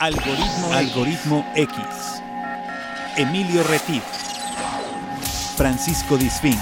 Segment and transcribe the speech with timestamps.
[0.00, 1.76] Algoritmo, Algoritmo X.
[3.16, 4.04] Emilio Retif.
[5.56, 6.54] Francisco Disfín.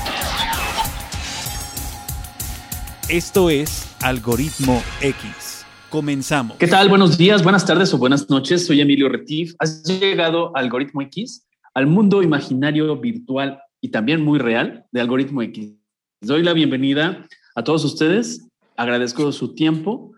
[3.11, 5.67] Esto es Algoritmo X.
[5.91, 6.57] Comenzamos.
[6.57, 6.88] ¿Qué tal?
[6.88, 8.64] Buenos días, buenas tardes o buenas noches.
[8.64, 9.54] Soy Emilio Retif.
[9.58, 15.42] Has llegado a Algoritmo X, al mundo imaginario, virtual y también muy real de Algoritmo
[15.42, 15.74] X.
[16.23, 18.48] Doy la bienvenida a todos ustedes.
[18.78, 20.14] Agradezco su tiempo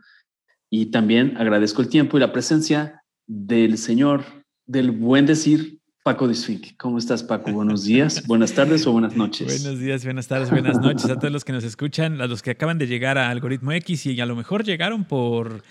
[0.70, 2.97] y también agradezco el tiempo y la presencia
[3.28, 4.24] del señor
[4.66, 6.74] del buen decir Paco Disfic.
[6.78, 7.52] ¿Cómo estás, Paco?
[7.52, 9.62] Buenos días, buenas tardes o buenas noches.
[9.62, 12.50] Buenos días, buenas tardes, buenas noches a todos los que nos escuchan, a los que
[12.50, 15.62] acaban de llegar a Algoritmo X y a lo mejor llegaron por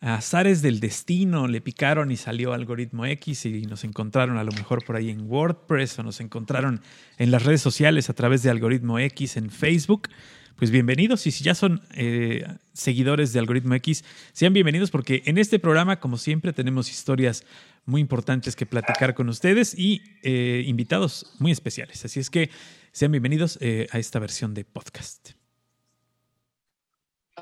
[0.00, 4.82] azares del destino, le picaron y salió Algoritmo X y nos encontraron a lo mejor
[4.84, 6.80] por ahí en WordPress o nos encontraron
[7.18, 10.08] en las redes sociales a través de Algoritmo X en Facebook
[10.56, 11.26] pues bienvenidos.
[11.26, 16.00] Y si ya son eh, seguidores de Algoritmo X, sean bienvenidos porque en este programa,
[16.00, 17.44] como siempre, tenemos historias
[17.84, 22.04] muy importantes que platicar con ustedes y eh, invitados muy especiales.
[22.04, 22.50] Así es que
[22.92, 25.30] sean bienvenidos eh, a esta versión de podcast.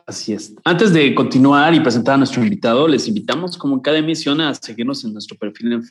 [0.06, 0.54] Así es.
[0.64, 4.54] Antes de continuar y presentar a nuestro invitado, les invitamos, como en cada emisión, a
[4.54, 5.82] seguirnos en nuestro perfil en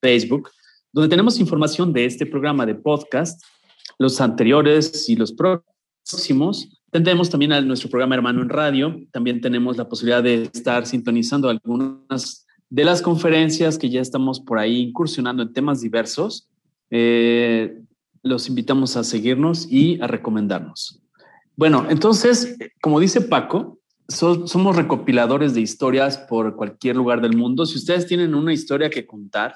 [0.00, 0.50] Facebook,
[0.92, 3.42] donde tenemos información de este programa de podcast,
[3.98, 5.71] los anteriores y los próximos
[6.08, 6.68] próximos.
[6.90, 9.00] Tendremos también a nuestro programa hermano en radio.
[9.12, 14.58] También tenemos la posibilidad de estar sintonizando algunas de las conferencias que ya estamos por
[14.58, 16.48] ahí incursionando en temas diversos.
[16.90, 17.80] Eh,
[18.22, 21.00] los invitamos a seguirnos y a recomendarnos.
[21.56, 23.78] Bueno, entonces, como dice Paco,
[24.08, 27.66] somos recopiladores de historias por cualquier lugar del mundo.
[27.66, 29.54] Si ustedes tienen una historia que contar,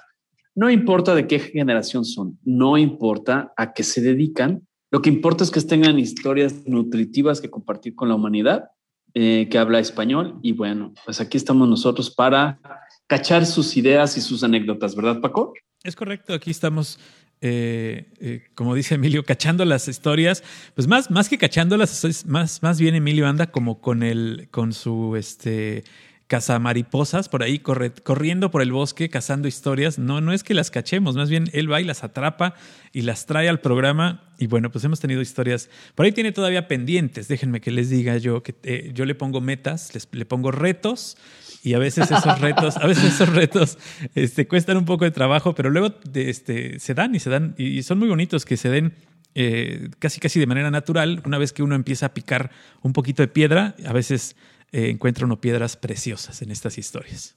[0.55, 4.66] no importa de qué generación son, no importa a qué se dedican,
[4.97, 8.70] lo que importa es que tengan historias nutritivas que compartir con la humanidad
[9.12, 10.41] eh, que habla español.
[10.42, 12.58] Y bueno, pues aquí estamos nosotros para
[13.06, 15.53] cachar sus ideas y sus anécdotas, ¿verdad, Paco?
[15.84, 16.98] Es correcto, aquí estamos
[17.42, 20.43] eh, eh, como dice Emilio, cachando las historias,
[20.75, 25.15] pues más, más que cachándolas, más, más bien Emilio anda como con el, con su
[25.16, 25.84] este
[26.26, 29.98] cazamariposas por ahí corriendo por el bosque cazando historias.
[29.98, 32.54] No, no es que las cachemos, más bien él va y las atrapa
[32.92, 34.25] y las trae al programa.
[34.38, 35.70] Y bueno, pues hemos tenido historias.
[35.94, 37.28] Por ahí tiene todavía pendientes.
[37.28, 41.16] Déjenme que les diga yo que eh, yo le pongo metas, les, le pongo retos.
[41.62, 43.78] Y a veces esos retos, a veces esos retos
[44.14, 47.82] este, cuestan un poco de trabajo, pero luego este, se dan y se dan, y
[47.82, 48.94] son muy bonitos que se den
[49.34, 51.22] eh, casi casi de manera natural.
[51.25, 52.50] Una vez que uno empieza a picar
[52.82, 54.37] un poquito de piedra, a veces
[54.72, 57.37] eh, encuentra uno piedras preciosas en estas historias.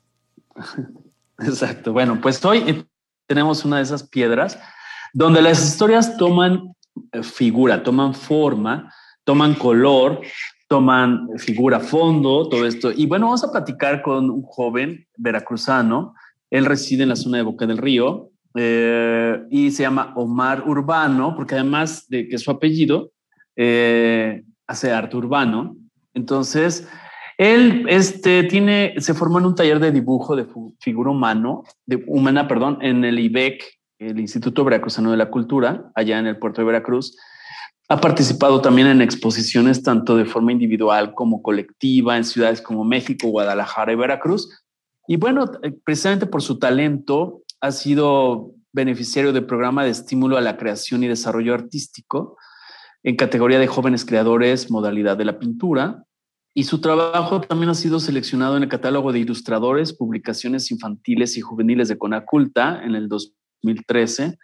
[1.40, 1.94] Exacto.
[1.94, 2.84] Bueno, pues hoy eh,
[3.28, 4.60] tenemos una de esas piedras
[5.14, 6.74] donde las historias toman
[7.12, 10.22] eh, figura, toman forma, toman color,
[10.68, 12.92] toman figura, fondo, todo esto.
[12.92, 16.16] Y bueno, vamos a platicar con un joven veracruzano.
[16.50, 21.54] Él reside en la zona de Boca del Río y se llama Omar Urbano, porque
[21.54, 23.12] además de que su apellido
[23.56, 25.78] hace arte urbano.
[26.14, 26.88] Entonces,
[27.40, 30.46] él este, tiene, se formó en un taller de dibujo de
[30.82, 33.64] figura humano, de, humana, perdón, en el IBEC,
[33.98, 37.16] el Instituto Veracruzano de la Cultura, allá en el puerto de Veracruz.
[37.88, 43.30] Ha participado también en exposiciones tanto de forma individual como colectiva en ciudades como México,
[43.30, 44.62] Guadalajara y Veracruz.
[45.08, 50.42] Y bueno, eh, precisamente por su talento ha sido beneficiario del programa de estímulo a
[50.42, 52.36] la creación y desarrollo artístico
[53.02, 56.04] en categoría de jóvenes creadores, modalidad de la pintura,
[56.54, 61.42] y su trabajo también ha sido seleccionado en el catálogo de ilustradores, publicaciones infantiles y
[61.42, 64.38] juveniles de Conaculta en el 2013.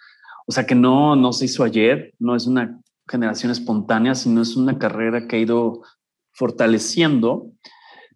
[0.48, 4.56] O sea que no, no se hizo ayer, no es una generación espontánea, sino es
[4.56, 5.82] una carrera que ha ido
[6.34, 7.52] fortaleciendo.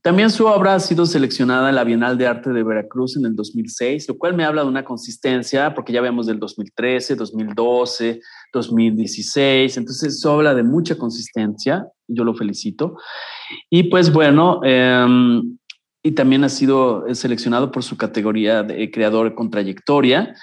[0.01, 3.35] También su obra ha sido seleccionada en la Bienal de Arte de Veracruz en el
[3.35, 8.21] 2006, lo cual me habla de una consistencia, porque ya vemos del 2013, 2012,
[8.53, 12.97] 2016, entonces eso habla de mucha consistencia, yo lo felicito.
[13.69, 15.57] Y pues bueno, em,
[16.01, 20.33] y también ha sido seleccionado por su categoría de creador con trayectoria.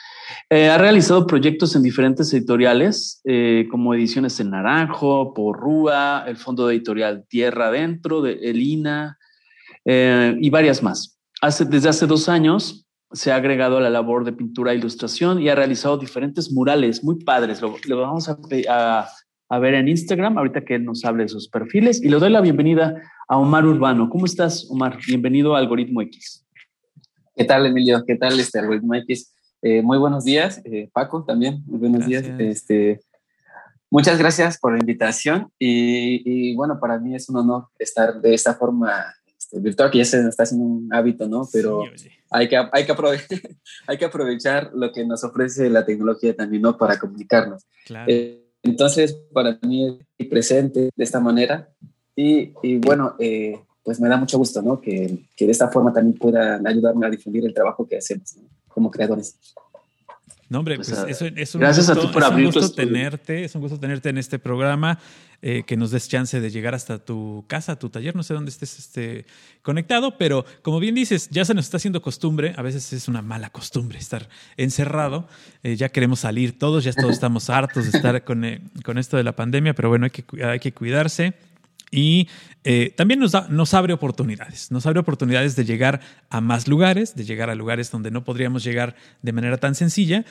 [0.50, 6.70] Eh, ha realizado proyectos en diferentes editoriales, eh, como Ediciones en Naranjo, Porrúa, el Fondo
[6.70, 9.16] Editorial Tierra Adentro, de Elina,
[9.86, 11.18] eh, y varias más.
[11.40, 15.40] Hace, desde hace dos años se ha agregado a la labor de pintura e ilustración
[15.40, 17.62] y ha realizado diferentes murales muy padres.
[17.62, 18.36] Lo, vamos a,
[19.48, 22.02] a, ver en Instagram, ahorita que él nos hable de sus perfiles.
[22.02, 24.10] Y le doy la bienvenida a Omar Urbano.
[24.10, 24.98] ¿Cómo estás, Omar?
[25.06, 26.44] Bienvenido a Algoritmo X.
[27.36, 28.02] ¿Qué tal, Emilio?
[28.04, 29.32] ¿Qué tal este Algoritmo X?
[29.62, 31.62] Eh, muy buenos días, eh, Paco también.
[31.66, 32.24] Muy buenos días.
[32.38, 33.00] Este,
[33.88, 38.34] muchas gracias por la invitación y, y, bueno, para mí es un honor estar de
[38.34, 39.14] esta forma
[39.46, 41.48] este, virtual, que ya se está haciendo un hábito, ¿no?
[41.52, 41.84] Pero
[42.30, 43.28] hay, que, hay, que aprovechar,
[43.86, 46.76] hay que aprovechar lo que nos ofrece la tecnología también, ¿no?
[46.76, 47.64] Para comunicarnos.
[48.08, 51.68] Eh, entonces, para mí es presente de esta manera
[52.16, 54.80] y, y bueno, eh, pues me da mucho gusto, ¿no?
[54.80, 58.90] Que, que, de esta forma también puedan ayudarme a difundir el trabajo que hacemos como
[58.90, 59.38] creadores.
[60.48, 63.62] No, hombre, pues, pues es un gracias gusto, a ti por abrir tenerte, es un
[63.62, 64.98] gusto tenerte en este programa,
[65.42, 68.50] eh, que nos des chance de llegar hasta tu casa, tu taller, no sé dónde
[68.50, 69.26] estés este,
[69.62, 73.22] conectado, pero como bien dices, ya se nos está haciendo costumbre, a veces es una
[73.22, 75.28] mala costumbre estar encerrado,
[75.64, 79.16] eh, ya queremos salir todos, ya todos estamos hartos de estar con, eh, con esto
[79.16, 81.34] de la pandemia, pero bueno, hay que, hay que cuidarse.
[81.90, 82.28] Y
[82.64, 86.00] eh, también nos, nos abre oportunidades, nos abre oportunidades de llegar
[86.30, 90.24] a más lugares, de llegar a lugares donde no podríamos llegar de manera tan sencilla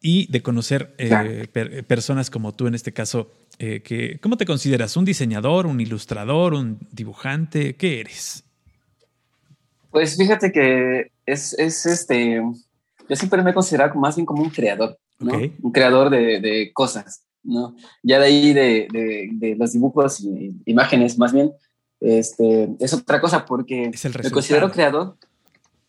[0.00, 1.48] y de conocer eh,
[1.86, 3.32] personas como tú en este caso.
[3.58, 4.96] Eh, que, ¿Cómo te consideras?
[4.96, 7.74] ¿Un diseñador, un ilustrador, un dibujante?
[7.76, 8.44] ¿Qué eres?
[9.90, 12.40] Pues fíjate que es, es este,
[13.08, 15.32] yo siempre me he considerado más bien como un creador, ¿no?
[15.60, 17.24] un creador de, de cosas.
[17.42, 17.76] ¿No?
[18.02, 21.52] Ya de ahí de, los dibujos y imágenes, más bien,
[22.00, 25.16] este, es otra cosa porque me considero creador.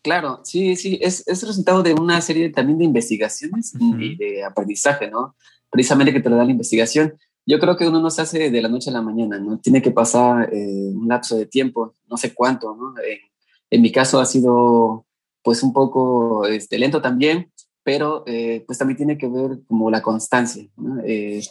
[0.02, 5.08] Claro, sí, sí, es, es resultado de una serie también de investigaciones y de aprendizaje,
[5.08, 5.36] ¿no?
[5.70, 7.14] Precisamente que te lo da la investigación.
[7.46, 9.58] Yo creo que uno no se hace de la noche a la mañana, ¿no?
[9.58, 12.94] Tiene que pasar eh, un lapso de tiempo, no sé cuánto, ¿no?
[13.70, 15.06] en mi caso ha sido
[15.42, 17.51] pues un poco este, lento también,
[17.84, 20.66] pero eh, pues también tiene que ver como la constancia.
[21.04, 21.42] Eh,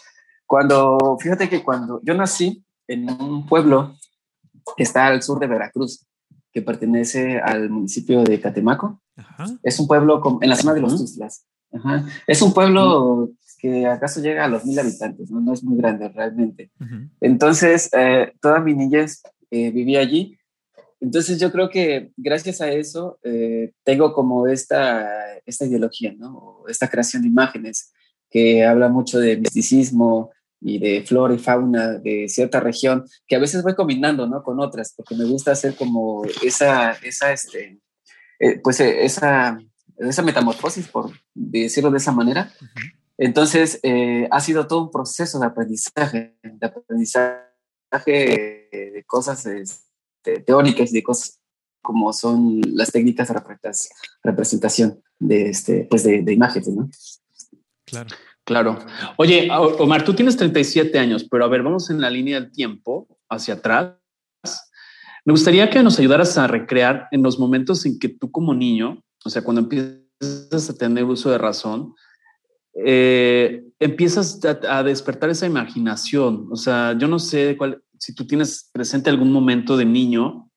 [0.45, 3.95] cuando, fíjate que cuando yo nací en un pueblo
[4.75, 6.05] que está al sur de Veracruz,
[6.51, 9.01] que pertenece al municipio de Catemaco,
[9.63, 11.45] es un pueblo en la zona de los Tuzlas.
[12.27, 13.29] Es un pueblo
[13.59, 16.71] que acaso llega a los mil habitantes, no, no es muy grande realmente.
[17.21, 20.37] Entonces, eh, toda mi niñez viví allí
[21.01, 26.63] entonces yo creo que gracias a eso eh, tengo como esta, esta ideología, ¿no?
[26.67, 27.91] Esta creación de imágenes
[28.29, 30.29] que habla mucho de misticismo
[30.61, 34.43] y de flora y fauna de cierta región, que a veces voy combinando, ¿no?
[34.43, 37.79] Con otras, porque me gusta hacer como esa, esa, este,
[38.39, 39.59] eh, pues eh, esa,
[39.97, 42.53] esa metamorfosis, por decirlo de esa manera.
[43.17, 43.79] Entonces,
[44.31, 47.41] ha sido todo un proceso de aprendizaje, de aprendizaje
[48.01, 49.45] de cosas
[50.21, 51.41] teóricas y de cosas
[51.81, 53.41] como son las técnicas de
[54.23, 56.89] representación de, este, pues de, imágenes, ¿no?
[57.85, 58.09] Claro.
[58.43, 58.79] Claro.
[59.17, 63.07] Oye, Omar, tú tienes 37 años, pero a ver, vamos en la línea del tiempo
[63.29, 63.95] hacia atrás.
[65.23, 69.03] Me gustaría que nos ayudaras a recrear en los momentos en que tú como niño,
[69.23, 71.93] o sea, cuando empiezas a tener uso de razón,
[72.73, 76.47] eh, empiezas a, despertar esa imaginación.
[76.51, 80.49] O sea, yo no sé cuál, si tú tienes presente algún momento de niño,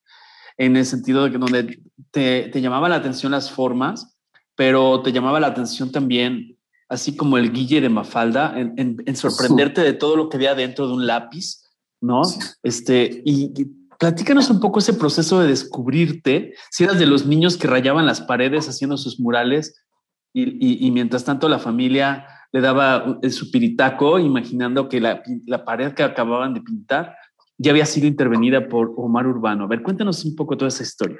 [0.57, 1.79] en el sentido de que donde
[2.11, 4.17] te, te llamaba la atención las formas,
[4.57, 6.57] pero te llamaba la atención también,
[6.89, 10.87] así como el Guille de Mafalda, en, en, sorprenderte de todo lo que había dentro
[10.87, 11.61] de un lápiz,
[12.01, 12.23] ¿no?
[12.63, 13.53] Este, y,
[13.99, 18.23] platícanos un poco ese proceso de descubrirte, si eras de los niños que rayaban las
[18.23, 19.85] paredes haciendo sus murales
[20.33, 25.93] y, y, mientras tanto la familia le daba su piritaco imaginando que la, la pared
[25.93, 27.17] que acababan de pintar
[27.59, 29.65] ya había sido intervenida por Omar Urbano.
[29.65, 31.19] A ver, cuéntanos un poco toda esa historia.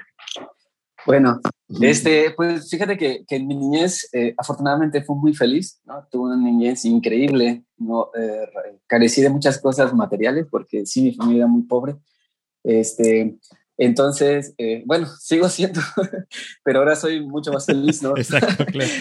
[1.05, 1.39] Bueno,
[1.81, 6.07] este, pues fíjate que, que mi niñez eh, afortunadamente fue muy feliz, ¿no?
[6.09, 8.47] Tuve una niñez increíble, no eh,
[8.87, 11.97] carecí de muchas cosas materiales porque sí, mi familia era muy pobre.
[12.63, 13.37] Este,
[13.77, 15.79] entonces, eh, bueno, sigo siendo,
[16.63, 18.13] pero ahora soy mucho más feliz, ¿no?
[18.17, 18.91] Exacto, claro.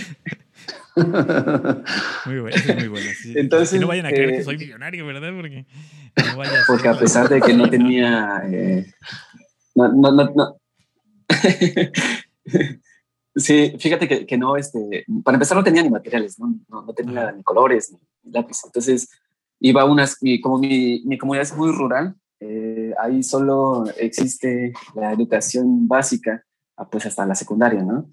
[0.96, 3.10] Muy bueno, muy bueno.
[3.34, 5.32] Entonces, no vayan a creer que soy millonario, ¿verdad?
[5.34, 5.66] Porque
[6.66, 8.42] porque a pesar de que no tenía...
[8.46, 8.86] Eh,
[9.74, 10.56] no, no, no,
[13.34, 17.32] sí, fíjate que, que, no, este, para empezar no tenía ni materiales, no, no, tenía
[17.32, 18.60] ni colores ni, lápiz.
[18.64, 19.08] Entonces
[19.60, 25.12] iba unas, y como mi, mi comunidad es muy rural, eh, ahí solo existe la
[25.12, 26.44] educación básica,
[26.76, 28.08] ah, pues hasta la secundaria, ¿no?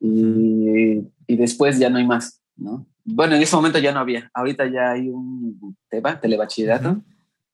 [0.00, 2.86] Y, y, después ya no hay más, ¿no?
[3.04, 7.02] Bueno, en ese momento ya no había, ahorita ya hay un tema, telebachillerato,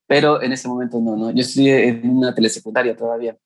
[0.06, 1.30] pero en ese momento no, no.
[1.30, 3.36] Yo estoy en una telesecundaria todavía.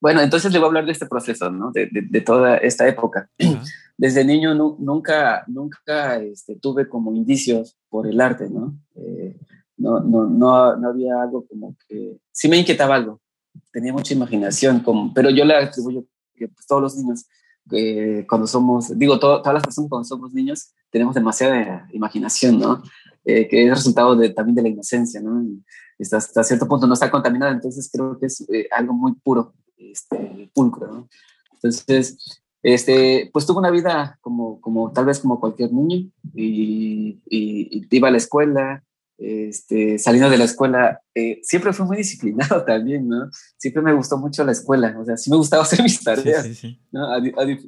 [0.00, 1.72] Bueno, entonces le voy a hablar de este proceso, ¿no?
[1.72, 3.30] De, de, toda esta época.
[3.98, 8.78] Desde niño nunca, nunca este, tuve como indicios por el arte, ¿no?
[8.94, 9.36] Eh,
[9.78, 12.18] no, no, no, no, había algo como que...
[12.30, 13.20] Sí me inquietaba algo.
[13.72, 16.04] Tenía mucha imaginación, como, pero yo le atribuyo
[16.34, 17.26] que pues, todos los niños,
[17.72, 22.82] eh, cuando somos, digo, todas las personas cuando somos niños, tenemos demasiada imaginación, ¿no?
[23.24, 25.44] Eh, que es resultado de, también de la inocencia, ¿no?
[25.98, 29.54] hasta, hasta, cierto punto no está contaminada, entonces creo que es eh, algo muy puro
[29.76, 31.08] este, pulcro, ¿no?
[31.54, 37.86] Entonces, este, pues tuve una vida como, como tal vez como cualquier niño y, y
[37.90, 38.84] iba a la escuela,
[39.18, 43.30] este, saliendo de la escuela, eh, siempre fui muy disciplinado también, ¿no?
[43.56, 46.46] Siempre me gustó mucho la escuela, o sea, sí me gustaba hacer mis tareas,
[46.92, 47.08] ¿no?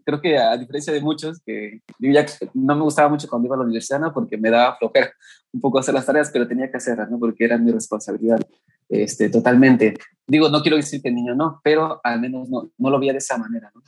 [0.05, 3.59] creo que a diferencia de muchos, que ya no me gustaba mucho cuando iba a
[3.59, 4.13] la universidad, ¿no?
[4.13, 5.11] Porque me daba flojera
[5.53, 7.19] un poco hacer las tareas, pero tenía que hacerlas, ¿no?
[7.19, 8.41] Porque era mi responsabilidad,
[8.89, 9.95] este, totalmente.
[10.27, 13.13] Digo, no quiero decir que el niño no, pero al menos no, no lo veía
[13.13, 13.83] de esa manera, ¿no?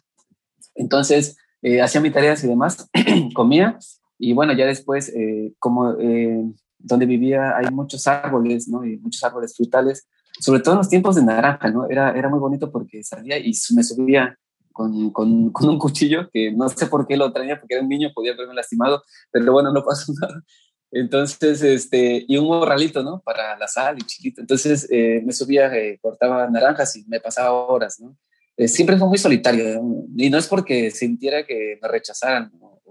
[0.74, 2.88] Entonces, eh, hacía mis tareas y demás,
[3.34, 3.78] comía,
[4.18, 5.96] y bueno, ya después, eh, como
[6.82, 8.84] donde vivía hay muchos árboles, ¿no?
[8.84, 10.08] Y muchos árboles frutales,
[10.40, 11.88] sobre todo en los tiempos de naranja, ¿no?
[11.88, 14.36] Era, era muy bonito porque salía y me subía
[14.72, 18.10] con, con, un cuchillo que no sé por qué lo traía, porque era un niño,
[18.14, 20.42] podía haberme lastimado, pero bueno, no pasó nada.
[20.92, 23.22] Entonces, este, y un morralito, ¿no?
[23.24, 24.40] Para la sal y chiquito.
[24.40, 28.16] Entonces, eh, me subía, eh, cortaba naranjas y me pasaba horas, ¿no?
[28.56, 29.80] Eh, siempre fue muy solitario,
[30.16, 32.82] y no es porque sintiera que me rechazaran o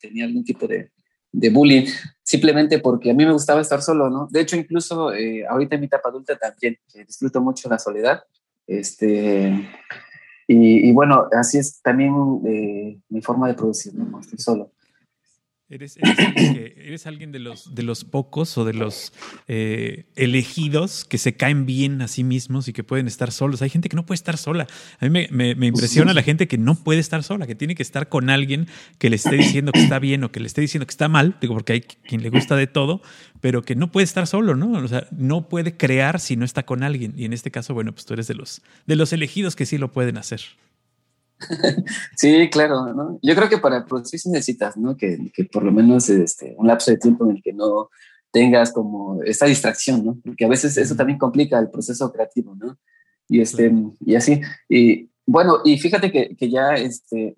[0.00, 0.92] tenía algún tipo de,
[1.32, 1.86] de bullying,
[2.28, 4.28] simplemente porque a mí me gustaba estar solo, ¿no?
[4.30, 8.22] De hecho, incluso eh, ahorita en mi etapa adulta también disfruto mucho la soledad.
[8.66, 9.66] Este,
[10.46, 12.12] y, bueno, así es también
[12.46, 14.20] eh, mi forma de producir, ¿no?
[14.20, 14.72] Estoy solo.
[15.70, 15.98] Eres,
[17.06, 19.12] alguien, de los, de los pocos o de los
[19.48, 23.60] eh, elegidos que se caen bien a sí mismos y que pueden estar solos.
[23.60, 24.66] Hay gente que no puede estar sola.
[24.98, 28.08] A mí me, impresiona la gente que no puede estar sola, que tiene que estar
[28.08, 30.92] con alguien que le esté diciendo que está bien o que le esté diciendo que
[30.92, 33.02] está mal, digo, porque hay quien le gusta de todo,
[33.42, 34.72] pero que no puede estar solo, ¿no?
[34.72, 37.12] O sea, no puede crear si no está con alguien.
[37.14, 39.76] Y en este caso, bueno, pues tú eres de los, de los elegidos que sí
[39.76, 40.40] lo pueden hacer.
[42.16, 43.18] sí, claro, ¿no?
[43.22, 44.96] Yo creo que para producir necesitas, ¿no?
[44.96, 47.90] Que, que, por lo menos este, un lapso de tiempo en el que no
[48.30, 50.18] tengas como esta distracción, ¿no?
[50.24, 52.78] Porque a veces eso también complica el proceso creativo, ¿no?
[53.28, 54.40] Y, este, y así.
[54.68, 57.34] Y bueno, y fíjate que, que ya este,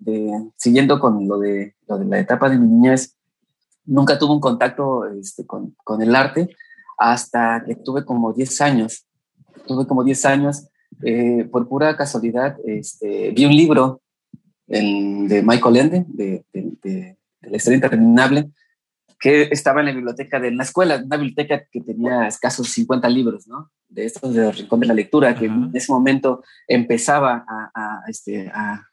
[0.57, 3.17] siguiendo con lo de, lo de la etapa de mi niñez,
[3.85, 6.55] nunca tuve un contacto este, con, con el arte
[6.97, 9.05] hasta que tuve como 10 años.
[9.67, 10.67] Tuve como 10 años
[11.03, 14.01] eh, por pura casualidad, este, vi un libro
[14.67, 18.51] de Michael Ende, de, la historia interminable,
[19.19, 23.47] que estaba en la biblioteca de la escuela, una biblioteca que tenía escasos 50 libros,
[23.47, 23.71] ¿no?
[23.89, 28.87] De estos de Rincón de la Lectura, que en ese momento empezaba a, este, a,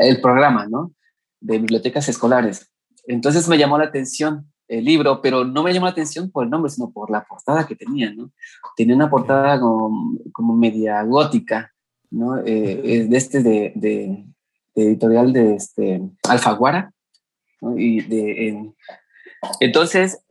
[0.00, 0.92] el programa, ¿no?
[1.40, 2.70] De bibliotecas escolares.
[3.06, 6.50] Entonces me llamó la atención el libro, pero no me llamó la atención por el
[6.50, 8.30] nombre, sino por la portada que tenía, ¿no?
[8.76, 11.72] Tenía una portada como, como media gótica,
[12.10, 12.38] ¿no?
[12.38, 14.24] Eh, de este, de, de,
[14.76, 16.92] editorial de este, Alfaguara,
[17.60, 17.76] ¿no?
[17.76, 18.72] Y de,
[19.58, 20.22] entonces,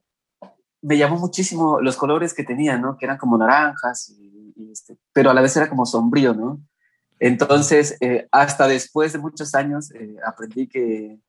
[0.81, 2.97] me llamó muchísimo los colores que tenía, ¿no?
[2.97, 6.61] Que eran como naranjas, y, este, pero a la vez era como sombrío, ¿no?
[7.19, 11.19] Entonces, eh, hasta después de muchos años, eh, aprendí que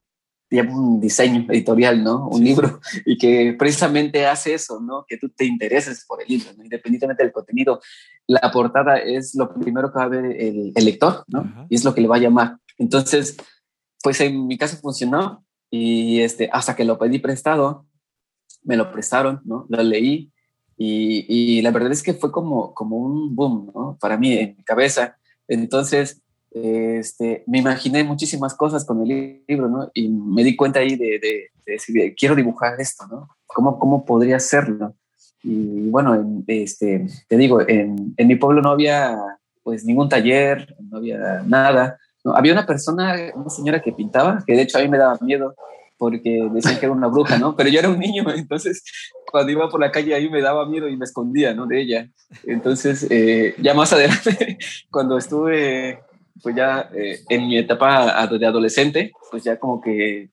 [0.51, 2.29] lleva un diseño editorial, ¿no?
[2.29, 5.05] Un libro, y que precisamente hace eso, ¿no?
[5.09, 6.65] Que tú te intereses por el libro, ¿no?
[6.65, 7.81] independientemente del contenido.
[8.27, 11.67] La portada es lo primero que va a ver el, lector, ¿no?
[11.69, 12.57] Y es lo que le va a llamar.
[12.79, 13.37] Entonces,
[14.03, 17.87] pues en mi caso funcionó y este, hasta que lo pedí prestado,
[18.63, 19.67] me lo prestaron, ¿no?
[19.69, 20.33] Lo leí
[20.77, 23.99] y, y la verdad es que fue como, como un boom, ¿no?
[24.01, 25.17] Para mí, en mi cabeza.
[25.47, 29.91] Entonces, este, me imaginé muchísimas cosas con el libro, ¿no?
[29.95, 33.29] Y me di cuenta ahí de, decir, quiero dibujar esto, ¿no?
[33.47, 34.95] ¿Cómo, cómo podría hacerlo?
[35.43, 39.17] Y bueno, este, te digo, en, en, mi pueblo no había
[39.63, 41.99] pues ningún taller, no había nada.
[42.25, 45.19] No, había una persona, una señora que pintaba, que de hecho a mí me daba
[45.21, 45.55] miedo
[45.97, 47.55] porque decían que era una bruja, ¿no?
[47.55, 48.83] Pero yo era un niño, entonces
[49.31, 51.67] cuando iba por la calle ahí me daba miedo y me escondía, ¿no?
[51.67, 52.09] De ella.
[52.45, 54.59] Entonces, eh, ya más adelante,
[54.91, 56.01] cuando estuve
[56.43, 60.31] pues ya eh, en mi etapa de adolescente, pues ya como que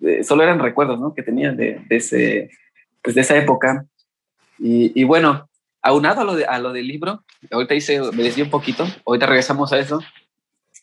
[0.00, 1.14] eh, solo eran recuerdos, ¿no?
[1.14, 2.50] Que tenía de, ese,
[3.02, 3.86] pues de esa época.
[4.58, 5.48] Y, y, bueno,
[5.82, 9.26] aunado a lo, de, a lo del libro, ahorita hice, me desvié un poquito, ahorita
[9.26, 10.00] regresamos a eso.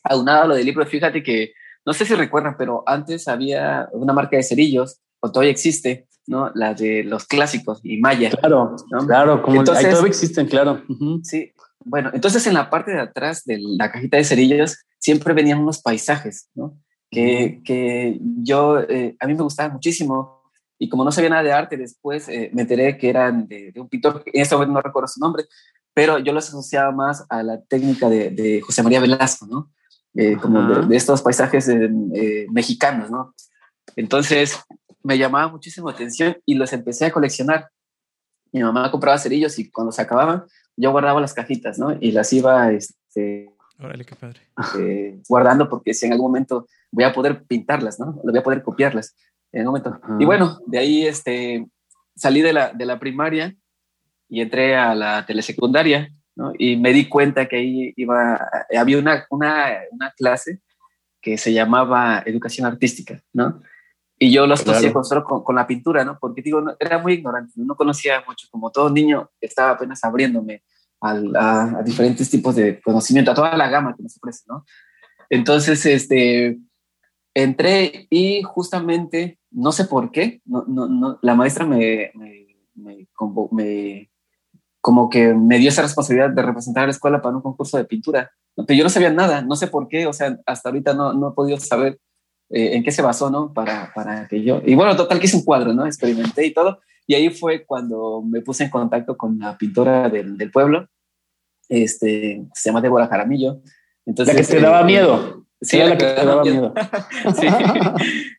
[0.03, 1.53] Aunado a lo del libro, fíjate que,
[1.85, 6.51] no sé si recuerdan, pero antes había una marca de cerillos, o todavía existe, ¿no?
[6.55, 8.29] La de los clásicos y Maya.
[8.31, 8.75] Claro,
[9.07, 10.81] claro, como Entonces, todavía existen, claro.
[11.23, 11.51] Sí,
[11.83, 15.81] bueno, entonces en la parte de atrás de la cajita de cerillos siempre venían unos
[15.81, 16.77] paisajes, ¿no?
[17.09, 20.43] Que, que yo, eh, a mí me gustaban muchísimo
[20.79, 23.89] y como no sabía nada de arte, después eh, me enteré que eran de, un
[23.89, 25.45] pintor, en este momento no recuerdo su nombre,
[25.93, 29.71] pero yo los asociaba más a la técnica de, de José María Velasco, ¿no?
[30.13, 31.69] Eh, como de, estos paisajes
[32.49, 33.33] mexicanos, ¿no?
[33.95, 34.57] Entonces
[35.03, 37.69] me llamaba muchísimo atención y los empecé a coleccionar.
[38.51, 40.43] Mi mamá compraba cerillos y cuando se acababan,
[40.77, 41.97] yo guardaba las cajitas, ¿no?
[41.99, 43.51] Y las iba este,
[43.83, 44.39] Órale, qué padre.
[44.79, 48.13] Eh, guardando porque si en algún momento voy a poder pintarlas, ¿no?
[48.23, 49.15] Voy a poder copiarlas
[49.51, 50.19] en algún momento.
[50.19, 51.65] Y bueno, de ahí este,
[52.15, 53.55] salí de la, de la primaria
[54.29, 56.53] y entré a la telesecundaria, ¿no?
[56.57, 58.47] Y me di cuenta que ahí iba,
[58.77, 60.59] había una, una, una clase
[61.19, 63.61] que se llamaba educación artística, ¿no?
[64.23, 66.19] Y yo lo asocié con, solo con, la pintura, ¿no?
[66.19, 70.61] Porque digo, era muy ignorante, no conocía mucho, como todo niño, estaba apenas abriéndome
[71.01, 74.63] a, diferentes tipos de conocimiento, a toda la gama que nos ofrece, ¿no?
[75.27, 76.59] Entonces, este,
[77.33, 83.07] entré y justamente, no sé por qué, no, no, no, la maestra me, me, me,
[84.81, 87.85] como que me dio esa responsabilidad de representar a la escuela para un concurso de
[87.85, 88.29] pintura.
[88.55, 91.29] Pero yo no sabía nada, no sé por qué, o sea, hasta ahorita no, no
[91.29, 91.99] he podido saber
[92.53, 93.53] eh, en qué se basó, ¿no?
[93.53, 94.61] Para, para que yo...
[94.65, 95.85] Y bueno, total que hice un cuadro, ¿no?
[95.85, 96.79] Experimenté y todo.
[97.07, 100.87] Y ahí fue cuando me puse en contacto con la pintora del, del pueblo,
[101.69, 103.61] este, se llama Débora Jaramillo.
[104.05, 105.45] Entonces, la que te daba eh, miedo.
[105.61, 106.73] Sí, la, que, te daba miedo.
[107.35, 107.47] sí,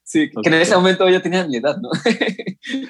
[0.04, 1.88] sí que en ese momento yo tenía mi edad, ¿no?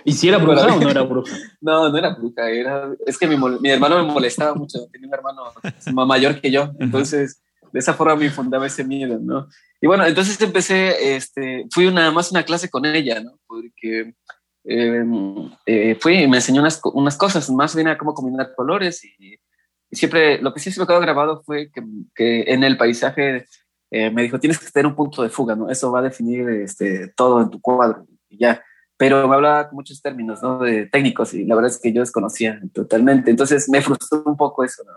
[0.05, 1.37] ¿Y si era bruja o no era bruja?
[1.61, 5.15] No, no era bruja, era, es que mi, mi hermano me molestaba mucho, tenía un
[5.15, 5.43] hermano
[6.07, 9.49] mayor que yo, entonces de esa forma me fundaba ese miedo, ¿no?
[9.81, 13.39] Y bueno, entonces empecé, este, fui nada más una clase con ella, ¿no?
[13.47, 14.15] Porque
[14.65, 19.05] em, eh, fui y me enseñó unas, unas cosas, más bien a cómo combinar colores
[19.05, 19.39] y,
[19.91, 21.83] siempre, lo que sí se me quedó grabado fue que,
[22.15, 23.47] que en el paisaje
[23.95, 25.69] eh, me dijo, tienes que tener un punto de fuga, ¿no?
[25.69, 28.65] Eso va a definir este, todo en tu cuadro y ya.
[28.97, 30.61] Pero me hablaba muchos términos, ¿no?
[30.61, 33.31] De técnicos y la verdad es que yo desconocía totalmente.
[33.31, 34.93] Entonces me frustró un poco eso, ¿no?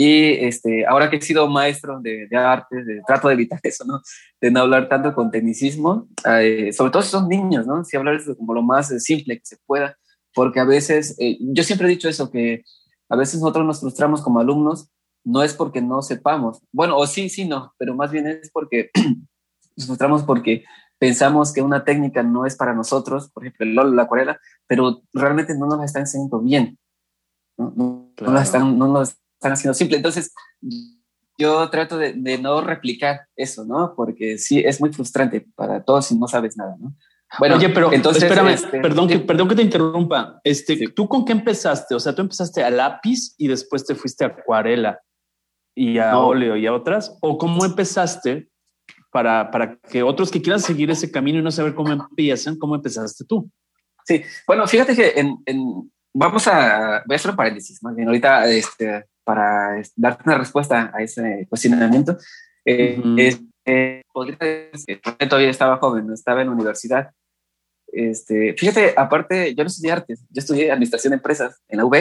[0.00, 3.84] Y este, ahora que he sido maestro de, de arte, de, trato de evitar eso,
[3.84, 4.00] ¿no?
[4.40, 7.84] De no hablar tanto con tecnicismo, eh, sobre todo si son niños, ¿no?
[7.84, 9.98] Si hablar de como lo más simple que se pueda,
[10.32, 12.62] porque a veces, eh, yo siempre he dicho eso, que
[13.08, 14.88] a veces nosotros nos frustramos como alumnos,
[15.24, 18.90] no es porque no sepamos, bueno, o sí, sí, no, pero más bien es porque
[19.76, 20.64] nos frustramos porque
[21.00, 25.02] pensamos que una técnica no es para nosotros, por ejemplo, el LOL, la acuarela, pero
[25.12, 26.78] realmente no nos la están enseñando bien,
[27.56, 29.96] no, no, no, están, no nos están haciendo simple.
[29.96, 30.32] Entonces,
[31.38, 33.94] yo trato de, no replicar eso, ¿no?
[33.96, 36.94] Porque sí, es muy frustrante para todos si no sabes nada, ¿no?
[37.38, 40.40] Bueno, Oye, pero entonces, espérame, este, perdón, que, perdón que te interrumpa.
[40.42, 41.94] Este, ¿Tú con qué empezaste?
[41.94, 44.98] O sea, tú empezaste a lápiz y después te fuiste a acuarela
[45.74, 47.16] y a óleo y a otras.
[47.20, 48.48] ¿O cómo empezaste
[49.12, 52.74] para, para que otros que quieran seguir ese camino y no saber cómo empiezan, cómo
[52.74, 53.50] empezaste tú?
[54.06, 58.08] Sí, bueno, fíjate que en, en, vamos a, voy a hacer un paréntesis, más bien
[58.08, 62.16] ahorita este, para darte una respuesta a ese cuestionamiento.
[62.64, 62.98] Eh,
[63.66, 64.02] eh,
[65.28, 67.10] todavía estaba joven, estaba en la universidad.
[67.88, 71.94] Este, fíjate, aparte, yo no estudié artes, yo estudié administración de empresas en la UB.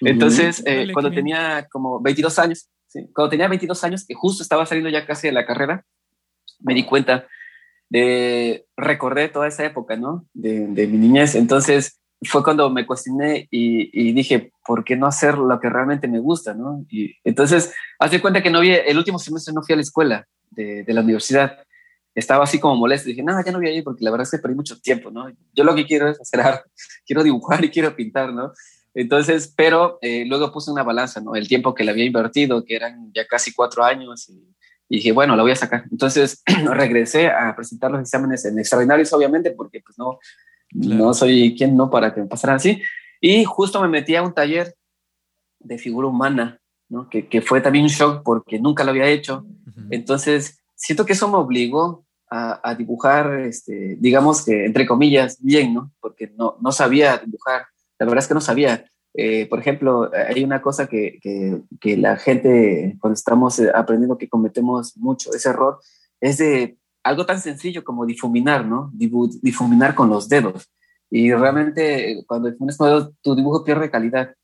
[0.00, 2.68] Entonces, eh, cuando tenía como 22 años,
[3.14, 5.84] cuando tenía 22 años, que justo estaba saliendo ya casi de la carrera,
[6.58, 7.28] me di cuenta
[7.88, 10.26] de recordar toda esa época, ¿no?
[10.32, 11.36] De, de mi niñez.
[11.36, 16.20] Entonces, fue cuando me cuestioné y, dije, ¿por qué no hacer lo que realmente me
[16.20, 16.54] gusta?
[16.54, 16.84] ¿no?
[16.88, 20.26] Y entonces, hace cuenta que no había, el último semestre no fui a la escuela
[20.50, 21.58] de, la universidad.
[22.14, 23.08] Estaba así como molesto.
[23.08, 25.10] Dije, no, ya no voy a ir porque la verdad es que perdí mucho tiempo,
[25.10, 25.28] ¿no?
[25.52, 26.70] Yo lo que quiero es hacer arte,
[27.06, 28.52] quiero dibujar y quiero pintar, ¿no?
[28.94, 31.34] Entonces, pero eh, luego puse una balanza, ¿no?
[31.34, 34.54] El tiempo que le había invertido, que eran ya casi cuatro años, y,
[34.88, 35.84] dije, bueno, la voy a sacar.
[35.90, 40.20] Entonces, regresé a presentar los exámenes en extraordinarios, obviamente, porque pues no,
[40.74, 42.82] no soy quien no para que me pasara así.
[43.20, 44.74] Y justo me metí a un taller
[45.60, 47.08] de figura humana, ¿no?
[47.08, 49.46] que, que, fue también un shock porque nunca lo había hecho.
[49.90, 55.72] Entonces, siento que eso me obligó a, a, dibujar, este, digamos que entre comillas, bien,
[55.72, 55.92] ¿no?
[56.00, 57.66] Porque no, no sabía dibujar.
[57.98, 58.84] La verdad es que no sabía.
[59.14, 64.28] Eh, por ejemplo, hay una cosa que, que, que, la gente, cuando estamos aprendiendo que
[64.28, 65.78] cometemos mucho, ese error,
[66.20, 68.90] es de algo tan sencillo como difuminar, ¿no?
[68.94, 70.68] Difuminar con los dedos.
[71.10, 74.34] Y realmente cuando difuminas con los dedos, tu dibujo pierde calidad.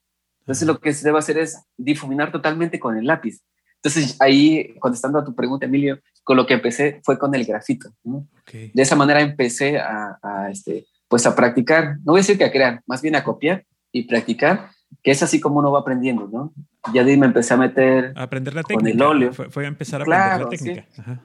[0.40, 3.40] Entonces lo que se debe hacer es difuminar totalmente con el lápiz.
[3.76, 7.90] Entonces ahí, contestando a tu pregunta, Emilio, con lo que empecé fue con el grafito.
[8.04, 8.28] ¿no?
[8.52, 12.52] De esa manera empecé a, este, pues a practicar, no voy a decir que a
[12.52, 14.70] crear, más bien a copiar y practicar,
[15.02, 16.52] que es así como uno va aprendiendo, ¿no?
[16.92, 18.90] Ya de ahí me empecé a meter a aprender la técnica.
[18.90, 19.32] Con el óleo.
[19.32, 20.86] Fue, a empezar a aprender la técnica.
[20.98, 21.22] Ajá.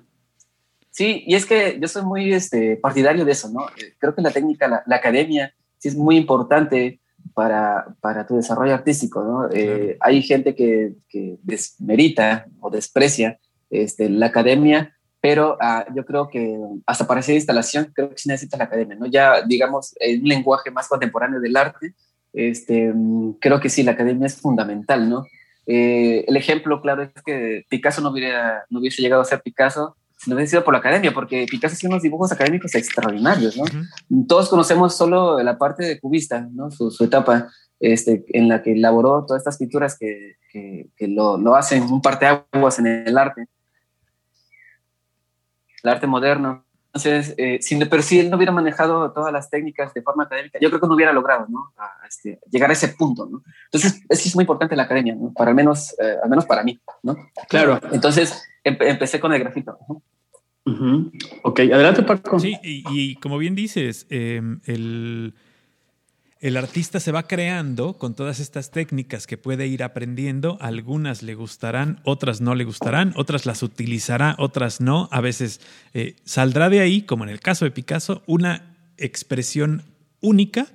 [0.95, 3.67] Sí, y es que yo soy muy este, partidario de eso, ¿no?
[3.77, 7.01] Eh, creo que la técnica, la, academia, sí es muy importante
[7.34, 9.49] para, para tu desarrollo artístico, ¿no?
[9.51, 13.38] Eh, hay gente que, que, desmerita o desprecia
[13.69, 18.29] este, la academia, pero ah, yo creo que hasta para hacer instalación, creo que sí
[18.29, 19.05] necesita la academia, ¿no?
[19.08, 21.93] Ya, digamos, en un lenguaje más contemporáneo del arte,
[22.31, 22.93] este,
[23.41, 25.25] creo que sí, la academia es fundamental, ¿no?
[25.67, 29.97] Eh, el ejemplo claro es que Picasso no, hubiera, no hubiese llegado a ser Picasso
[30.27, 33.65] no hubiese sido por la academia, porque Picasso hacía unos dibujos académicos extraordinarios, ¿no?
[34.27, 36.71] Todos conocemos solo la parte de cubista, ¿no?
[36.71, 41.38] Su, su etapa este, en la que elaboró todas estas pinturas que, que, que lo,
[41.38, 43.47] lo, hacen un parteaguas en el arte,
[45.83, 46.65] el arte moderno.
[46.88, 47.59] Entonces, eh,
[47.89, 50.88] pero si él no hubiera manejado todas las técnicas de forma académica, yo creo que
[50.88, 51.73] no hubiera logrado ¿no?
[51.75, 53.27] A, este, llegar a ese punto.
[53.29, 53.43] ¿no?
[53.65, 55.33] Entonces, es, es muy importante la academia, ¿no?
[55.33, 56.79] para al menos, eh, al menos para mí.
[57.03, 57.17] ¿no?
[57.49, 57.81] Claro.
[57.91, 59.77] Entonces, em empecé con el grafito.
[60.65, 61.12] Uh.
[61.43, 62.39] Ok, adelante Paco.
[62.39, 65.34] Sí, y, como bien dices, eh, el
[66.45, 70.60] el artista se va creando con todas estas técnicas que puede ir aprendiendo.
[70.62, 75.10] Algunas le gustarán, otras no le gustarán, otras las utilizará, otras no.
[75.12, 75.60] A veces
[75.95, 79.86] eh, saldrá de ahí, como en el caso de Picasso, una expresión
[80.21, 80.67] única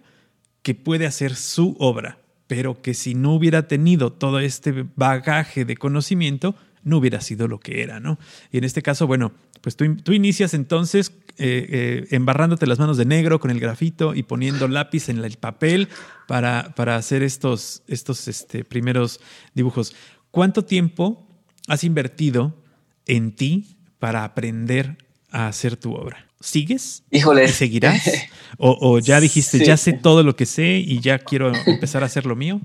[0.62, 5.76] que puede hacer su obra, pero que si no hubiera tenido todo este bagaje de
[5.76, 8.18] conocimiento, no hubiera sido lo que era, ¿no?
[8.50, 12.98] Y en este caso, bueno, pues tú, tú inicias entonces eh, eh, embarrándote las manos
[12.98, 15.88] de negro con el grafito y poniendo lápiz en el papel
[16.28, 19.20] para, para hacer estos, estos este, primeros
[19.54, 19.94] dibujos.
[20.30, 21.26] ¿Cuánto tiempo
[21.66, 22.62] has invertido
[23.06, 24.98] en ti para aprender
[25.30, 26.26] a hacer tu obra?
[26.40, 27.04] ¿Sigues?
[27.10, 27.44] Híjole.
[27.44, 28.02] ¿Y seguirás?
[28.58, 29.64] ¿O, o ya dijiste, sí.
[29.64, 32.60] ya sé todo lo que sé y ya quiero empezar a hacer lo mío?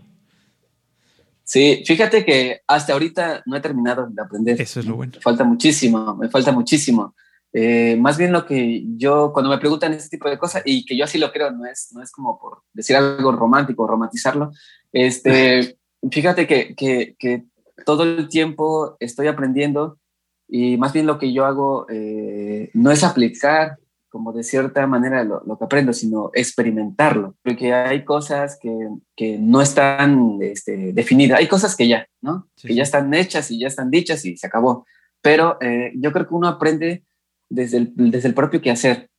[1.45, 4.59] Sí, fíjate que hasta ahorita no he terminado de aprender.
[4.59, 5.13] Eso es lo bueno.
[5.15, 7.15] Me falta muchísimo, me falta muchísimo.
[7.53, 10.97] Eh, más bien lo que yo, cuando me preguntan ese tipo de cosas, y que
[10.97, 14.51] yo así lo creo, no es, no es como por decir algo romántico, romantizarlo,
[14.91, 15.77] este,
[16.11, 17.45] fíjate que, que, que
[17.85, 19.99] todo el tiempo estoy aprendiendo
[20.47, 23.77] y más bien lo que yo hago eh, no es aplicar
[24.15, 28.71] como de cierta manera lo, lo, que aprendo, sino experimentarlo, porque hay cosas que,
[29.13, 32.47] que no están este, definidas, hay cosas que ya, ¿no?
[32.55, 32.69] Sí.
[32.69, 34.85] Que ya están hechas y ya están dichas y se acabó,
[35.21, 37.03] pero eh, yo creo que uno aprende
[37.49, 39.09] desde el, desde el propio quehacer.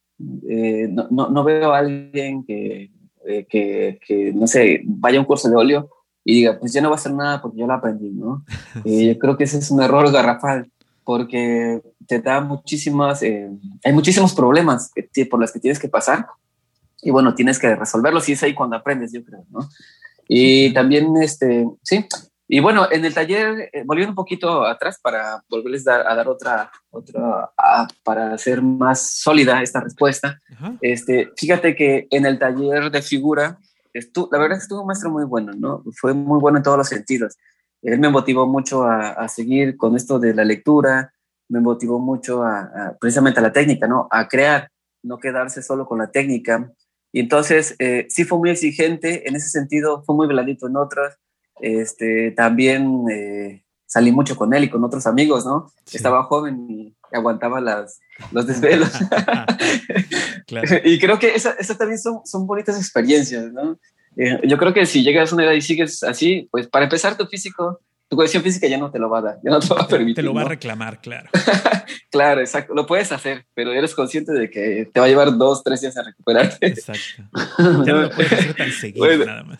[0.49, 2.91] Eh, no, no, no, veo a alguien que,
[3.27, 5.91] eh, que, que, no sé, vaya a un curso de óleo
[6.25, 8.47] y diga, pues ya no va a hacer nada porque yo lo aprendí, ¿no?
[8.83, 9.09] Sí.
[9.09, 10.71] yo creo que ese es un error garrafal
[11.07, 13.49] porque te da muchísimas, eh,
[13.85, 16.27] hay muchísimos problemas que, por los que tienes que pasar
[17.01, 19.61] y bueno, tienes que resolverlos y es ahí cuando aprendes, yo creo, ¿no?
[20.27, 22.05] Y también, este, sí,
[22.49, 26.27] y bueno, en el taller, eh, volviendo un poquito atrás para volverles dar, a dar
[26.27, 30.79] otra, otra a, para hacer más sólida esta respuesta, uh-huh.
[30.81, 33.61] este, fíjate que en el taller de figura,
[33.93, 35.85] estuvo, la verdad es que estuvo un maestro muy bueno, ¿no?
[35.95, 37.37] Fue muy bueno en todos los sentidos
[37.93, 41.13] él me motivó mucho a, a, seguir con esto de la lectura,
[41.49, 44.09] me motivó mucho a, a, precisamente a la técnica, ¿no?
[44.11, 44.71] A crear,
[45.03, 46.73] no quedarse solo con la técnica.
[47.13, 51.17] Y entonces eh, sí fue muy exigente, en ese sentido fue muy blandito en otras.
[51.61, 55.73] Este, también eh, salí mucho con él y con otros amigos, ¿no?
[55.85, 55.97] Sí.
[55.97, 58.01] Estaba joven y aguantaba las,
[58.33, 58.91] los desvelos.
[60.47, 60.69] claro.
[60.85, 63.79] y creo que esas esa también son, son bonitas experiencias, ¿no?
[64.17, 67.17] Eh, yo creo que si llegas a una edad y sigues así, pues para empezar
[67.17, 69.75] tu físico, tu cohesión física ya no te lo va a dar, ya no te
[69.75, 70.17] va a permitir.
[70.17, 70.47] Te lo va ¿no?
[70.47, 71.29] a reclamar, claro.
[72.11, 72.75] claro, exacto.
[72.75, 75.97] Lo puedes hacer, pero eres consciente de que te va a llevar dos, tres días
[75.97, 76.67] a recuperarte.
[76.67, 77.25] Exacto.
[77.85, 79.59] Ya no lo puedes hacer tan seguido bueno, nada más.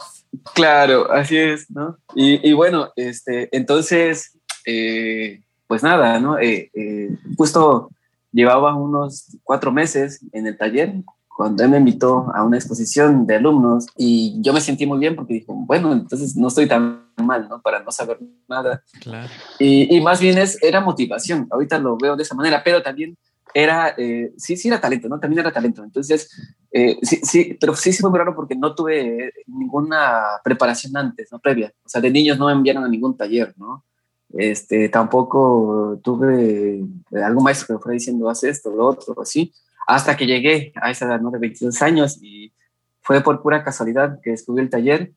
[0.55, 1.99] Claro, así es, ¿no?
[2.15, 6.39] Y, y bueno, este, entonces, eh, pues nada, ¿no?
[6.39, 7.91] Eh, eh, justo
[8.33, 10.95] llevaba unos cuatro meses en el taller
[11.37, 15.15] cuando él me invitó a una exposición de alumnos y yo me sentí muy bien
[15.15, 17.61] porque dijo, bueno, entonces no estoy tan mal, ¿no?
[17.61, 18.19] Para no saber
[18.49, 18.83] nada.
[19.03, 19.29] Claro.
[19.59, 23.19] Y, y, más bien es, era motivación, ahorita lo veo de esa manera, pero también
[23.53, 25.21] era, eh, sí, sí era talento, ¿no?
[25.21, 25.85] También era talento.
[25.85, 26.31] Entonces,
[26.71, 31.31] eh, sí, sí, pero sí, sí fue muy raro porque no tuve ninguna preparación antes,
[31.31, 31.39] ¿no?
[31.39, 31.71] Previa.
[31.85, 33.85] O sea, de niños no me enviaron a ningún taller, ¿no?
[34.31, 39.53] Este, tampoco tuve algún maestro que me fuera diciendo, haz esto, lo otro, así
[39.87, 41.31] hasta que llegué a esa edad, ¿no?
[41.31, 42.53] De 22 años y
[43.01, 45.13] fue por pura casualidad que descubrí el taller.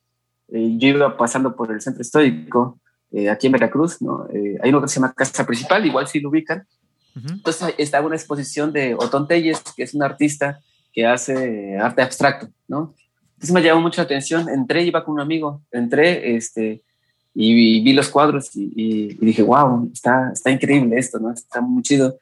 [0.50, 2.80] Eh, yo iba pasando por el centro histórico,
[3.12, 4.28] eh, aquí en Veracruz, ¿no?
[4.32, 6.68] Eh, hay uno que se llama Casa Principal, igual si lo ubican.
[7.16, 7.32] Uh -huh.
[7.34, 10.60] Entonces estaba una exposición de Otón Telles, que es un artista
[10.94, 12.94] que hace arte abstracto, ¿no?
[13.34, 16.84] Entonces me llamó mucho la atención, entré, iba con un amigo, entré, este,
[17.34, 21.32] y, y vi los cuadros y, y, y, dije, wow, está, está increíble esto, ¿no?
[21.32, 22.20] Está muy chido.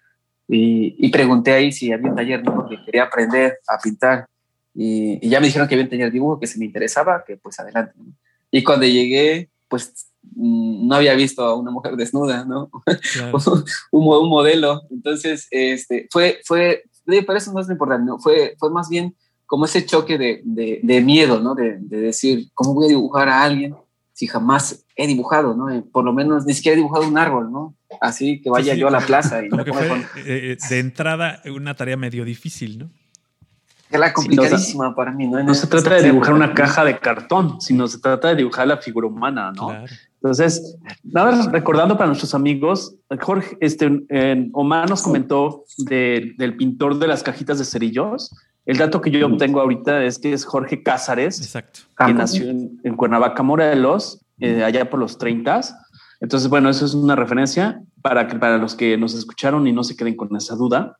[0.47, 2.55] Y, y, pregunté ahí si había un taller, ¿no?
[2.55, 4.27] Porque quería aprender a pintar.
[4.73, 7.23] Y, y, ya me dijeron que había un taller de dibujo que se me interesaba,
[7.25, 7.93] que pues adelante.
[7.97, 8.13] ¿no?
[8.49, 12.69] Y cuando llegué, pues no había visto a una mujer desnuda, ¿no?
[13.13, 13.37] Claro.
[13.91, 14.83] un, un, modelo.
[14.89, 18.19] Entonces, este, fue, fue, pero eso no es lo importante, ¿no?
[18.19, 21.55] Fue, fue más bien como ese choque de, de, de miedo, ¿no?
[21.55, 23.75] De, de, decir, ¿cómo voy a dibujar a alguien
[24.17, 25.69] si jamás he dibujado, ¿no?
[25.69, 27.75] Eh, por lo menos ni siquiera he dibujado un árbol, ¿no?
[28.01, 31.75] Así que vaya yo a la plaza y como que fue, eh, de entrada una
[31.75, 32.89] tarea medio difícil, ¿no?
[33.91, 35.41] la complicadísima para mí, ¿no?
[35.43, 38.77] No se trata de dibujar una caja de cartón, sino se trata de dibujar la
[38.77, 39.71] figura humana, ¿no?
[40.15, 44.03] Entonces, nada, recordando para nuestros amigos, Jorge, este,
[44.51, 48.35] Omar nos comentó del pintor de las cajitas de cerillos.
[48.67, 51.79] El dato que yo obtengo ahorita es que es Jorge Cázares, Exacto.
[51.97, 55.61] que nació en, Cuernavaca, Morelos, eh, allá por los 30.
[56.19, 59.85] Entonces, bueno, eso es una referencia para, que, para los que nos escucharon y no
[59.85, 60.97] se queden con esa duda.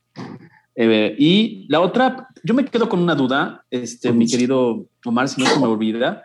[0.76, 5.44] Eh, y la otra, yo me quedo con una duda, este, mi querido Omar, si
[5.44, 6.24] no se me olvida.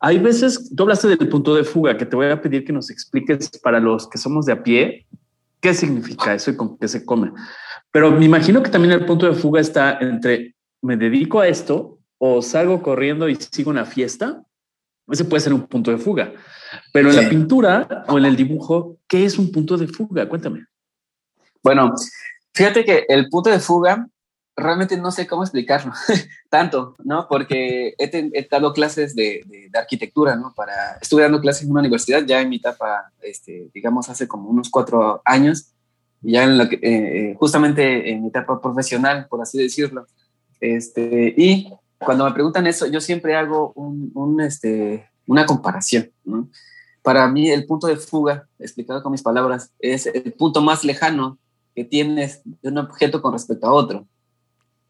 [0.00, 2.90] Hay veces, tú hablaste del punto de fuga, que te voy a pedir que nos
[2.90, 5.06] expliques para los que somos de a pie,
[5.60, 7.30] qué significa eso y con qué se come.
[7.92, 10.55] Pero me imagino que también el punto de fuga está entre
[10.86, 14.42] me dedico a esto o salgo corriendo y sigo una fiesta.
[15.08, 16.32] Ese puede ser un punto de fuga.
[16.92, 20.28] Pero en la pintura o en el dibujo, ¿qué es un punto de fuga?
[20.28, 20.64] Cuéntame.
[21.62, 21.94] Bueno,
[22.56, 24.08] Fíjate que el punto de fuga
[24.56, 25.92] realmente no sé cómo explicarlo
[26.48, 27.26] tanto, ¿no?
[27.28, 29.44] Porque he, dado clases de,
[29.74, 30.54] arquitectura, ¿no?
[30.56, 34.48] Para, estuve dando clases en una universidad ya en mi etapa, este, digamos, hace como
[34.48, 35.74] unos cuatro años,
[36.22, 40.06] ya en lo que, eh, justamente en mi etapa profesional, por así decirlo.
[40.60, 46.10] Este, y cuando me preguntan eso, yo siempre hago un, este, una comparación.
[47.02, 51.38] Para mí el punto de fuga, explicado con mis palabras, es el punto más lejano
[51.74, 54.06] que tienes de un objeto con respecto a otro.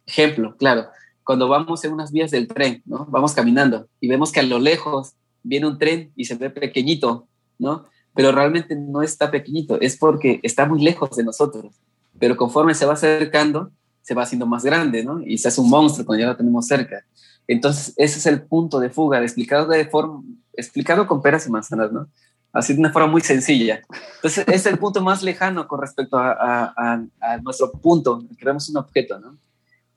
[0.06, 0.86] Ejemplo, claro,
[1.24, 3.06] cuando vamos en unas vías del tren, ¿no?
[3.10, 7.26] Vamos caminando y vemos que a lo lejos viene un tren y se ve pequeñito,
[7.58, 7.86] ¿no?
[8.14, 11.74] Pero realmente no está pequeñito, es porque está muy lejos de nosotros.
[12.18, 13.72] Pero conforme se va acercando,
[14.06, 15.20] se va haciendo más grande, ¿no?
[15.20, 17.04] Y se hace un monstruo cuando ya lo tenemos cerca.
[17.48, 21.90] Entonces, ese es el punto de fuga, explicado de forma, explicado con peras y manzanas,
[21.90, 22.06] ¿no?
[22.52, 23.82] así de una forma muy sencilla.
[24.16, 27.02] Entonces, es el punto más lejano con respecto a,
[27.42, 29.36] nuestro punto, creamos un objeto, ¿no?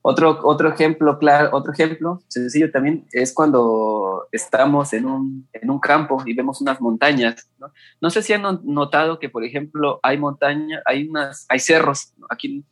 [0.02, 5.80] Otro, otro ejemplo, claro, otro ejemplo sencillo también es cuando estamos en un, en un
[5.80, 7.48] campo y vemos unas montañas.
[7.60, 7.72] ¿no?
[8.02, 12.66] no sé si han notado que, por ejemplo, hay montañas, hay, unas, hay cerros aquí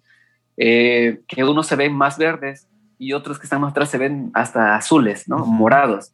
[0.58, 2.68] eh, que unos se ven más verdes
[2.98, 5.46] y otros que están más atrás se ven hasta azules, ¿no?
[5.46, 6.12] Morados.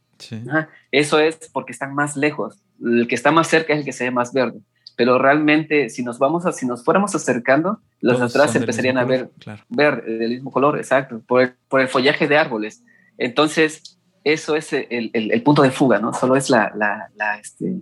[0.91, 2.62] Eso es porque están más lejos.
[2.82, 4.60] El que está más cerca es el que se ve más verde.
[4.95, 9.32] Pero realmente, si nos vamos a, si nos fuéramos acercando, los atrás empezarían a ver,
[9.69, 12.84] ver del mismo color, exacto, por el, por el, follaje de árboles.
[13.17, 16.13] Entonces, eso es el, el, punto de fuga, ¿no?
[16.13, 17.82] Solo es la, la, la este,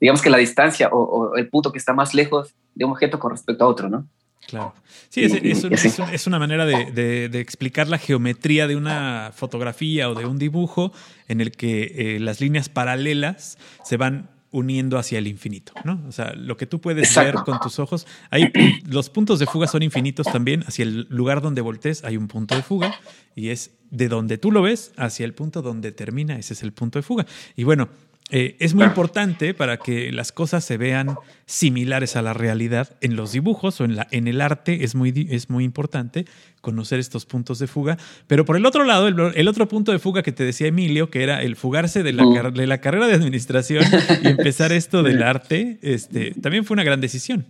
[0.00, 3.18] digamos que la distancia o, o, el punto que está más lejos de un objeto
[3.18, 4.06] con respecto a otro, ¿no?
[4.46, 4.74] Claro.
[5.08, 10.92] Sí, es, una manera de, explicar la geometría de una fotografía o de un dibujo
[11.28, 16.02] en el que eh, las líneas paralelas se van uniendo hacia el infinito, ¿no?
[16.08, 18.52] O sea, lo que tú puedes ver con tus ojos, hay,
[18.88, 22.56] los puntos de fuga son infinitos también, hacia el lugar donde voltees hay un punto
[22.56, 22.94] de fuga
[23.36, 26.72] y es de donde tú lo ves hacia el punto donde termina, ese es el
[26.72, 27.26] punto de fuga.
[27.54, 27.88] Y bueno,
[28.30, 31.16] eh, es muy importante para que las cosas se vean
[31.46, 34.84] similares a la realidad en los dibujos o en, la, en el arte.
[34.84, 36.26] Es muy, es muy importante
[36.60, 37.98] conocer estos puntos de fuga.
[38.26, 41.22] Pero por el otro lado, el, otro punto de fuga que te decía Emilio, que
[41.22, 42.54] era el fugarse de la, mm.
[42.54, 43.84] de la carrera de administración
[44.22, 47.46] y empezar esto del arte, este, también fue una gran decisión.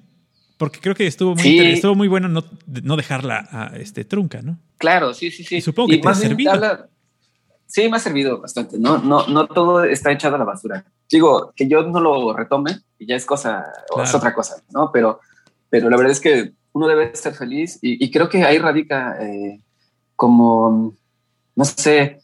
[0.57, 4.59] Porque creo que estuvo muy, estuvo muy bueno no, no dejarla a, este, trunca, ¿no?
[4.77, 5.61] Claro, sí, sí, sí.
[5.61, 6.53] supongo que te ha servido.
[7.71, 8.79] Sí, me ha servido bastante.
[8.79, 10.85] No, no, no todo está echado a la basura.
[11.09, 13.65] Digo, que yo no lo retome y ya es cosa,
[14.03, 14.91] es otra cosa, ¿no?
[14.93, 15.21] Pero,
[15.69, 19.61] pero la verdad es que uno debe ser feliz y, creo que ahí radica eh,
[20.17, 20.95] como,
[21.55, 22.21] no sé,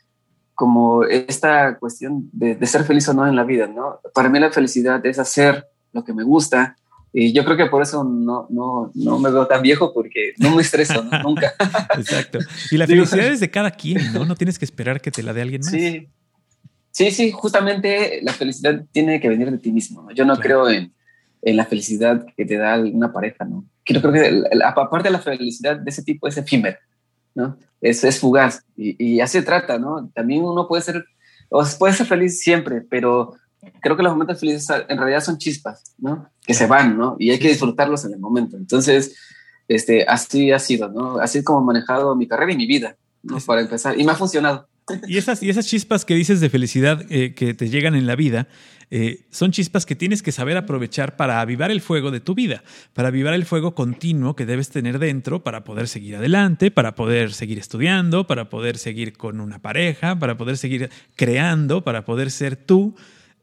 [0.53, 4.01] como esta cuestión de, de, ser feliz o no en la vida, ¿no?
[4.15, 6.77] Para mí la felicidad es hacer lo que me gusta,
[7.19, 10.55] y yo creo que por eso no, no, no me veo tan viejo porque no
[10.55, 11.55] me estreso, nunca.
[11.97, 12.41] Exacto.
[12.71, 14.27] Y la felicidad es de cada quien, ¿no?
[14.27, 15.71] No tienes que esperar que te la dé alguien más.
[15.71, 16.11] Sí.
[16.91, 20.11] Sí, sí, justamente la felicidad tiene que venir de ti mismo.
[20.13, 20.93] Yo no creo en,
[21.41, 23.65] en, la felicidad que te da una pareja, ¿no?
[23.83, 26.79] Creo, creo que aparte de la felicidad de ese tipo es efímera,
[27.35, 27.57] ¿no?
[27.81, 30.11] Es, es fugaz y, y así se trata, ¿no?
[30.15, 31.03] También uno puede ser,
[31.49, 33.33] o puede ser feliz siempre, pero
[33.81, 36.31] creo que los momentos felices en realidad son chispas, ¿no?
[36.45, 37.17] Que se van, ¿no?
[37.19, 38.57] Y hay que disfrutarlos en el momento.
[38.57, 39.17] Entonces,
[39.69, 41.19] este, así ha sido, ¿no?
[41.19, 43.39] Así es como he manejado mi carrera y mi vida, ¿no?
[43.41, 43.99] Para empezar.
[43.99, 44.69] Y me ha funcionado.
[45.09, 48.15] Y esas, y esas chispas que dices de felicidad eh, que te llegan en la
[48.15, 48.47] vida,
[48.91, 52.63] eh, son chispas que tienes que saber aprovechar para avivar el fuego de tu vida,
[52.93, 57.33] para avivar el fuego continuo que debes tener dentro para poder seguir adelante, para poder
[57.33, 62.55] seguir estudiando, para poder seguir con una pareja, para poder seguir creando, para poder ser
[62.55, 62.95] tú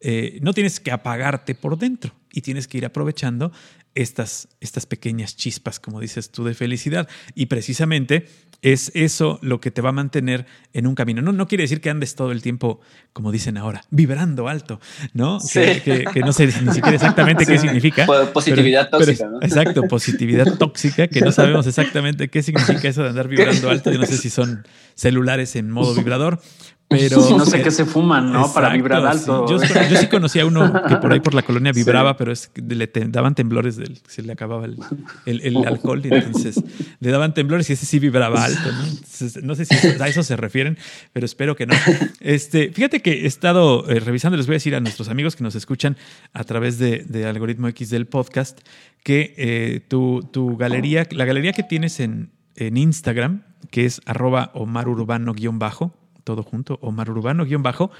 [0.06, 3.54] eh, no tienes que apagarte por dentro y tienes que ir aprovechando
[3.96, 7.08] estas, estas pequeñas chispas, como dices tú, de felicidad.
[7.36, 8.28] Y precisamente
[8.62, 11.22] es eso lo que te va a mantener en un camino.
[11.22, 12.82] No, no quiere decir que andes todo el tiempo,
[13.14, 14.82] como dicen ahora, vibrando alto,
[15.14, 15.40] ¿no?
[15.54, 18.06] Que, no sé ni siquiera exactamente qué significa.
[18.34, 19.42] Positividad tóxica, ¿no?
[19.42, 23.90] Exacto, positividad tóxica, que no sabemos exactamente qué significa eso de andar vibrando alto.
[23.90, 26.42] Yo no sé si son celulares en modo vibrador,
[26.88, 28.52] pero, no sé qué se fuman, ¿no?
[28.54, 29.48] Para vibrar alto.
[29.48, 32.88] Yo, sí conocí a uno que por ahí por la colonia vibraba, pero es le
[33.08, 34.78] daban temblores, del, se le acababa el,
[35.26, 36.62] el, alcohol y entonces
[37.00, 38.72] le daban temblores y ese sí vibraba alto.
[38.72, 39.42] ¿no?
[39.44, 40.78] no sé si a eso se refieren,
[41.14, 41.74] pero espero que no.
[42.20, 45.44] Este, fíjate que he estado eh, revisando, les voy a decir a nuestros amigos que
[45.44, 45.98] nos escuchan
[46.34, 48.60] a través de, de Algoritmo X del podcast,
[49.04, 54.52] que eh, tu, tu, galería, la galería que tienes en, en Instagram, que es arroba
[54.54, 55.94] omarurbano-bajo,
[56.24, 57.92] todo junto, Omar Urbano, guion bajo.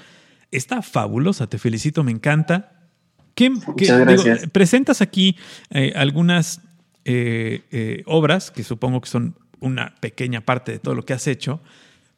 [0.50, 2.72] Está fabulosa, te felicito, me encanta.
[3.34, 3.50] ¿Qué,
[4.52, 5.36] presentas aquí
[5.70, 6.60] eh, algunas
[7.04, 11.26] eh, eh, obras que supongo que son una pequeña parte de todo lo que has
[11.26, 11.60] hecho,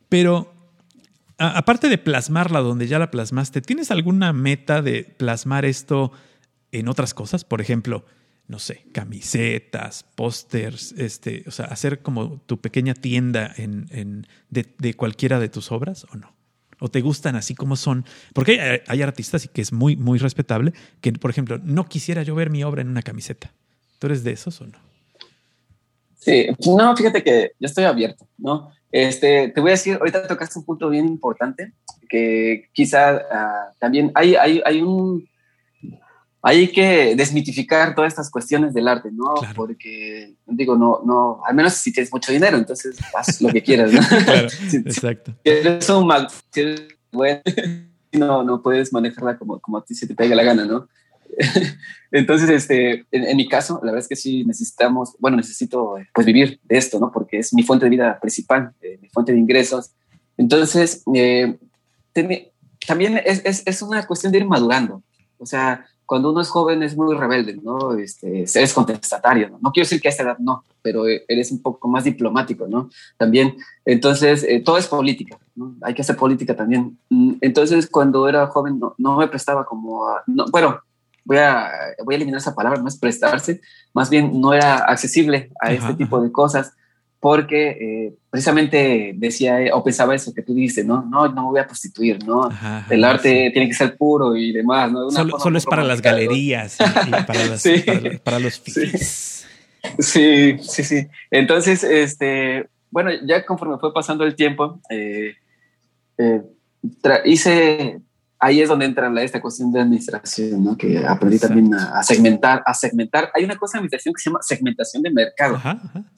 [0.08, 0.52] pero
[1.38, 6.12] aparte de plasmarla donde ya la plasmaste, ¿tienes alguna meta de plasmar esto
[6.72, 7.44] en otras cosas?
[7.44, 8.04] Por ejemplo,
[8.48, 15.40] no sé, camisetas, pósters, este, o sea, hacer como tu pequeña tienda en, de, cualquiera
[15.40, 16.34] de tus obras o no?
[16.78, 18.04] ¿O te gustan así como son?
[18.34, 22.34] Porque hay, artistas y que es muy, muy respetable que, por ejemplo, no quisiera yo
[22.34, 23.52] ver mi obra en una camiseta.
[23.98, 24.78] ¿Tú eres de esos o no?
[26.18, 28.70] Sí, no, fíjate que yo estoy abierto, ¿no?
[28.92, 31.72] Este, te voy a decir, ahorita tocaste un punto bien importante,
[32.08, 35.26] que quizá ah, también hay, hay, hay un
[36.46, 39.34] hay que desmitificar todas estas cuestiones del arte, ¿no?
[39.56, 43.92] Porque, digo, no, no, al menos si tienes mucho dinero, entonces haz lo que quieras,
[43.92, 44.00] ¿no?
[44.24, 45.32] Claro, exacto.
[45.42, 47.40] Si eres un mag, si eres bueno,
[48.12, 50.86] no, no puedes manejarla como, como a ti se te pega la gana, ¿no?
[52.12, 56.60] Entonces, este, en, mi caso, la verdad es que sí necesitamos, bueno, necesito pues vivir
[56.62, 57.10] de esto, ¿no?
[57.10, 59.90] Porque es mi fuente de vida principal, eh, mi fuente de ingresos.
[60.36, 61.58] Entonces, eh,
[62.86, 65.02] también es, es, es, una cuestión de ir madurando.
[65.38, 67.94] O sea, cuando uno es joven es muy rebelde, ¿no?
[67.94, 69.58] Este, eres contestatario, ¿no?
[69.60, 72.88] No quiero decir que a esta edad no, pero eres un poco más diplomático, ¿no?
[73.18, 75.74] También, entonces, eh, todo es política, ¿no?
[75.82, 76.96] Hay que hacer política también.
[77.10, 80.80] Mm, entonces, cuando era joven, no, no me prestaba como a, no, bueno,
[81.24, 81.70] voy a,
[82.04, 83.60] voy a eliminar esa palabra, no es prestarse,
[83.92, 86.72] más bien no era accesible a este tipo de cosas
[87.26, 91.04] porque eh, precisamente decía o pensaba eso que tú dices, ¿no?
[91.10, 92.48] No, no me voy a prostituir, ¿no?
[92.88, 95.10] el arte tiene que ser puro y demás, ¿no?
[95.10, 97.10] solo, es para las galerías y,
[98.22, 99.44] para, los fifis.
[99.98, 100.56] Sí.
[100.60, 105.34] sí, sí, Entonces, este, bueno, ya conforme fue pasando el tiempo, eh,
[106.18, 106.42] eh,
[107.24, 108.02] hice
[108.38, 110.76] ahí es donde entra esta cuestión de administración, ¿no?
[110.76, 113.30] que aprendí también a, segmentar, a segmentar.
[113.34, 115.60] Hay una cosa de administración que se llama segmentación de mercado,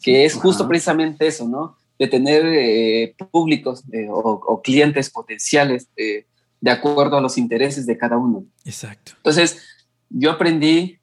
[0.02, 1.76] que es justo precisamente eso, ¿no?
[1.98, 6.26] De tener eh, públicos eh, o, clientes potenciales eh,
[6.61, 8.44] de acuerdo a los intereses de cada uno.
[8.64, 9.12] Exacto.
[9.16, 9.61] Entonces,
[10.09, 10.98] yo aprendí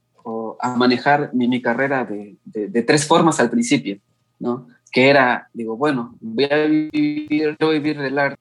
[0.60, 4.00] a manejar mi, mi carrera de, de, tres formas al principio,
[4.40, 4.68] ¿no?
[4.96, 8.00] Que era, digo, bueno, voy a vivir, voy a vivir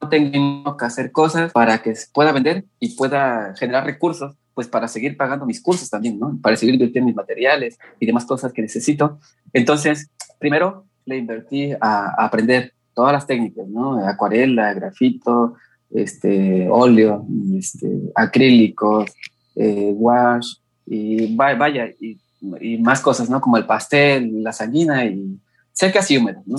[0.09, 5.17] tengo que hacer cosas para que pueda vender y pueda generar recursos, pues para seguir
[5.17, 6.39] pagando mis cursos también, ¿no?
[6.41, 9.19] Para seguir invirtiendo mis materiales y demás cosas que necesito.
[9.51, 14.07] Entonces, primero le invertí a, aprender todas las técnicas, ¿no?
[14.07, 15.55] Acuarela, grafito,
[15.91, 17.27] este, óleo,
[17.59, 19.11] este, acrílicos,
[19.57, 20.53] eh, wash,
[20.85, 22.17] y vaya, y,
[22.61, 23.41] y, más cosas, ¿no?
[23.41, 25.37] Como el pastel, la sanguina y
[25.75, 26.57] seca y húmedo, ¿no?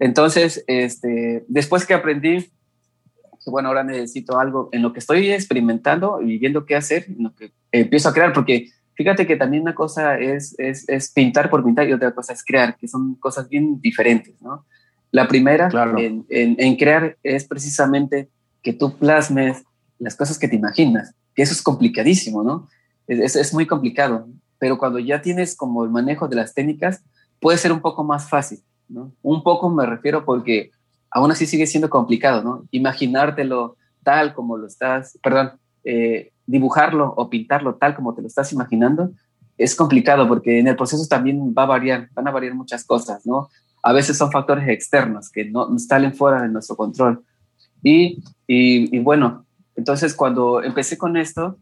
[0.00, 2.50] Entonces, este, después que aprendí,
[3.46, 7.34] bueno, ahora necesito algo en lo que estoy experimentando y viendo qué hacer, en lo
[7.34, 11.62] que empiezo a crear, porque fíjate que también una cosa es, es, es pintar por
[11.62, 14.64] pintar y otra cosa es crear, que son cosas bien diferentes, ¿no?
[15.10, 18.30] La primera en, en, crear es precisamente
[18.62, 19.62] que tú plasmes
[20.00, 22.68] las cosas que te imaginas, que eso es complicadísimo, ¿no?
[23.06, 24.26] Es, es, muy complicado,
[24.58, 27.04] pero cuando ya tienes como el manejo de las técnicas,
[27.44, 29.12] puede ser un poco más fácil, ¿no?
[29.20, 30.70] Un poco me refiero porque
[31.10, 32.64] aún así sigue siendo complicado, ¿no?
[32.70, 35.52] Imaginártelo tal como lo estás, perdón,
[35.84, 39.10] eh, dibujarlo o pintarlo tal como te lo estás imaginando,
[39.58, 43.26] es complicado porque en el proceso también va a variar, van a variar muchas cosas,
[43.26, 43.50] ¿no?
[43.82, 47.22] A veces son factores externos que no, salen fuera de nuestro control.
[47.82, 49.44] Y, y, bueno,
[49.76, 51.58] entonces cuando empecé con esto,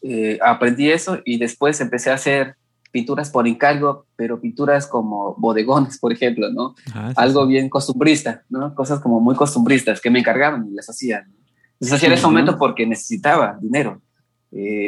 [0.00, 2.56] eh, aprendí eso y después empecé a hacer
[2.90, 6.74] pinturas por encargo, pero pinturas como bodegones, por ejemplo, ¿no?
[6.94, 8.74] Ah, Algo bien costumbrista, ¿no?
[8.74, 11.26] Cosas como muy costumbristas que me encargaban y las hacía.
[11.78, 14.02] Las hacía en ese momento porque necesitaba dinero.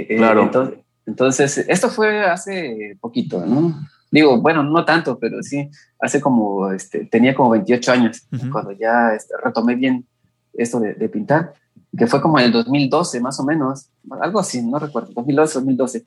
[0.09, 0.43] claro.
[0.43, 3.75] Entonces, entonces, esto fue hace poquito, ¿no?
[4.11, 9.15] Digo, bueno, no tanto, pero sí, hace como, este, tenía como 28 años cuando ya
[9.15, 10.07] este, retomé bien
[10.53, 11.55] esto de, de, pintar,
[11.97, 13.89] que fue como en el 2012, más o menos,
[14.21, 16.05] algo así, no recuerdo, 2012, 2012.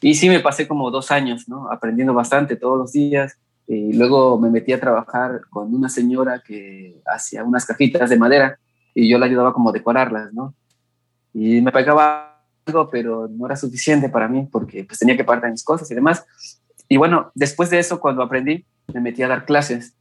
[0.00, 1.70] Y sí me pasé como dos años, ¿no?
[1.70, 3.36] Aprendiendo bastante todos los días.
[3.66, 8.58] Y luego me metí a trabajar con una señora que hacía unas cajitas de madera
[8.94, 10.54] y yo la ayudaba como a decorarlas, ¿no?
[11.32, 15.50] Y me pagaba algo, pero no era suficiente para mí porque pues tenía que pagar
[15.50, 16.26] mis cosas y demás.
[16.88, 19.94] Y bueno, después de eso, cuando aprendí, me metí a dar clases.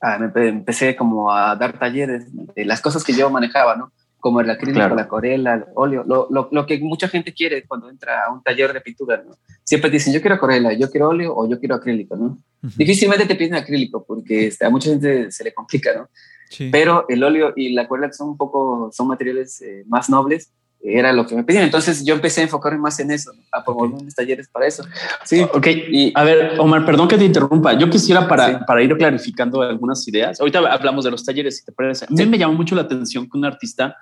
[0.00, 3.92] Ah, me empecé como a dar talleres de las cosas que yo manejaba, ¿no?
[4.22, 7.90] Como el acrílico, la acuarela, el óleo, lo, lo, lo, que mucha gente quiere cuando
[7.90, 9.36] entra a un taller de pintura, ¿no?
[9.64, 12.38] Siempre dicen, yo quiero acuarela, yo quiero óleo o yo quiero acrílico, ¿no?
[12.76, 16.08] Difícilmente te piden acrílico porque a mucha gente se le complica, ¿no?
[16.48, 16.68] Sí.
[16.70, 20.52] Pero el óleo y la acuarela son un poco, son materiales eh, más nobles,
[20.84, 21.64] era lo que me pedían.
[21.64, 23.42] Entonces yo empecé a enfocarme más en eso, ¿no?
[23.50, 24.08] a promover okay.
[24.08, 24.84] talleres para eso.
[25.24, 25.66] Sí, ok.
[25.66, 27.72] Y, a ver, Omar, perdón que te interrumpa.
[27.74, 28.64] Yo quisiera para, sí.
[28.66, 30.40] para ir clarificando algunas ideas.
[30.40, 32.04] Ahorita hablamos de los talleres, si te parece.
[32.04, 32.26] A mí sí.
[32.26, 33.96] me llamó mucho la atención que un artista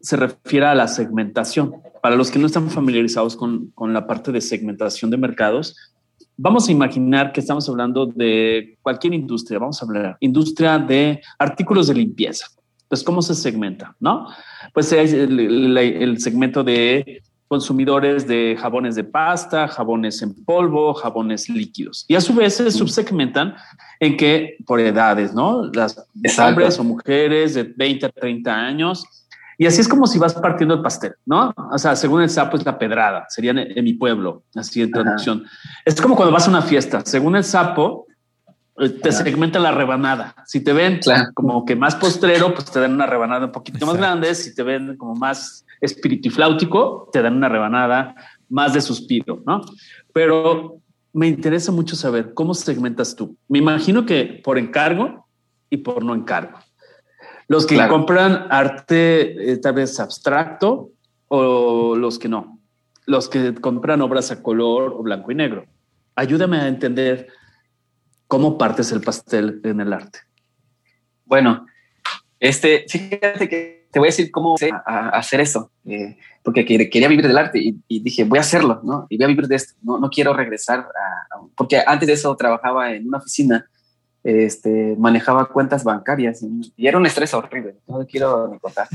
[0.00, 1.74] se refiere a la segmentación.
[2.02, 5.76] Para los que no están familiarizados con, con, la parte de segmentación de mercados,
[6.36, 11.88] vamos a imaginar que estamos hablando de cualquier industria, vamos a hablar industria de artículos
[11.88, 12.46] de limpieza.
[12.88, 13.94] Pues, ¿cómo se segmenta?
[14.00, 14.28] ¿No?
[14.72, 20.92] Pues es el, el, el segmento de consumidores de jabones de pasta, jabones en polvo,
[20.94, 22.04] jabones líquidos.
[22.06, 23.54] Y a su vez se subsegmentan
[24.00, 25.64] en que por edades, ¿no?
[25.72, 26.50] Las Exacto.
[26.50, 29.04] hombres o mujeres de 20 a 30 años,
[29.58, 31.52] y así es como si vas partiendo el pastel, ¿no?
[31.72, 34.92] O sea, según el sapo es la pedrada, sería en, en mi pueblo, así en
[34.92, 35.42] traducción.
[35.44, 35.80] Ajá.
[35.84, 38.06] Es como cuando vas a una fiesta, según el sapo,
[38.78, 39.24] eh, te claro.
[39.24, 40.36] segmenta la rebanada.
[40.46, 41.30] Si te ven claro.
[41.34, 43.92] como que más postrero, pues te dan una rebanada un poquito Exacto.
[43.92, 44.34] más grande.
[44.34, 48.14] Si te ven como más espiritifláutico, te dan una rebanada
[48.48, 49.62] más de suspiro, ¿no?
[50.12, 50.80] Pero
[51.12, 53.36] me interesa mucho saber cómo segmentas tú.
[53.48, 55.26] Me imagino que por encargo
[55.68, 56.58] y por no encargo.
[57.48, 57.92] Los que claro.
[57.92, 60.92] compran arte eh, tal vez abstracto
[61.28, 62.60] o los que no.
[63.06, 65.64] Los que compran obras a color o blanco y negro.
[66.14, 67.28] Ayúdame a entender
[68.26, 70.20] cómo partes el pastel en el arte.
[71.24, 71.66] Bueno,
[72.38, 77.08] este, fíjate que te voy a decir cómo a, a hacer eso, eh, porque quería
[77.08, 79.06] vivir del arte y, y, dije, voy a hacerlo, ¿no?
[79.08, 82.12] Y voy a vivir de esto, no, no quiero regresar a, a, porque antes de
[82.12, 83.66] eso trabajaba en una oficina
[84.24, 86.44] este, manejaba cuentas bancarias
[86.76, 88.88] y era un estrés horrible, no quiero ni contar.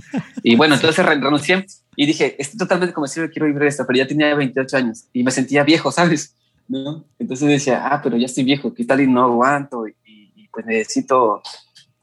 [0.43, 1.65] Y bueno, entonces renuncié
[1.95, 5.24] y dije, estoy totalmente convencido de quiero vivir esto, pero ya tenía 28 años y
[5.24, 6.36] me sentía viejo, ¿sabes?
[6.67, 7.05] ¿No?
[7.19, 9.88] Entonces decía, ah, pero ya estoy viejo, ¿qué tal y no aguanto?
[9.88, 11.41] Y, y pues necesito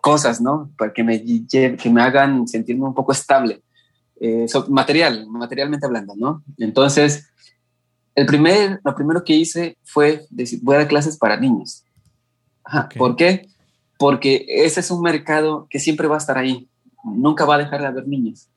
[0.01, 0.71] cosas, ¿no?
[0.77, 3.63] Para que me, que me hagan sentirme un poco estable,
[4.21, 6.43] eh, material, materialmente hablando, ¿no?
[6.59, 7.29] Entonces,
[8.15, 11.85] el primer, lo primero que hice fue decir, voy a dar clases para niños
[12.65, 12.99] Okay.
[12.99, 13.49] ¿Por qué?
[13.99, 16.69] Porque ese es un mercado que siempre va a estar ahí.
[17.05, 18.49] Nunca va a dejar de haber niños.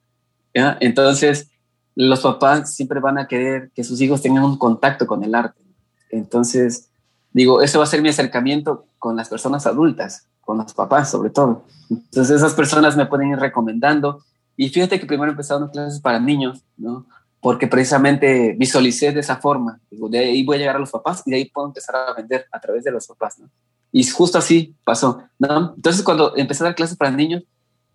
[0.54, 0.78] ¿ya?
[0.80, 1.50] Entonces,
[1.96, 5.62] los papás siempre van a querer que sus hijos tengan un contacto con el arte.
[6.10, 6.90] Entonces,
[7.32, 11.30] digo, eso va a ser mi acercamiento con las personas adultas, con los papás sobre
[11.30, 11.64] todo.
[11.90, 14.24] Entonces, esas personas me pueden ir recomendando.
[14.56, 17.06] Y fíjate que primero empezaron clases para niños, ¿no?
[17.42, 19.80] Porque precisamente visualicé de esa forma.
[19.90, 22.14] Digo, de ahí voy a llegar a los papás y de ahí puedo empezar a
[22.14, 23.50] vender a través de los papás, ¿no?
[23.96, 25.24] Y justo así pasó.
[25.40, 27.44] Entonces, cuando empecé a dar clases para niños,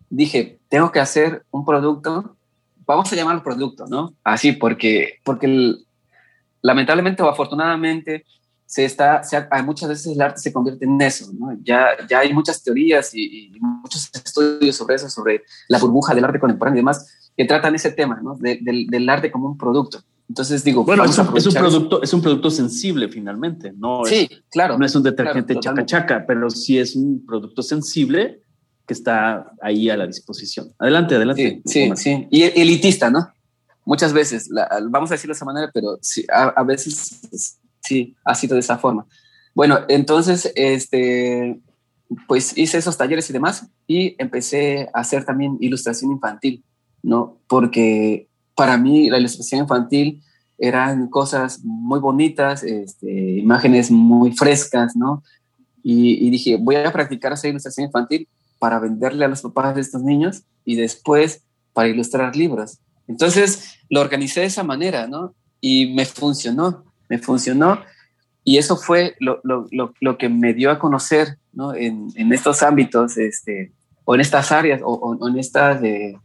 [0.09, 2.36] dije, tengo que hacer un producto,
[2.86, 4.14] vamos a llamarlo producto, ¿no?
[4.22, 5.74] Así, porque, porque
[6.62, 8.24] lamentablemente o afortunadamente,
[8.64, 9.22] se está,
[9.64, 11.32] muchas veces el arte se convierte en eso.
[11.64, 16.38] Ya, ya hay muchas teorías y, muchos estudios sobre eso, sobre la burbuja del arte
[16.38, 18.36] contemporáneo y demás, que tratan ese tema, ¿no?
[18.36, 20.01] De, del, del arte como un producto.
[20.29, 24.29] Entonces digo, bueno, es un, es un, producto, es un producto sensible finalmente, no sí,
[24.31, 28.43] es, claro, no es un detergente claro, chaca chaca, pero sí es un producto sensible
[28.87, 30.74] que está ahí a la disposición.
[30.79, 31.62] Adelante, adelante.
[31.64, 32.29] Sí, sí, sí.
[32.31, 33.33] y elitista, ¿no?
[33.87, 38.14] Muchas veces, la, vamos a decirlo de esa manera, pero sí, a, a, veces sí
[38.24, 39.07] ha sido de esa forma.
[39.55, 41.59] Bueno, entonces, este,
[42.26, 46.64] pues hice esos talleres y demás y empecé a hacer también ilustración infantil,
[47.03, 47.41] ¿no?
[47.47, 48.28] Porque
[48.59, 50.20] para mí la ilustración infantil
[50.59, 55.22] eran cosas muy bonitas, este, imágenes muy frescas, ¿no?
[55.84, 58.28] Y, dije, voy a practicar hacer ilustración infantil
[58.59, 62.80] para venderle a los papás de estos niños y después para ilustrar libros.
[63.06, 65.36] Entonces lo organicé de esa manera, ¿no?
[65.61, 67.78] Y me funcionó, me funcionó.
[68.42, 71.74] Y eso fue lo, lo, lo, lo que me dio a conocer, ¿no?
[71.76, 73.72] En, en, estos ámbitos, este,
[74.04, 75.80] o en estas áreas, o, o en estas...
[75.84, 76.16] Eh,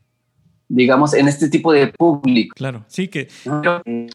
[0.74, 2.56] digamos, en este tipo de público.
[2.56, 3.28] Claro, sí que...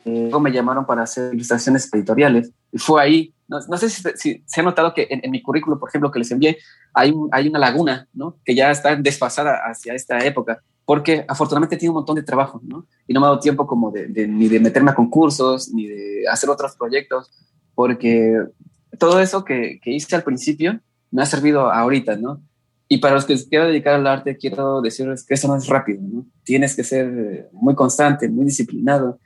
[0.05, 4.65] Luego me llamaron para hacer ilustraciones editoriales y fue ahí, no, sé si, se ha
[4.65, 6.59] notado que en, mi currículum, por ejemplo, que les envié,
[6.93, 8.37] hay, hay una laguna, ¿no?
[8.45, 12.87] Que ya está desfasada hacia esta época, porque afortunadamente tiene un montón de trabajo, ¿no?
[13.07, 16.25] Y no me ha dado tiempo como de, ni de meterme a concursos, ni de
[16.29, 17.31] hacer otros proyectos,
[17.75, 18.37] porque
[18.99, 20.81] todo eso que, que hice al principio
[21.13, 22.43] me ha servido ahorita, ¿no?
[22.89, 25.67] Y para los que se quieran dedicar al arte, quiero decirles que eso no es
[25.67, 26.27] rápido, ¿no?
[26.43, 29.21] Tienes que ser muy constante, muy disciplinado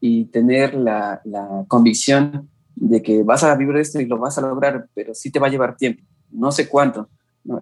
[0.00, 4.42] y tener la, la convicción de que vas a vivir esto y lo vas a
[4.42, 6.02] lograr, pero sí te va a llevar tiempo.
[6.30, 7.08] No sé cuánto.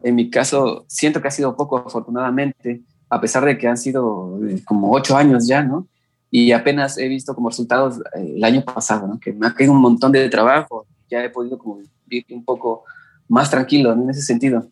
[0.03, 4.41] En mi caso, siento que ha sido poco, afortunadamente, a pesar de que han sido
[4.45, 5.89] eh, como ocho años ya, ¿no?
[6.31, 9.21] Y apenas he visto como resultados eh, el año pasado, ¿no?
[9.21, 10.87] Que me ha caído un montón de trabajo.
[11.09, 12.83] Ya he podido como vivir un poco
[13.29, 14.69] más tranquilo en ese sentido.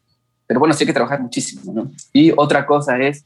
[0.52, 1.90] Pero bueno, sí hay que trabajar muchísimo, ¿no?
[2.12, 3.24] Y otra cosa es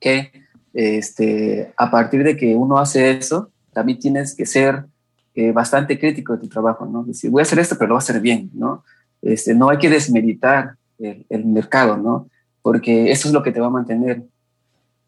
[0.00, 0.32] que
[0.72, 4.86] este, a partir de que uno hace eso, también tienes que ser
[5.34, 7.04] eh, bastante crítico de tu trabajo, ¿no?
[7.04, 8.82] Decir, voy a hacer esto, pero lo voy a hacer bien, ¿no?
[9.20, 12.30] Este, no hay que desmeditar el, el mercado, ¿no?
[12.62, 14.22] Porque eso es lo que te va a mantener.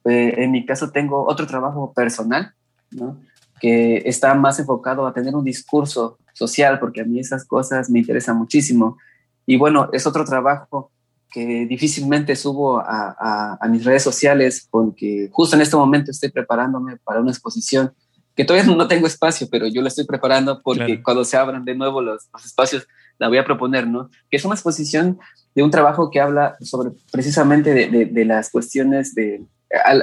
[0.04, 2.52] Eh, en mi caso tengo otro trabajo personal,
[2.90, 3.18] ¿no?
[3.62, 8.00] Que está más enfocado a tener un discurso social, porque a mí esas cosas me
[8.00, 8.98] interesan muchísimo.
[9.46, 10.90] Y bueno, es otro trabajo
[11.30, 16.96] que difícilmente subo a, a, mis redes sociales porque justo en este momento estoy preparándome
[17.04, 17.92] para una exposición
[18.34, 21.74] que todavía no tengo espacio, pero yo la estoy preparando porque cuando se abran de
[21.74, 22.86] nuevo los, espacios
[23.18, 24.08] la voy a proponer, ¿no?
[24.30, 25.18] Que es una exposición
[25.54, 29.44] de un trabajo que habla sobre precisamente de, de, las cuestiones de...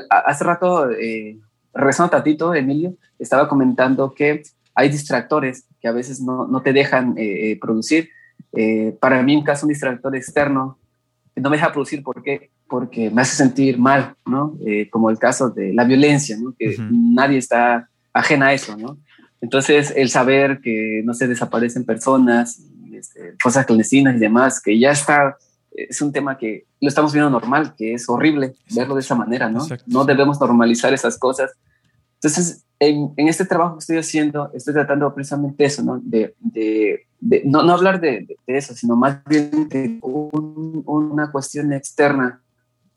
[0.09, 1.39] hace rato, eh,
[1.73, 4.43] regresando tantito, Emilio, estaba comentando que
[4.78, 8.09] hay distractores que a veces no, no te dejan eh, eh, producir.
[8.53, 10.78] Eh, para mí, en caso, un distractor externo
[11.41, 14.57] no me deja producir porque porque me hace sentir mal, ¿no?
[14.65, 16.53] Eh, como el caso de la violencia, ¿no?
[16.57, 18.97] Que nadie está ajena a eso, ¿no?
[19.41, 22.61] Entonces, el saber que no se desaparecen personas,
[22.91, 25.38] este, cosas clandestinas y demás, que ya está,
[25.71, 29.49] es un tema que lo estamos viendo normal, que es horrible verlo de esa manera,
[29.49, 29.65] ¿no?
[29.85, 31.51] No debemos normalizar esas cosas.
[32.15, 35.99] Entonces, en, en, este trabajo que estoy haciendo, estoy tratando precisamente eso, ¿no?
[36.03, 37.07] De, de,
[37.45, 42.41] no, no, hablar de, de, eso, sino más bien de una cuestión externa,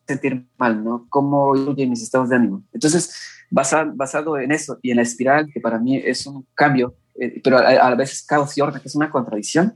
[0.07, 1.07] sentir mal, ¿no?
[1.09, 2.63] Cómo influye mis estados de ánimo.
[2.73, 3.15] Entonces,
[3.51, 7.41] basado, basado en eso y en la espiral, que para mí es un cambio, eh,
[7.43, 9.75] pero a, a, veces caos y orden, que es una contradicción,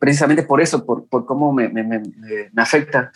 [0.00, 3.12] precisamente por eso, por, por cómo me, me, me, me afecta.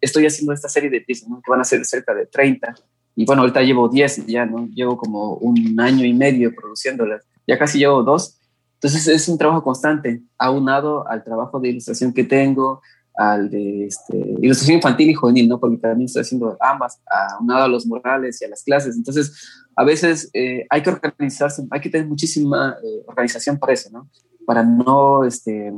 [0.00, 1.40] estoy haciendo esta serie de piezas, ¿no?
[1.40, 2.74] Que van a ser cerca de 30
[3.20, 4.66] y bueno, ahorita llevo 10 ya, ¿no?
[4.68, 7.22] Llevo como un año y medio produciéndolas.
[7.46, 8.38] Ya casi llevo dos.
[8.76, 12.80] Entonces es un trabajo constante, aunado al trabajo de ilustración que tengo,
[13.14, 15.60] al de este, ilustración infantil y juvenil, ¿no?
[15.60, 16.98] Porque también estoy haciendo ambas,
[17.38, 18.96] aunado a los morales y a las clases.
[18.96, 23.90] Entonces, a veces eh, hay que organizarse, hay que tener muchísima eh, organización para eso,
[23.92, 24.08] ¿no?
[24.46, 25.74] Para no, este,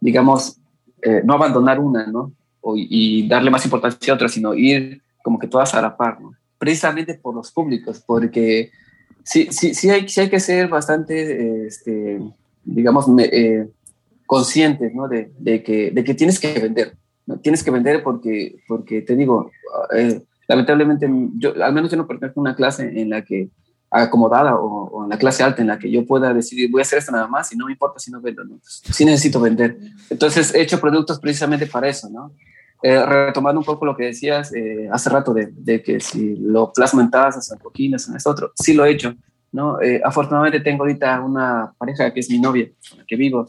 [0.00, 0.58] digamos,
[1.00, 2.32] eh, no abandonar una, ¿no?
[2.60, 6.20] O, y darle más importancia a otra, sino ir como que todas a la par,
[6.20, 6.32] ¿no?
[6.62, 8.70] Precisamente por los públicos, porque
[9.24, 12.20] sí, sí, sí, hay, sí hay que ser bastante, este,
[12.62, 13.66] digamos, eh,
[14.26, 15.08] conscientes ¿no?
[15.08, 16.96] de, de, que, de que tienes que vender.
[17.42, 19.50] Tienes que vender porque, porque te digo,
[19.92, 23.48] eh, lamentablemente, yo, al menos yo no pertenezco a una clase en la que
[23.90, 26.82] acomodada o, o, en la clase alta en la que yo pueda decidir voy a
[26.82, 28.60] hacer esto nada más y no me importa si no vendo, ¿no?
[28.62, 29.76] sí necesito vender.
[30.10, 32.32] Entonces he hecho productos precisamente para eso, ¿no?
[32.82, 36.72] Eh, retomando un poco lo que decías eh, hace rato de, de, que si lo
[36.72, 39.14] plasmo en tazas, en coquines, en esto otro, sí lo he hecho,
[39.52, 39.80] ¿no?
[39.80, 43.48] Eh, afortunadamente tengo ahorita una pareja que es mi novia, con la que vivo,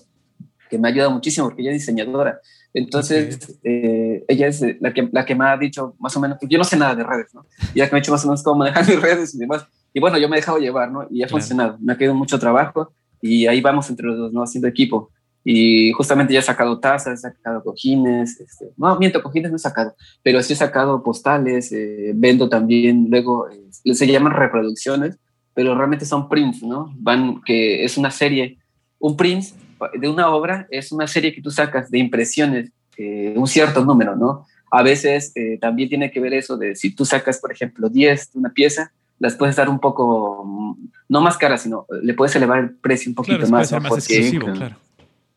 [0.70, 2.40] que me ayuda muchísimo porque ella es diseñadora.
[2.74, 6.58] Entonces, eh, ella es la que, la que me ha dicho más o menos, yo
[6.58, 7.46] no sé nada de redes, ¿no?
[7.74, 9.66] Y ya que me ha dicho más o menos cómo manejar mis redes y demás.
[9.94, 11.08] Y bueno, yo me he dejado llevar, ¿no?
[11.10, 11.78] Y ha funcionado.
[11.80, 14.44] Me ha quedado mucho trabajo y ahí vamos entre los dos, ¿no?
[14.44, 15.12] Haciendo equipo.
[15.44, 19.60] Y justamente ya he sacado tazas, he sacado cojines, este, no, miento, cojines no he
[19.60, 25.18] sacado, pero sí he sacado postales, eh, vendo también, luego eh, se llaman reproducciones,
[25.54, 26.94] pero realmente son prints, ¿no?
[26.98, 28.58] Van, que es una serie,
[29.00, 29.46] un print
[29.94, 34.16] de una obra es una serie que tú sacas de impresiones, eh, un cierto número,
[34.16, 34.46] ¿no?
[34.72, 38.34] A veces eh, también tiene que ver eso de si tú sacas, por ejemplo, 10
[38.34, 40.78] de una pieza, las puedes dar un poco,
[41.08, 43.72] no más cara, sino le puedes elevar el precio un poquito claro, más.
[43.72, 43.80] ¿no?
[43.82, 44.76] más porque, claro.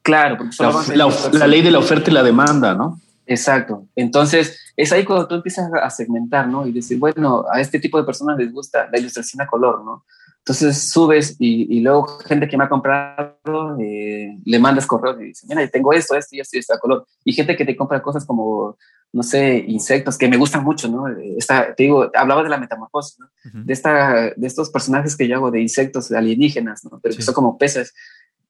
[0.07, 3.01] Claro, porque la, la, la, ley de la oferta y la demanda, ¿no?
[3.27, 3.89] Exacto.
[3.97, 6.65] Entonces, es ahí cuando tú empiezas a segmentar, ¿no?
[6.65, 10.05] Y decir, bueno, a este tipo de personas les gusta la ilustración a color, ¿no?
[10.39, 15.25] Entonces subes y, y luego gente que me ha comprado eh, le mandas correos y
[15.25, 17.05] dice, mira, tengo esto, esto y esto y esto a color.
[17.25, 18.77] Y gente que te compra cosas como
[19.13, 21.07] no sé, insectos que me gustan mucho, ¿no?
[21.39, 23.29] Esta, te digo, hablaba de la metamorfosis, ¿no?
[23.65, 27.01] de, esta, de estos personajes que yo hago de insectos alienígenas, ¿no?
[27.03, 27.95] Pero que son como peces.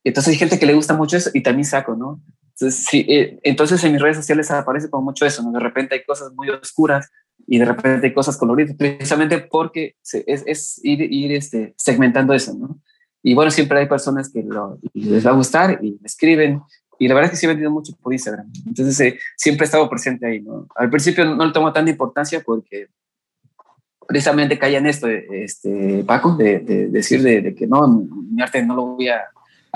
[0.09, 2.22] Entonces hay gente que le gusta mucho eso y también saco, ¿no?
[2.92, 5.50] Eh, entonces en mis redes sociales aparece como mucho eso, ¿no?
[5.50, 7.11] De repente hay cosas muy oscuras
[7.44, 9.96] y de repente hay cosas coloridas, precisamente porque
[10.26, 12.80] es, es, ir, ir este, segmentando eso, ¿no?
[13.20, 16.62] Y bueno, siempre hay personas que lo, les va a gustar y escriben
[17.00, 18.48] y la verdad es que sí he vendido mucho por Instagram.
[18.64, 20.40] Entonces eh, siempre he estado presente ahí.
[20.40, 20.68] ¿no?
[20.76, 22.86] Al principio no, le tomo tanta importancia porque
[24.07, 28.86] precisamente caía en esto, este, Paco, de, decir de, que no, mi arte no lo
[28.94, 29.20] voy a,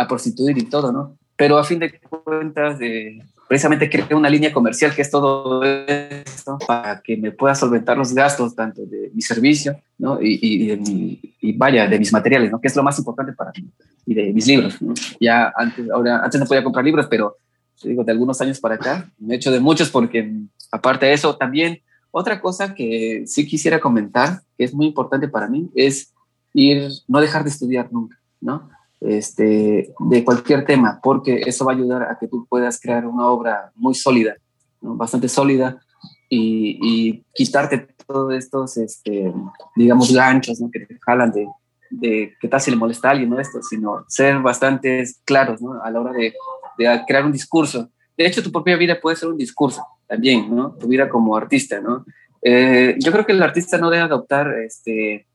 [0.00, 1.16] a, prostituir y todo, ¿no?
[1.36, 6.58] Pero a fin de cuentas, de, precisamente creo una línea comercial que es todo esto
[6.66, 10.22] para que me pueda solventar los gastos tanto de mi servicio ¿no?
[10.22, 12.60] y, y, de mi, y vaya, de mis materiales, ¿no?
[12.60, 13.68] que es lo más importante para mí,
[14.06, 14.80] y de mis libros.
[14.80, 14.94] ¿no?
[15.18, 17.38] Ya antes, ahora, antes no podía comprar libros, pero
[17.82, 20.32] digo, de algunos años para acá, me he hecho de muchos porque
[20.70, 21.80] aparte de eso, también
[22.10, 26.12] otra cosa que sí quisiera comentar, que es muy importante para mí, es
[26.54, 28.70] ir, no dejar de estudiar nunca, ¿no?
[29.00, 33.26] Este, de cualquier tema, porque eso va a ayudar a que tú puedas crear una
[33.26, 34.36] obra muy sólida,
[34.80, 35.80] bastante sólida,
[36.28, 39.32] y, quitarte todos estos, este,
[39.74, 40.70] digamos, ganchos ¿no?
[40.70, 41.48] que te jalan de,
[41.90, 43.40] de qué tal si le molesta a alguien, ¿no?
[43.40, 45.82] Esto, sino ser bastante claros ¿no?
[45.82, 46.34] a la hora de,
[46.78, 47.90] de, crear un discurso.
[48.16, 50.72] De hecho, tu propia vida puede ser un discurso también, ¿no?
[50.72, 52.04] Tu vida como artista, ¿no?
[52.42, 55.26] Eh, yo creo que el artista no debe adoptar este,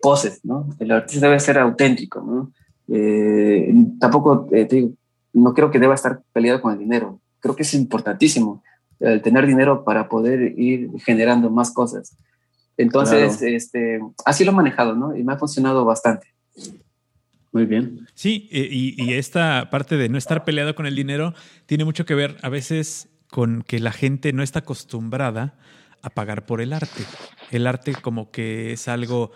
[0.00, 0.68] poses, ¿no?
[0.78, 2.52] El artista debe ser auténtico, ¿no?
[2.88, 4.90] Eh, tampoco, eh, digo,
[5.32, 7.20] no creo que deba estar peleado con el dinero.
[7.40, 8.62] Creo que es importantísimo
[8.98, 12.16] el tener dinero para poder ir generando más cosas.
[12.76, 15.16] Entonces, este, así lo he manejado, ¿no?
[15.16, 16.28] Y me ha funcionado bastante.
[17.52, 18.06] Muy bien.
[18.14, 21.34] Sí, eh, y, y, esta parte de no estar peleado con el dinero
[21.66, 25.58] tiene mucho que ver a veces con que la gente no está acostumbrada
[26.02, 27.04] a pagar por el arte.
[27.50, 29.32] El arte como que es algo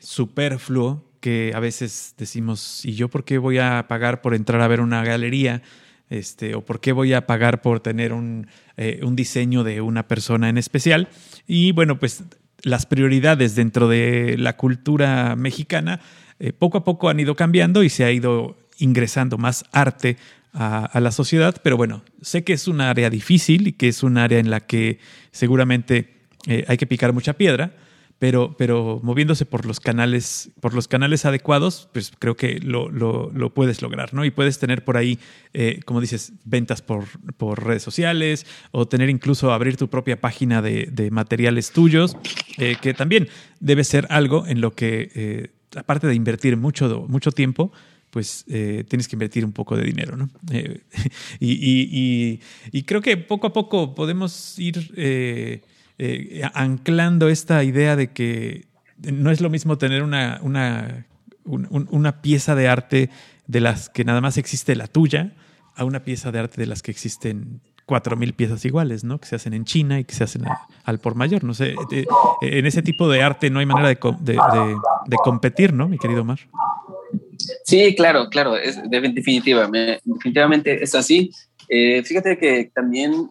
[0.00, 4.68] superfluo que a veces decimos, ¿y yo por qué voy a pagar por entrar a
[4.68, 5.62] ver una galería?
[6.08, 8.46] Este, o por qué voy a pagar por tener un,
[8.76, 11.08] eh, un diseño de una persona en especial.
[11.48, 12.22] Y bueno, pues
[12.62, 16.00] las prioridades dentro de la cultura mexicana
[16.38, 20.16] eh, poco a poco han ido cambiando y se ha ido ingresando más arte
[20.52, 24.16] a, la sociedad, pero bueno, sé que es un área difícil y que es un
[24.16, 24.98] área en la que
[25.30, 26.14] seguramente
[26.46, 27.72] eh, hay que picar mucha piedra,
[28.18, 33.30] pero, pero moviéndose por los canales, por los canales adecuados, pues creo que lo, lo,
[33.32, 34.24] lo puedes lograr, ¿no?
[34.24, 35.18] Y puedes tener por ahí,
[35.52, 37.04] eh, como dices, ventas por,
[37.36, 42.16] por, redes sociales o tener incluso abrir tu propia página de, de materiales tuyos,
[42.58, 43.28] eh, que también
[43.60, 47.72] debe ser algo en lo que, eh, aparte de invertir mucho, mucho tiempo,
[48.10, 50.30] pues eh, tienes que invertir un poco de dinero, ¿no?
[50.50, 50.80] Eh,
[51.38, 52.40] y, y,
[52.72, 55.60] y, creo que poco a poco podemos ir eh,
[55.98, 58.66] eh, anclando esta idea de que
[58.98, 61.06] no es lo mismo tener una, una,
[61.44, 63.10] una pieza de arte
[63.46, 65.32] de las que nada más existe la tuya
[65.74, 69.18] a una pieza de arte de las que existen cuatro mil piezas iguales, ¿no?
[69.18, 70.42] Que se hacen en China y que se hacen
[70.84, 71.44] al por mayor.
[71.44, 72.04] No sé, eh,
[72.40, 76.40] en ese tipo de arte no hay manera de, de, competir, ¿no, mi querido Mar?
[77.64, 81.30] Sí, claro, claro, es definitivamente es así.
[81.68, 83.28] Eh, fíjate que también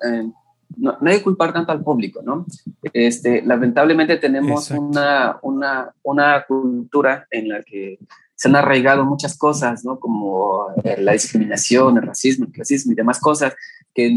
[0.78, 2.46] no, hay que culpar tanto al público, ¿no?
[2.94, 8.00] Este, lamentablemente tenemos una, una, una, cultura en la que
[8.36, 10.00] se han arraigado muchas cosas, ¿no?
[10.00, 13.56] Como eh, la discriminación, el racismo, el clasismo y demás cosas,
[13.94, 14.12] que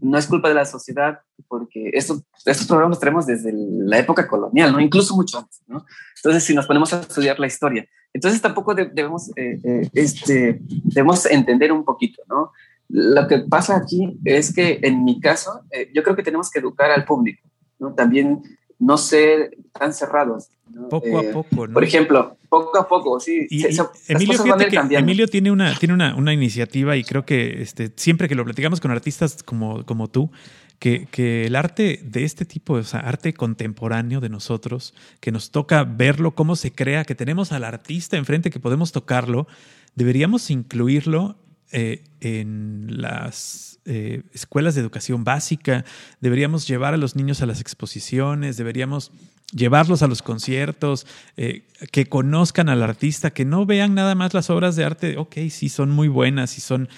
[0.00, 4.26] no es culpa de la sociedad, porque estos, estos programas los tenemos desde la época
[4.26, 4.80] colonial, ¿no?
[4.80, 5.84] Incluso mucho antes, ¿no?
[6.16, 11.24] Entonces, si nos ponemos a estudiar la historia, entonces tampoco debemos, eh, eh, este, debemos
[11.26, 12.52] entender un poquito, ¿no?
[12.92, 16.58] Lo que pasa aquí es que en mi caso, eh, yo creo que tenemos que
[16.58, 17.94] educar al público, ¿no?
[17.94, 18.42] También
[18.78, 20.50] no ser tan cerrados.
[20.90, 21.72] Poco a eh, poco, ¿no?
[21.72, 23.46] Por ejemplo, poco a poco, sí.
[23.48, 23.64] Y,
[24.08, 24.44] Emilio,
[24.90, 28.78] Emilio, tiene, una, tiene una, una, iniciativa y creo que este, siempre que lo platicamos
[28.78, 30.30] con artistas como, como tú,
[30.78, 35.50] que, que, el arte de este tipo, o sea, arte contemporáneo de nosotros, que nos
[35.50, 39.46] toca verlo, cómo se crea, que tenemos al artista enfrente, que podemos tocarlo,
[39.94, 41.36] deberíamos incluirlo
[41.72, 45.86] eh, en las eh, escuelas de educación básica,
[46.20, 49.10] deberíamos llevar a los niños a las exposiciones, deberíamos
[49.52, 51.06] llevarlos a los conciertos,
[51.38, 55.36] eh, que conozcan al artista, que no vean nada más las obras de arte, ok,
[55.50, 56.88] sí son muy buenas y son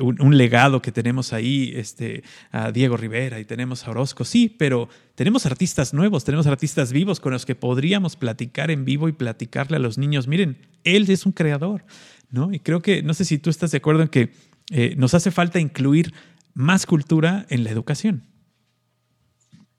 [0.00, 4.48] un, un, legado que tenemos ahí, este, a Diego Rivera y tenemos a Orozco, sí,
[4.48, 9.12] pero tenemos artistas nuevos, tenemos artistas vivos con los que podríamos platicar en vivo y
[9.12, 11.84] platicarle a los niños, miren, él es un creador.
[12.30, 12.52] ¿No?
[12.52, 14.30] Y creo que, no sé si tú estás de acuerdo en que
[14.70, 16.12] eh, nos hace falta incluir
[16.54, 18.22] más cultura en la educación.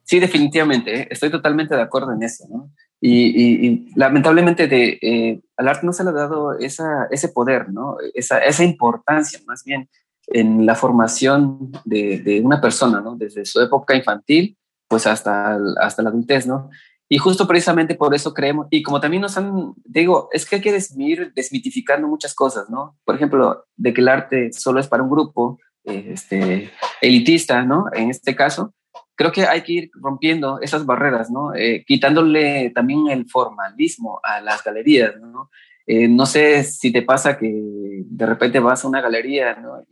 [0.04, 1.08] Sí, definitivamente, ¿eh?
[1.12, 2.72] estoy totalmente de acuerdo en eso, ¿no?
[3.00, 7.98] Y, lamentablemente de, eh, al arte no se le ha dado esa, ese poder, ¿no?
[8.16, 9.88] Esa, esa importancia más bien
[10.28, 13.16] en la formación de, de, una persona, ¿no?
[13.16, 16.70] Desde su época infantil, pues hasta, hasta la adultez, ¿no?
[17.10, 20.62] Y justo precisamente por eso creemos, y como también nos han, digo, es que hay
[20.62, 22.98] que ir desmitificando muchas cosas, ¿no?
[23.06, 27.86] Por ejemplo, de que el arte solo es para un grupo eh, este, elitista, ¿no?
[27.94, 28.74] En este caso,
[29.16, 31.54] creo que hay que ir rompiendo esas barreras, ¿no?
[31.56, 35.50] Eh, quitándole también el formalismo a las galerías, ¿no?
[35.86, 39.86] Eh, no sé si te pasa que de repente vas a una galería, ¿no?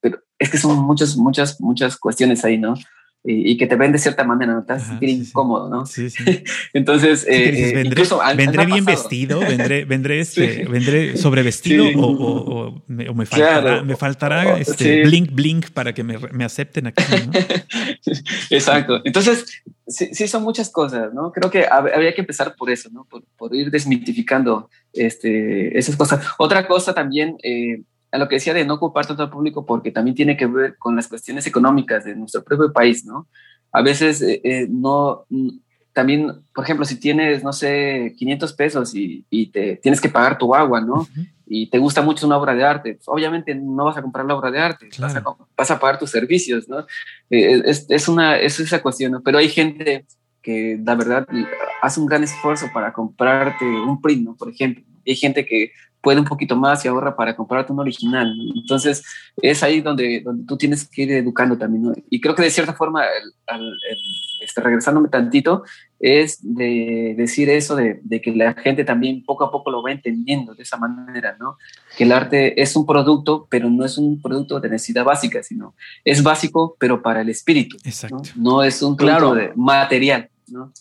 [0.00, 2.74] pero es que son muchas, muchas, muchas cuestiones ahí, ¿no?
[3.26, 5.84] Y, que te ven de cierta manera, no te vas a sentir incómodo, ¿no?
[5.84, 6.24] Sí, sí.
[6.72, 8.04] Entonces, eh, vendré,
[8.36, 13.96] vendré bien vestido, vendré, vendré, este, vendré sobrevestido o, o, me, o, me, faltará, me
[13.96, 17.02] faltará este blink blink para que me, me acepten aquí.
[17.26, 17.32] ¿no?
[18.50, 19.00] Exacto.
[19.04, 21.32] Entonces, sí, son muchas cosas, ¿no?
[21.32, 23.04] Creo que habría que empezar por eso, ¿no?
[23.04, 26.24] Por, por ir desmitificando este, esas cosas.
[26.38, 27.82] Otra cosa también, eh,
[28.16, 30.78] a lo que decía de no ocupar todo el público, porque también tiene que ver
[30.78, 33.28] con las cuestiones económicas de nuestro propio país, ¿no?
[33.72, 35.26] A veces eh, eh, no,
[35.92, 40.38] también, por ejemplo, si tienes, no sé, 500 pesos y, y te tienes que pagar
[40.38, 41.06] tu agua, ¿no?
[41.46, 44.34] Y te gusta mucho una obra de arte, pues, obviamente no vas a comprar la
[44.34, 45.22] obra de arte, vas, a,
[45.54, 46.80] vas, a, pagar tus servicios, ¿no?
[47.28, 49.22] Eh, es, es, una, es esa cuestión, ¿no?
[49.22, 50.06] Pero hay gente
[50.40, 51.26] que, la verdad,
[51.82, 54.36] hace un gran esfuerzo para comprarte un print, ¿no?
[54.36, 54.82] Por ejemplo.
[55.06, 55.70] Hay gente que
[56.06, 58.32] puede un poquito más y ahorra para comprarte un original.
[58.54, 59.02] Entonces,
[59.42, 62.00] es ahí donde, donde tú tienes que ir educando también.
[62.08, 63.02] Y creo que de cierta forma,
[64.40, 65.64] este, regresándome tantito,
[65.98, 69.90] es de decir eso de, de, que la gente también poco a poco lo va
[69.90, 71.56] entendiendo de esa manera, ¿no?
[71.98, 75.74] Que el arte es un producto, pero no es un producto de necesidad básica, sino
[76.04, 77.78] es básico, pero para el espíritu.
[77.82, 78.22] Exacto.
[78.36, 80.30] No, es un producto de material.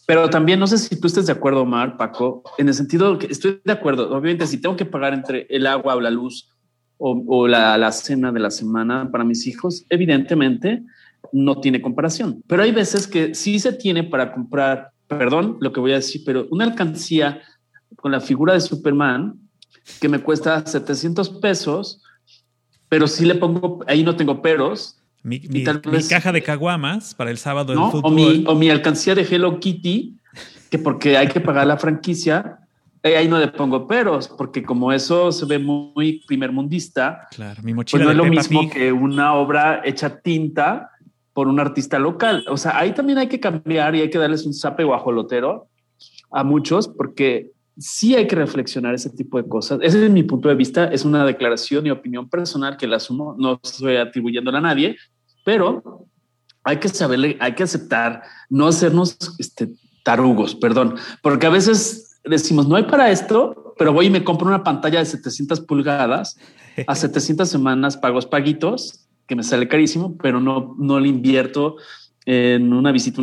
[0.05, 3.27] Pero también no sé si tú estés de acuerdo, Omar, Paco, en el sentido que
[3.27, 4.09] estoy de acuerdo.
[4.09, 6.49] Obviamente, si tengo que pagar entre el agua o la luz
[6.97, 10.83] o, la, cena de la semana para mis hijos, evidentemente
[11.33, 12.43] no tiene comparación.
[12.47, 16.21] Pero hay veces que sí se tiene para comprar, perdón lo que voy a decir,
[16.25, 17.41] pero una alcancía
[17.95, 19.39] con la figura de Superman
[19.99, 22.01] que me cuesta 700 pesos,
[22.87, 25.63] pero si le pongo, ahí no tengo peros, mi,
[26.07, 28.43] caja de caguamas para el sábado del fútbol.
[28.45, 30.19] O mi, alcancía de Hello Kitty,
[30.69, 32.59] que porque hay que pagar la franquicia,
[33.01, 37.63] eh, ahí no le pongo peros, porque como eso se ve muy primer mundista, claro,
[37.63, 40.91] mi mochila pues no es lo mismo que una obra hecha tinta
[41.33, 42.45] por un artista local.
[42.47, 45.67] O sea, ahí también hay que cambiar y hay que darles un zape guajolotero
[46.31, 49.79] a muchos, porque sí hay que reflexionar ese tipo de cosas.
[49.81, 53.35] Ese es mi punto de vista, es una declaración y opinión personal que la asumo,
[53.39, 54.97] no estoy atribuyéndola a nadie,
[55.45, 56.05] pero
[56.65, 59.69] hay que saberle, hay que aceptar, no hacernos este,
[60.03, 64.47] tarugos, perdón, porque a veces decimos, no hay para esto, pero voy y me compro
[64.47, 66.37] una pantalla de 700 pulgadas
[66.87, 71.77] a 700 semanas pagos paguitos, que me sale carísimo, pero no, no le invierto
[72.25, 73.21] en una visita,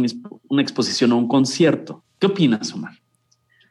[0.48, 2.04] una exposición o un concierto.
[2.18, 2.92] ¿Qué opinas, Omar?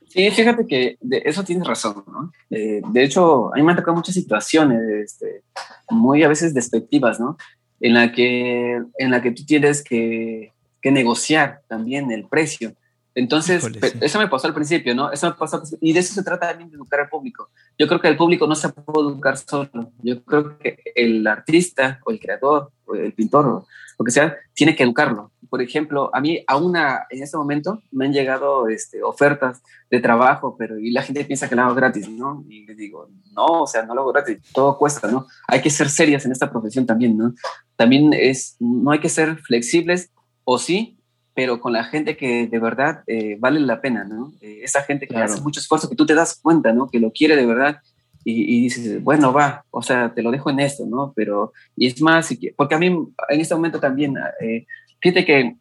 [0.07, 2.33] Sí, fíjate que de eso tienes razón, ¿no?
[2.49, 5.43] Eh, de hecho, a mí me han tocado muchas situaciones este,
[5.89, 7.37] muy a veces despectivas, ¿no?
[7.81, 12.73] En la que, en la que tú tienes que, que negociar también el precio.
[13.13, 13.67] Entonces,
[13.99, 15.11] eso me pasó al principio, ¿no?
[15.11, 17.49] Eso me pasó, y de eso se trata también de educar al público.
[17.77, 19.91] Yo creo que el público no se puede educar solo.
[20.01, 23.65] Yo creo que el artista o el creador o el pintor
[24.01, 25.31] lo que sea, tiene que educarlo.
[25.49, 30.55] Por ejemplo, a mí aún en este momento me han llegado este, ofertas de trabajo,
[30.57, 32.43] pero y la gente piensa que lo hago gratis, ¿no?
[32.49, 35.27] Y le digo, no, o sea, no lo hago gratis, todo cuesta, ¿no?
[35.47, 37.33] Hay que ser serias en esta profesión también, ¿no?
[37.75, 40.09] También es, no hay que ser flexibles,
[40.43, 40.97] o sí,
[41.35, 44.33] pero con la gente que de verdad eh, vale la pena, ¿no?
[44.41, 46.87] Eh, esa gente que hace mucho esfuerzo, que tú te das cuenta, ¿no?
[46.87, 47.77] Que lo quiere de verdad
[48.23, 51.13] y, dices, bueno, va, o sea, te lo dejo en esto, ¿no?
[51.15, 54.65] Pero, y es más, porque a mí en este momento también, eh,
[54.99, 55.55] fíjate que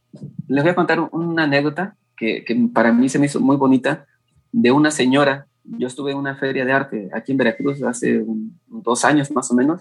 [0.49, 4.07] les voy a contar una anécdota que, que, para mí se me hizo muy bonita
[4.53, 5.47] de una señora.
[5.65, 8.25] Yo estuve en una feria de arte aquí en Veracruz hace
[8.67, 9.81] dos años más o menos,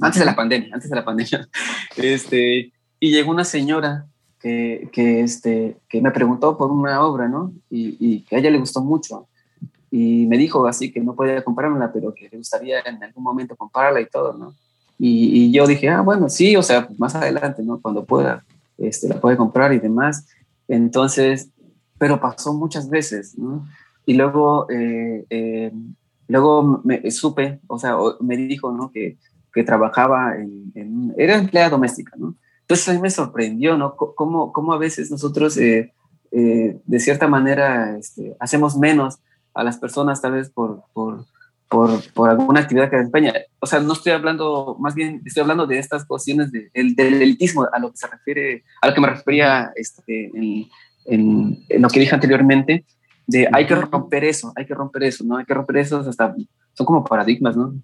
[0.00, 1.48] antes de la pandemia, antes de la pandemia.
[1.96, 4.06] Este, y llegó una señora
[4.40, 7.52] que, que, este, que me preguntó por una obra, ¿no?
[7.70, 9.27] Y, y, que a ella le gustó mucho.
[9.90, 13.56] Y me dijo así que no podía comprármela, pero que le gustaría en algún momento
[13.56, 14.54] comprarla y todo, ¿no?
[14.98, 17.80] Y, y yo dije, ah, bueno, sí, o sea, más adelante, ¿no?
[17.80, 18.44] Cuando pueda,
[18.76, 20.26] este, la puede comprar y demás.
[20.66, 21.50] Entonces,
[21.98, 23.66] pero pasó muchas veces, ¿no?
[24.04, 25.72] Y luego, eh, eh,
[26.26, 28.90] luego me supe, o sea, me dijo, ¿no?
[28.90, 29.16] Que,
[29.52, 32.34] que trabajaba en, en, era empleada doméstica, ¿no?
[32.62, 33.96] Entonces a mí me sorprendió, ¿no?
[33.96, 35.94] Cómo, cómo a veces nosotros, eh,
[36.30, 39.20] eh, de cierta manera, este, hacemos menos
[39.58, 41.26] a las personas tal vez por, por,
[41.68, 43.32] por, por, alguna actividad que desempeña.
[43.58, 47.66] O sea, no estoy hablando, más bien estoy hablando de estas cuestiones de, del elitismo,
[47.72, 50.68] a lo que se refiere, a lo que me refería este, en,
[51.68, 52.84] en, lo que dije anteriormente,
[53.26, 55.38] de hay que romper eso, hay que romper eso, ¿no?
[55.38, 56.36] Hay que romper eso hasta,
[56.74, 57.74] son como paradigmas, ¿no?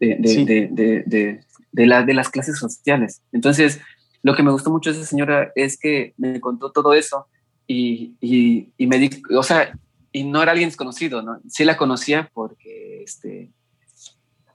[0.00, 1.40] De, de, de,
[1.72, 3.22] de, la, de las clases sociales.
[3.30, 3.80] Entonces,
[4.22, 7.28] lo que me gustó mucho de esa señora es que me contó todo eso
[7.68, 9.72] y, y, y me dijo, o sea,
[10.12, 11.40] y no era alguien desconocido, ¿no?
[11.48, 13.52] Sí la conocía porque este,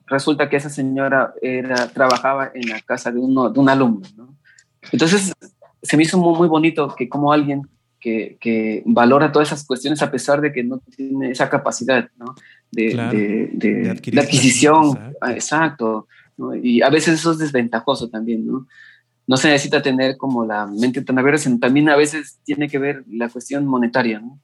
[0.07, 4.35] resulta que esa señora era, trabajaba en la casa de, uno, de un alumno, ¿no?
[4.91, 5.33] Entonces,
[5.81, 7.67] se me hizo muy, muy bonito que como alguien
[7.99, 12.35] que, que, valora todas esas cuestiones a pesar de que no tiene esa capacidad, ¿no?
[12.71, 12.95] De,
[13.53, 16.07] de, de, adquisición, exacto.
[16.37, 16.55] ¿no?
[16.55, 18.67] Y a veces eso es desventajoso también, ¿no?
[19.27, 22.77] No se necesita tener como la mente tan abierta, sino también a veces tiene que
[22.77, 24.39] ver la cuestión monetaria, ¿no?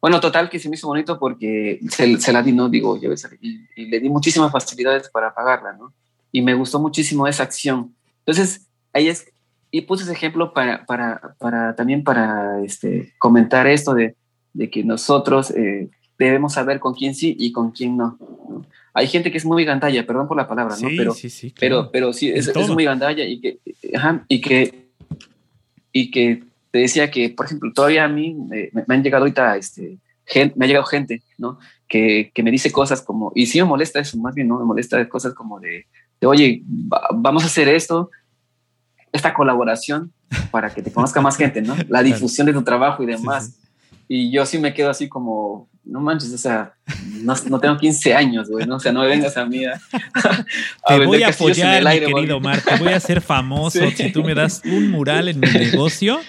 [0.00, 2.68] Bueno, total que se me hizo bonito porque se, la di, ¿no?
[2.68, 5.92] Digo, yo y, y, le di muchísimas facilidades para pagarla, ¿no?
[6.32, 7.94] Y me gustó muchísimo esa acción.
[8.20, 9.26] Entonces, ahí es,
[9.70, 14.16] y puse ese ejemplo para, para, para también para este, comentar esto de,
[14.52, 18.18] de que nosotros eh, debemos saber con quién sí y con quién no,
[18.94, 20.88] Hay gente que es muy gandalla, perdón por la palabra, ¿no?
[20.96, 23.58] Pero sí, sí, pero, pero sí, es, es, muy gandalla y que,
[23.94, 24.88] ajá, y que,
[25.92, 29.98] y que te decía que, por ejemplo, todavía a mí me, han llegado ahorita, este,
[30.24, 31.58] gente, me ha llegado gente, ¿no?
[31.88, 34.58] Que, que, me dice cosas como, y sí me molesta eso, más bien, ¿no?
[34.58, 35.86] Me molesta cosas como de,
[36.20, 38.10] de oye, vamos a hacer esto,
[39.12, 40.12] esta colaboración
[40.50, 41.76] para que te conozca más gente, ¿no?
[41.88, 43.58] La difusión de tu trabajo y demás.
[44.06, 46.74] Y yo sí me quedo así como, no manches, o sea,
[47.22, 48.76] no, no tengo 15 años, güey, ¿no?
[48.76, 49.80] O sea, no me vengas a mí a,
[50.86, 54.34] Te voy a apoyar, mi querido Omar, te voy a hacer famoso si tú me
[54.34, 56.20] das un mural en mi negocio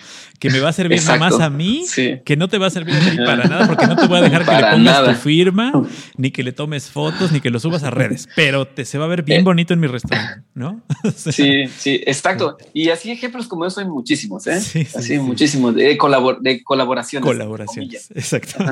[0.42, 1.86] que me va a servir nada más a mí,
[2.26, 4.22] que no te va a servir a ti para nada, porque no te voy a
[4.24, 5.72] dejar que le pongas tu firma,
[6.18, 9.06] ni que le tomes fotos, ni que lo subas a redes, pero te se va
[9.06, 9.44] a ver bien eh.
[9.44, 10.82] bonito en mi restaurante, ¿no?
[11.16, 12.58] sí, sí, exacto.
[12.74, 14.60] Y así ejemplos como eso hay muchísimos, ¿eh?
[14.60, 17.24] Sí, así muchísimos de, colabor de colaboraciones.
[17.24, 18.66] Colaboraciones, exacto.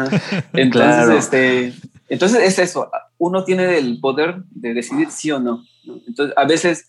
[0.53, 1.73] Entonces, este,
[2.09, 2.89] entonces es eso,
[3.19, 5.63] uno tiene el poder de decidir sí o no.
[6.07, 6.87] Entonces, a veces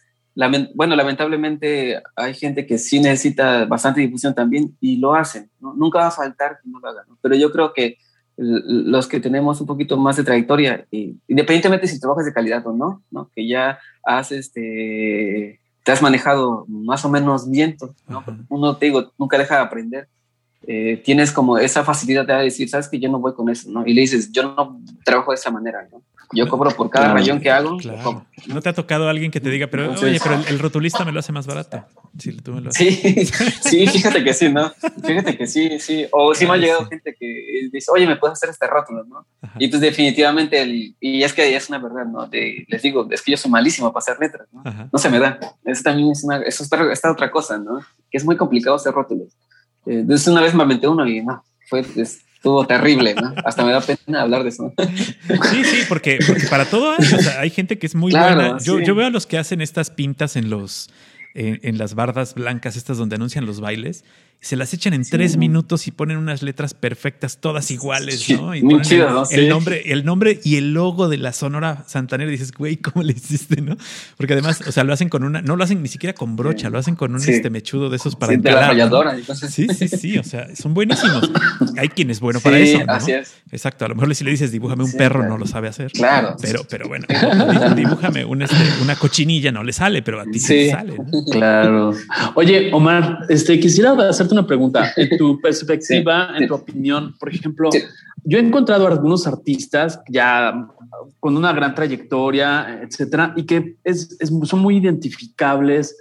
[0.74, 5.50] bueno, lamentablemente hay gente que sí necesita bastante difusión también y lo hacen.
[5.60, 7.04] Nunca va a faltar que no lo hagan.
[7.20, 7.98] Pero yo creo que
[8.36, 13.02] los que tenemos un poquito más de trayectoria, independientemente si trabajas de calidad o no,
[13.10, 13.30] ¿no?
[13.34, 17.76] que ya has, este, te has manejado más o menos bien,
[18.08, 18.24] ¿no?
[18.48, 20.08] uno te digo, nunca deja de aprender.
[20.66, 23.86] Eh, tienes como esa facilidad de decir, sabes que yo no voy con eso, ¿no?
[23.86, 26.02] Y le dices, yo no trabajo de esa manera, ¿no?
[26.32, 27.78] Yo cobro por cada rayón que hago.
[28.46, 31.20] No te ha tocado alguien que te diga, pero oye, pero el, rotulista me lo
[31.20, 31.84] hace más barato.
[32.16, 32.90] Sí, tú me lo sí,
[33.62, 34.72] sí, fíjate que sí, ¿no?
[35.04, 36.06] Fíjate que sí, sí.
[36.12, 39.26] O sí me ha llegado gente que dice, oye, ¿me puedes hacer este rótulo, no?
[39.58, 42.28] Y pues definitivamente, el, y es que es una verdad, ¿no?
[42.30, 44.62] les digo, es que yo soy malísimo para hacer letras, ¿no?
[44.92, 45.38] No se me da.
[45.64, 47.80] Eso también es una, eso está, está otra cosa, ¿no?
[48.10, 49.32] Que es muy complicado hacer rótulos.
[49.86, 51.82] Eh, entonces una vez me aventé uno y no, fue,
[52.40, 53.34] estuvo terrible, ¿no?
[53.44, 54.72] Hasta me da pena hablar de eso.
[55.50, 56.18] Sí, sí, porque,
[56.48, 56.94] para todo
[57.38, 58.56] hay gente que es muy buena.
[58.64, 60.88] Yo, yo veo a los que hacen estas pintas en los
[61.34, 64.04] en, en, las bardas blancas, estas donde anuncian los bailes,
[64.42, 68.54] se las echan en tres minutos y ponen unas letras perfectas, todas iguales, ¿no?
[68.54, 69.24] Y muy chido, ¿no?
[69.30, 72.30] El, nombre, el nombre y el logo de la Sonora Santanera.
[72.30, 73.76] Y dices, güey, ¿cómo le hiciste, no?
[74.16, 76.70] Porque además, o sea, lo hacen con una, no lo hacen ni siquiera con brocha,
[76.70, 80.24] lo hacen con un este mechudo de esos para de la Sí, sí, sí, o
[80.24, 81.30] sea, son buenísimos.
[81.76, 82.92] Hay quien es bueno para eso, ¿no?
[82.94, 83.34] así es.
[83.52, 85.92] Exacto, a lo mejor si le dices, dibújame un perro, no lo sabe hacer.
[85.92, 86.36] Claro.
[86.40, 87.06] Pero, pero bueno,
[87.76, 90.96] dibújame este, una cochinilla, no le sale, pero a ti sí, le sale.
[91.30, 91.92] Claro.
[92.36, 94.92] Oye, Omar, este, quisiera hacer una pregunta.
[94.96, 97.70] En tu perspectiva, en tu opinión, por ejemplo,
[98.24, 100.68] yo he encontrado algunos artistas ya
[101.18, 105.96] con una gran trayectoria, etcétera, y que es, son muy identificables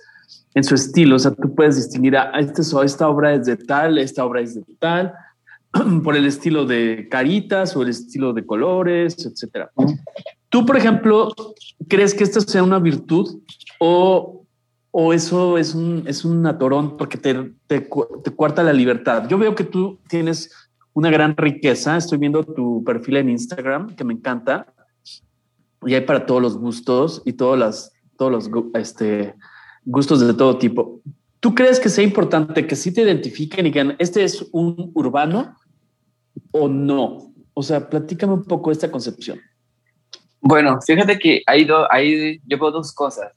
[0.53, 1.15] en su estilo.
[1.15, 4.55] O sea, tú puedes distinguir a este, esta obra es de tal, esta obra es
[4.55, 5.13] de tal,
[6.03, 9.71] por el estilo de caritas o el estilo de colores, etcétera.
[10.49, 11.33] Tú, por ejemplo,
[11.87, 13.41] ¿crees que esta sea una virtud
[13.79, 14.38] o
[14.91, 19.27] o eso es un, es un atorón porque te, te, te, cuarta la libertad.
[19.27, 20.51] Yo veo que tú tienes
[20.93, 21.97] una gran riqueza.
[21.97, 24.73] Estoy viendo tu perfil en Instagram, que me encanta.
[25.85, 29.35] Y hay para todos los gustos y todos, las, todos los este,
[29.85, 31.01] gustos de todo tipo.
[31.39, 35.55] ¿Tú crees que sea importante que sí te identifiquen y que este es un urbano
[36.51, 37.33] o no?
[37.53, 39.39] O sea, platícame un poco esta concepción.
[40.41, 43.31] Bueno, fíjate que hay, do, hay yo veo dos cosas.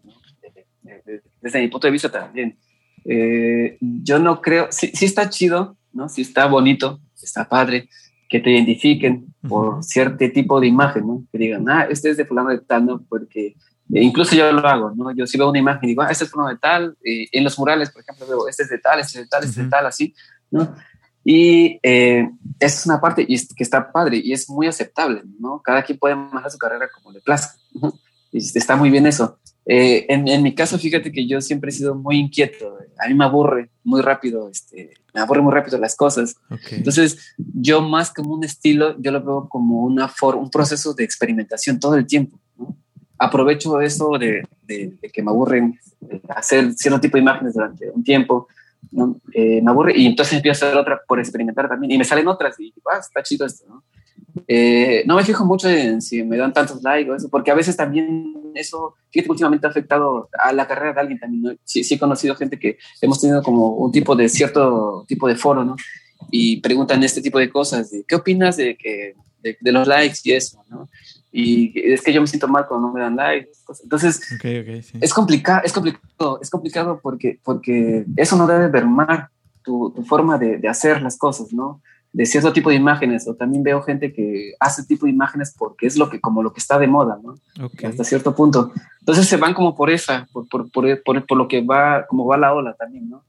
[1.42, 2.56] Desde mi punto de vista también.
[3.04, 6.08] Eh, yo no creo, sí, sí, está chido, ¿no?
[6.08, 7.88] Sí está bonito, está padre
[8.28, 11.24] que te identifiquen por cierto tipo de imagen, ¿no?
[11.30, 13.04] Que digan, ah, este es de fulano de tal, ¿no?
[13.08, 13.54] Porque eh,
[14.02, 15.14] incluso yo lo hago, ¿no?
[15.14, 17.44] Yo si veo una imagen y digo, ah, este es fulano de tal, eh, en
[17.44, 19.66] los murales, por ejemplo, veo, este es de tal, este es de tal, este es
[19.66, 20.14] de tal, así,
[20.50, 20.74] ¿no?
[21.24, 22.28] Y eh,
[22.58, 25.60] esa es una parte y que está padre y es muy aceptable, ¿no?
[25.62, 27.54] Cada quien puede manejar su carrera como le plazca.
[28.32, 29.38] Y está muy bien eso.
[29.66, 32.76] Eh, en, en, mi caso, fíjate que yo siempre he sido muy inquieto.
[32.98, 36.36] A mí me aburre muy rápido, este, me aburre muy rápido las cosas.
[36.70, 41.78] Entonces, yo más como un estilo, yo lo veo como una un proceso de experimentación
[41.78, 42.40] todo el tiempo.
[42.58, 42.76] ¿no?
[43.18, 45.78] Aprovecho eso de, de, que me aburren
[46.28, 48.48] hacer cierto tipo de imágenes durante un tiempo.
[48.90, 49.20] ¿no?
[49.32, 52.26] Eh, me aburre y entonces empiezo a hacer otra por experimentar también y me salen
[52.26, 53.84] otras y ah, está chido esto, ¿no?
[54.46, 57.54] Eh, no me fijo mucho en si me dan tantos likes o eso, porque a
[57.54, 61.58] veces también eso, fíjate, últimamente ha afectado a la carrera de alguien también.
[61.64, 65.36] Sí, sí, he conocido gente que hemos tenido como un tipo de cierto tipo de
[65.36, 65.76] foro, ¿no?
[66.30, 70.32] Y preguntan este tipo de cosas, de, ¿qué opinas de, que, de, los likes y
[70.32, 70.88] eso, ¿no?
[71.30, 73.50] Y es que yo me siento mal cuando no me dan likes.
[73.82, 74.20] Entonces,
[75.00, 79.30] es, complicado, es complicado, es complicado porque, porque eso no debe mermar
[79.62, 81.80] tu, tu forma de, de hacer las cosas, ¿no?
[82.12, 85.86] De cierto tipo de imágenes, o también veo gente que hace tipo de imágenes porque
[85.86, 87.34] es lo que, como lo que está de moda, ¿no?
[87.86, 88.70] Hasta cierto punto.
[89.00, 92.36] Entonces se van como por esa, por, por, por, por, lo que va, como va
[92.36, 93.24] la ola también, ¿no?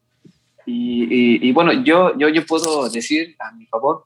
[0.65, 4.05] Y, y, bueno, yo, yo, yo puedo decir a mi favor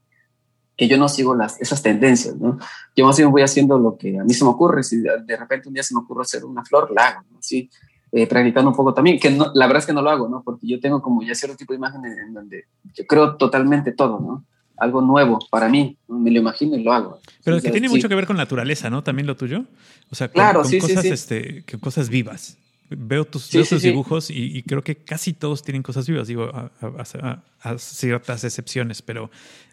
[0.75, 2.57] que yo no sigo las, esas tendencias, ¿no?
[2.95, 4.83] Yo más bien voy haciendo lo que a mí se me ocurre.
[4.83, 7.37] Si de repente un día se me ocurre hacer una flor, la hago, ¿no?
[7.41, 7.69] Sí,
[8.11, 10.41] eh, practicando un poco también, que no, la verdad es que no lo hago, ¿no?
[10.43, 14.19] Porque yo tengo como ya cierto tipo de imágenes en donde yo creo totalmente todo,
[14.19, 14.45] ¿no?
[14.77, 17.19] Algo nuevo para mí, me lo imagino y lo hago.
[17.43, 19.03] Pero que tiene mucho que ver con naturaleza, ¿no?
[19.03, 19.65] También lo tuyo.
[20.09, 22.57] O sea, con, claro, cosas, Este, cosas vivas.
[22.89, 23.49] Veo tus,
[23.81, 29.29] dibujos y, creo que casi todos tienen cosas vivas, digo, a, ciertas excepciones, pero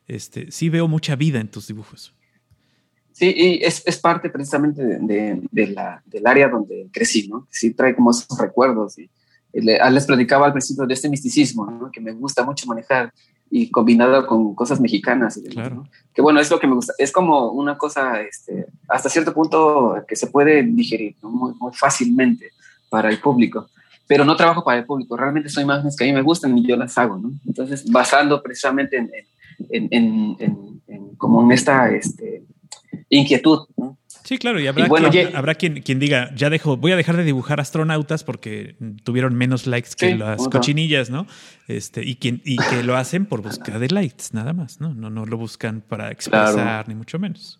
[0.09, 2.13] este, sí veo mucha vida en tus dibujos.
[3.13, 7.47] Sí, y es, es parte precisamente de, de, la, del área donde crecí, ¿no?
[7.49, 8.99] Sí trae como esos recuerdos.
[8.99, 9.09] Y,
[9.55, 11.91] les platicaba al principio de este misticismo, ¿no?
[11.91, 13.13] que me gusta mucho manejar
[13.57, 15.41] y combinado con cosas mexicanas.
[15.49, 15.87] Claro.
[16.13, 16.93] Que bueno, es lo que me gusta.
[16.99, 22.51] Es como una cosa este, hasta cierto punto que se puede digerir muy, muy, fácilmente
[22.91, 23.69] para el público.
[24.09, 26.67] Pero no trabajo para el público, realmente son imágenes que a mí me gustan y
[26.67, 27.17] yo las hago.
[27.17, 27.31] ¿no?
[27.47, 29.09] Entonces, basando precisamente en,
[29.71, 30.37] en, en,
[30.89, 32.43] en como en esta este,
[33.09, 33.69] inquietud.
[33.77, 33.99] ¿no?
[34.23, 37.25] Sí, claro, y habrá, quien, habrá quien, quien, diga, ya dejo, voy a dejar de
[37.25, 41.27] dibujar astronautas porque tuvieron menos likes que las cochinillas, ¿no?
[41.69, 44.95] Este, y quien, y que lo hacen por buscar de likes, nada más, ¿no?
[44.95, 47.59] No, no lo buscan para expresar, ni mucho menos.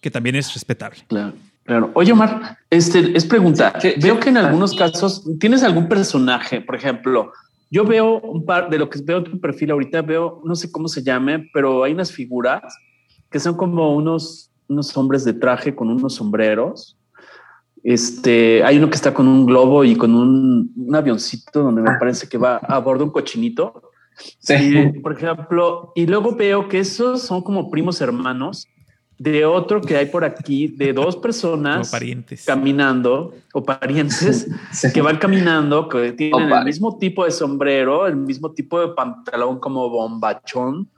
[0.00, 0.98] Que también es respetable.
[1.08, 1.32] Claro.
[1.64, 1.90] Claro.
[1.94, 3.72] Oye, Omar, este, es pregunta.
[4.00, 7.32] Veo que en algunos casos tienes algún personaje, por ejemplo,
[7.70, 10.70] yo veo un par de lo que veo en tu perfil ahorita, veo, no sé
[10.70, 12.62] cómo se llame, pero hay unas figuras
[13.30, 16.96] que son como unos unos hombres de traje con unos sombreros.
[17.82, 21.96] Este, hay uno que está con un globo y con un, un avioncito donde me
[21.98, 23.90] parece que va a bordo un cochinito.
[24.38, 24.92] Sí.
[25.02, 28.66] por ejemplo, y luego veo que esos son como primos hermanos
[29.18, 32.44] de otro que hay por aquí, de dos personas parientes.
[32.44, 34.46] caminando o parientes
[34.94, 39.58] que van caminando, que tienen el mismo tipo de sombrero, el mismo tipo de pantalón
[39.58, 40.88] como bombachón.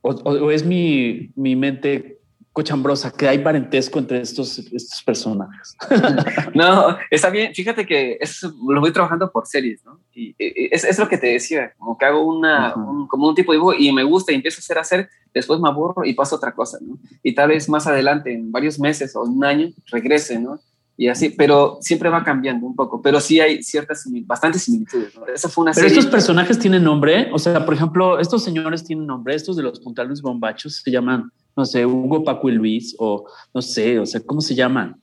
[0.00, 2.15] O, o es mi, mi mente
[2.56, 5.76] cochambrosa, que hay parentesco entre estos, estos personajes.
[6.54, 7.54] no, está bien.
[7.54, 10.00] Fíjate que eso lo voy trabajando por series, ¿no?
[10.14, 13.52] Y, es, es, lo que te decía, como que hago una, un, como un tipo
[13.52, 16.14] de dibujo y me gusta y empiezo a hacer, a hacer, después me aburro y
[16.14, 16.98] paso otra cosa, ¿no?
[17.22, 20.58] Y tal vez más adelante, en varios meses o un año, regrese, ¿no?
[20.96, 25.26] Y así, pero siempre va cambiando un poco, pero sí hay ciertas, bastantes similitudes, ¿no?
[25.26, 29.06] Esa fue una Pero estos personajes tienen nombre, o sea, por ejemplo, estos señores tienen
[29.06, 33.26] nombre, estos de los puntales bombachos se llaman no sé, Hugo, Paco y Luis, o
[33.54, 35.00] no sé, o sea, ¿cómo se llaman?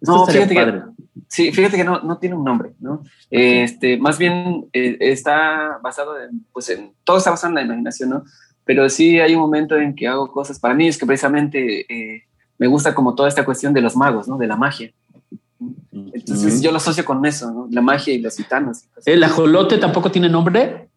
[0.00, 0.82] no, fíjate que,
[1.26, 3.02] sí, fíjate que no, no tiene un nombre, ¿no?
[3.30, 8.10] Este, más bien eh, está basado en, pues en, todo está basado en la imaginación,
[8.10, 8.24] ¿no?
[8.64, 12.22] Pero sí hay un momento en que hago cosas para mí, es que precisamente eh,
[12.58, 14.38] me gusta como toda esta cuestión de los magos, ¿no?
[14.38, 14.92] De la magia.
[15.90, 17.68] Entonces yo lo asocio con eso, ¿no?
[17.70, 18.84] La magia y los gitanos.
[19.04, 20.87] ¿El ajolote tampoco tiene nombre?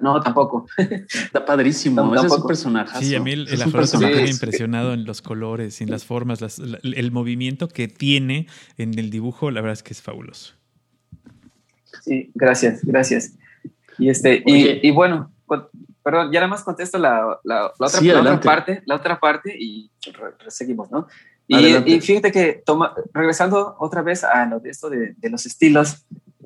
[0.00, 0.66] No, tampoco.
[0.76, 2.14] Está padrísimo.
[2.14, 3.04] Ese es un personaje.
[3.04, 3.58] Sí, a mí el, el
[4.00, 9.10] me ha impresionado en los colores, en las formas, el movimiento que tiene en el
[9.10, 10.54] dibujo, la verdad es que es fabuloso.
[12.02, 13.34] Sí, gracias, gracias.
[13.98, 15.32] Y este, y, bueno,
[16.02, 19.90] perdón, ya nada más contesto la, la, otra, parte, la otra parte y
[20.48, 21.06] seguimos, ¿no?
[21.46, 26.04] Y, fíjate que toma, regresando otra vez a lo de esto de, de los estilos,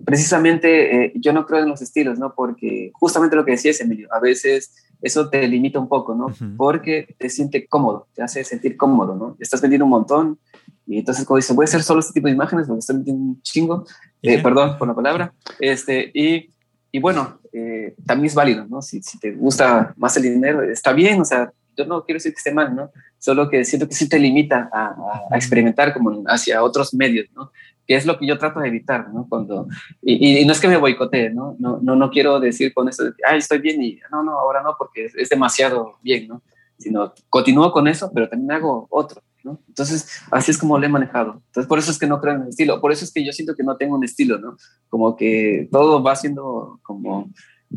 [0.09, 2.33] precisamente eh, yo no creo en los estilos, ¿no?
[2.35, 6.29] Porque justamente lo que decías, Emilio, a veces eso te limita un poco, ¿no?
[6.57, 9.37] Porque te siente cómodo, te hace sentir cómodo, ¿no?
[9.39, 10.39] Estás vendiendo un montón
[10.87, 13.23] y entonces como dices, voy a hacer solo este tipo de imágenes porque estoy vendiendo
[13.23, 13.87] un chingo,
[14.23, 16.55] eh, perdón por la palabra, este, y,
[16.91, 18.81] y bueno, eh, también es válido, ¿no?
[18.81, 22.33] Si, si, te gusta más el dinero, está bien, o sea, yo no quiero decir
[22.33, 22.91] que esté mal, ¿no?
[23.19, 24.97] Solo que siento que sí te limita a,
[25.31, 27.53] a experimentar como hacia otros medios, ¿no?
[27.89, 29.27] Que es lo que yo trato de evitar, ¿no?
[29.27, 29.67] Cuando,
[30.03, 31.57] y, no es que me boicotee, ¿no?
[31.59, 34.77] No, no, no quiero decir con eso, ay, estoy bien y no, no, ahora no,
[34.79, 36.43] porque es, demasiado bien, ¿no?
[36.79, 39.59] Sino continúo con eso, pero también hago otro, ¿no?
[39.69, 41.43] Entonces, así es como lo he manejado.
[41.47, 43.33] Entonces, por eso es que no creo en el estilo, por eso es que yo
[43.33, 44.59] siento que no tengo un estilo, ¿no?
[44.91, 47.31] Como que todo va siendo como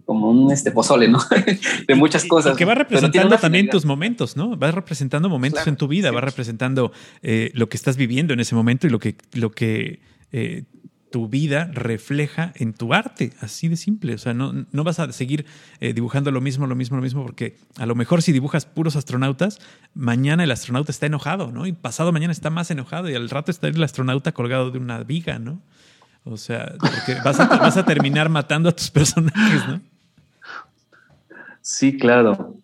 [0.06, 1.20] como un este pozole, ¿no?
[1.88, 2.58] de muchas cosas.
[2.58, 4.58] que va representando también tus momentos, ¿no?
[4.58, 8.56] Va representando momentos en tu vida, va representando eh, lo que estás viviendo en ese
[8.56, 10.00] momento y lo que, lo que
[10.32, 10.64] eh,
[11.12, 14.14] tu vida refleja en tu arte, así de simple.
[14.16, 15.46] O sea, no, no vas a seguir
[15.82, 18.96] eh, dibujando lo mismo, lo mismo, lo mismo, porque a lo mejor si dibujas puros
[18.96, 19.60] astronautas,
[19.94, 21.68] mañana el astronauta está enojado, ¿no?
[21.68, 25.04] Y pasado mañana está más enojado y al rato está el astronauta colgado de una
[25.04, 25.62] viga, ¿no?
[26.24, 29.82] O sea, porque vas a, vas a terminar matando a tus personajes, ¿no?
[31.62, 32.56] Sí, claro.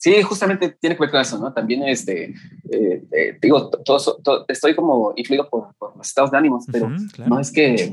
[0.00, 1.52] Sí, justamente tiene que ver con eso, ¿no?
[1.52, 2.34] También, este,
[2.70, 6.90] eh, eh, digo, todo, estoy como influido por, los estados de ánimos, pero
[7.26, 7.92] no es que,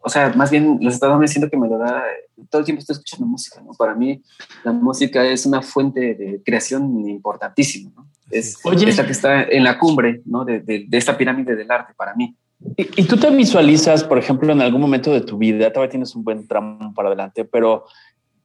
[0.00, 2.04] o sea, más bien los estados me siento que me lo da,
[2.50, 3.72] todo el tiempo estoy escuchando música, ¿no?
[3.72, 4.20] Para mí
[4.64, 8.06] la música es una fuente de creación importantísima, ¿no?
[8.30, 10.44] Es, Oye, la que está en la cumbre, ¿no?
[10.44, 12.36] De, de, de esta pirámide del arte para mí.
[12.76, 16.24] ¿Y, tú te visualizas, por ejemplo, en algún momento de tu vida, todavía tienes un
[16.24, 17.84] buen tramo para adelante, pero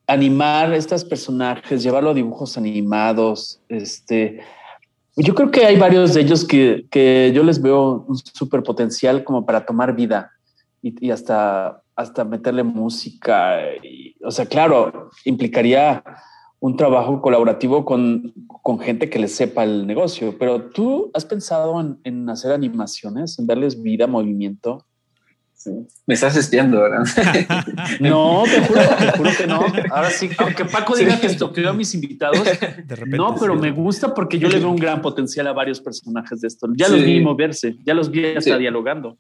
[0.06, 4.40] animar estos personajes, llevarlo a dibujos animados, este,
[5.16, 9.24] yo creo que hay varios de ellos que, que yo les veo un súper potencial
[9.24, 10.32] como para tomar vida
[10.82, 13.60] y, y, hasta, hasta meterle música.
[13.84, 16.04] Y, o sea, claro, implicaría
[16.60, 20.38] un trabajo colaborativo con, con, gente que les sepa el negocio.
[20.40, 24.86] Pero tú has pensado en, en hacer animaciones, en darles vida, movimiento.
[25.54, 25.72] Sí.
[26.06, 27.04] Me estás espiando, ¿verdad?
[28.00, 29.66] no, te juro, te juro que no.
[29.92, 32.48] Ahora sí, aunque Paco diga que estoqueo a mis invitados,
[33.08, 36.48] no, pero me gusta porque yo le veo un gran potencial a varios personajes de
[36.48, 36.68] esto.
[36.76, 39.18] Ya los vi moverse, ya los vi hasta dialogando.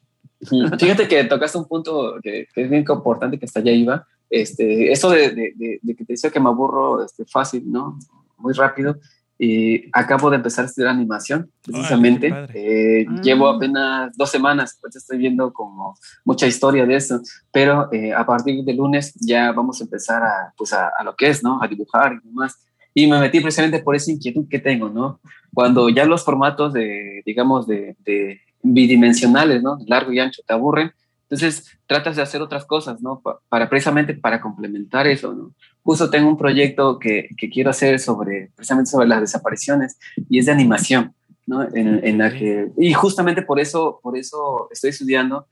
[0.80, 4.92] Fíjate que tocaste un punto que, que, es bien importante que hasta allá iba, este,
[4.92, 7.98] eso de, de, de, que te decía que me aburro este, fácil, ¿no?
[8.38, 8.98] Muy rápido.
[9.40, 12.28] Y acabo de empezar a estudiar animación, precisamente.
[12.56, 13.22] eh, ah.
[13.22, 15.96] Llevo apenas dos semanas, pues estoy viendo como
[16.26, 17.22] mucha historia de eso,
[17.52, 21.16] pero eh, a partir de lunes ya vamos a empezar a, pues a, a, lo
[21.16, 21.62] que es, ¿no?
[21.62, 22.56] A dibujar y demás.
[22.96, 25.20] Y me metí precisamente por esa inquietud que tengo, ¿no?
[25.54, 28.42] Cuando ya los formatos de, digamos, de, de
[28.74, 29.78] bidimensionales, ¿no?
[29.86, 30.92] Largo y ancho te aburren,
[31.30, 33.22] entonces, tratas de hacer otras cosas, ¿no?
[33.50, 35.54] Para precisamente para complementar eso, ¿no?
[35.84, 39.98] Justo tengo un proyecto que, que quiero hacer sobre, precisamente sobre las desapariciones
[40.30, 41.14] y es de animación,
[41.46, 41.64] ¿no?
[41.64, 45.48] En, en, la que, y justamente por eso, por eso estoy estudiando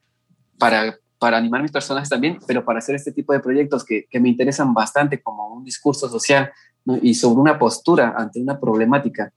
[0.58, 4.20] para, para animar mis personajes también, pero para hacer este tipo de proyectos que, que
[4.22, 6.52] me interesan bastante como un discurso social,
[6.86, 6.98] ¿no?
[7.02, 9.34] Y sobre una postura ante una problemática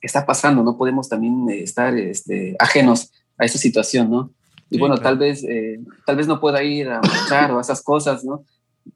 [0.00, 4.32] que está pasando, no podemos también estar este, ajenos a esa situación, ¿no?
[4.70, 7.82] Y bueno, tal vez eh, tal vez no pueda ir a marchar o a esas
[7.82, 8.44] cosas, ¿no?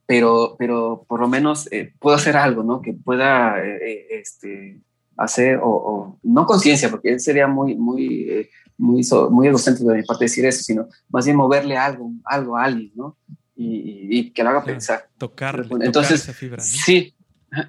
[0.07, 2.83] Pero, pero por lo menos eh, puedo hacer algo, ¿no?
[2.83, 4.81] Que pueda eh, este,
[5.17, 10.25] hacer, o, o no conciencia, porque sería muy, muy, muy, muy egocéntrico de mi parte
[10.25, 13.17] decir eso, sino más bien moverle algo, algo a alguien, ¿no?
[13.55, 15.09] Y, y, que lo haga pensar.
[15.19, 17.15] Tocar, entonces, esa fibra, Sí,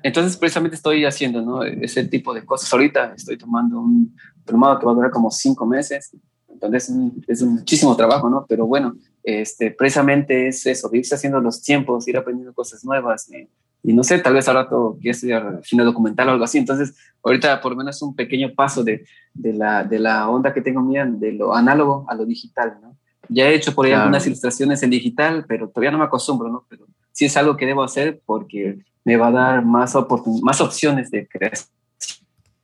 [0.01, 1.63] entonces precisamente estoy haciendo, ¿no?
[1.63, 2.71] Ese tipo de cosas.
[2.71, 6.11] Ahorita estoy tomando un diplomado que va a durar como cinco meses
[6.53, 6.93] entonces
[7.27, 8.45] es, muchísimo trabajo, ¿no?
[8.47, 13.29] Pero bueno, este, precisamente es eso, irse haciendo los tiempos, ir aprendiendo cosas nuevas.
[13.31, 13.49] Eh,
[13.83, 16.57] y no sé, tal vez ahora rato quiero estudiar cine documental o algo así.
[16.57, 20.61] Entonces, ahorita por lo menos un pequeño paso de, de, la, de la onda que
[20.61, 22.97] tengo mía, de lo análogo a lo digital, ¿no?
[23.29, 26.65] Ya he hecho por ahí algunas ilustraciones en digital, pero todavía no me acostumbro, ¿no?
[26.69, 29.95] Pero sí es algo que debo hacer porque me va a dar más,
[30.41, 31.73] más opciones de creación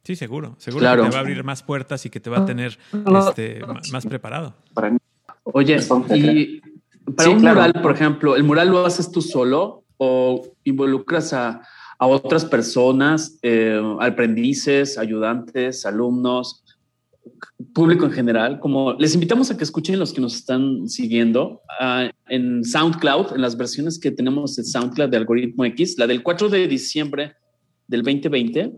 [0.09, 0.55] Sí, seguro.
[0.57, 2.79] Seguro que te va a abrir más puertas y que te va a tener
[3.27, 3.61] este,
[3.91, 4.55] más preparado.
[5.43, 5.77] Oye,
[6.15, 6.61] y
[7.11, 11.61] para un mural, por ejemplo, ¿el mural lo haces tú solo o involucras a,
[11.99, 16.63] a otras personas, eh, aprendices, ayudantes, alumnos,
[17.73, 18.59] público en general?
[18.59, 23.41] Como les invitamos a que escuchen los que nos están siguiendo uh, en SoundCloud, en
[23.41, 27.33] las versiones que tenemos en SoundCloud de Algoritmo X, la del 4 de diciembre
[27.87, 28.73] del 2020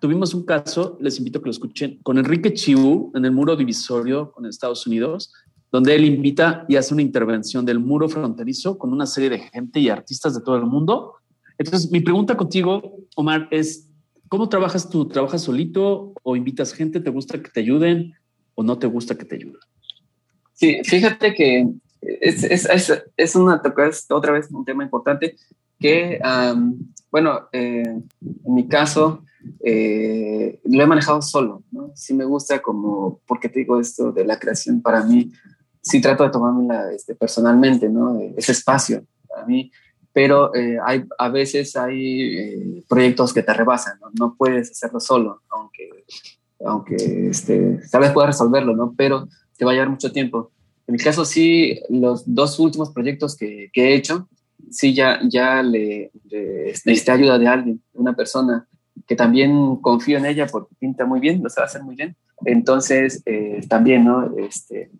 [0.00, 3.56] Tuvimos un caso, les invito a que lo escuchen, con Enrique Chiu en el muro
[3.56, 5.32] divisorio con Estados Unidos.
[5.70, 9.80] donde él invita y hace una intervención del muro fronterizo con una serie de gente
[9.80, 11.16] y artistas de todo el mundo.
[11.58, 13.87] Entonces, mi pregunta contigo, Omar, es,
[14.28, 15.08] ¿cómo trabajas tú?
[15.08, 17.00] ¿Trabajas solito o invitas gente?
[17.00, 18.14] ¿Te gusta que te ayuden
[18.54, 19.60] o no te gusta que te ayuden?
[20.52, 21.68] Sí, fíjate que
[22.00, 23.62] es, es, es, una,
[24.10, 25.36] otra vez un tema importante
[25.78, 26.20] que,
[27.10, 29.24] bueno, eh, en mi caso,
[29.60, 31.92] eh, lo he manejado solo, ¿no?
[31.94, 35.32] Sí me gusta como, porque te digo esto de la creación para mí,
[35.80, 38.20] sí trato de tomármela este, personalmente, ¿no?
[38.36, 39.70] Ese espacio para mí,
[40.18, 44.08] pero eh, hay, a veces hay proyectos que te rebasan, ¿no?
[44.18, 45.90] No puedes hacerlo solo, aunque,
[46.66, 48.94] aunque este, tal vez puedas resolverlo, ¿no?
[48.98, 50.50] Pero te va a llevar mucho tiempo.
[50.88, 54.28] En mi caso, sí, los dos últimos proyectos que, que he hecho,
[54.72, 56.10] sí, ya, ya le,
[56.74, 58.66] necesité ayuda de alguien, una persona
[59.06, 62.16] que también confío en ella porque pinta muy bien, lo sabe hacer muy bien.
[62.44, 64.36] Entonces, eh, también, ¿no?
[64.36, 64.90] Este,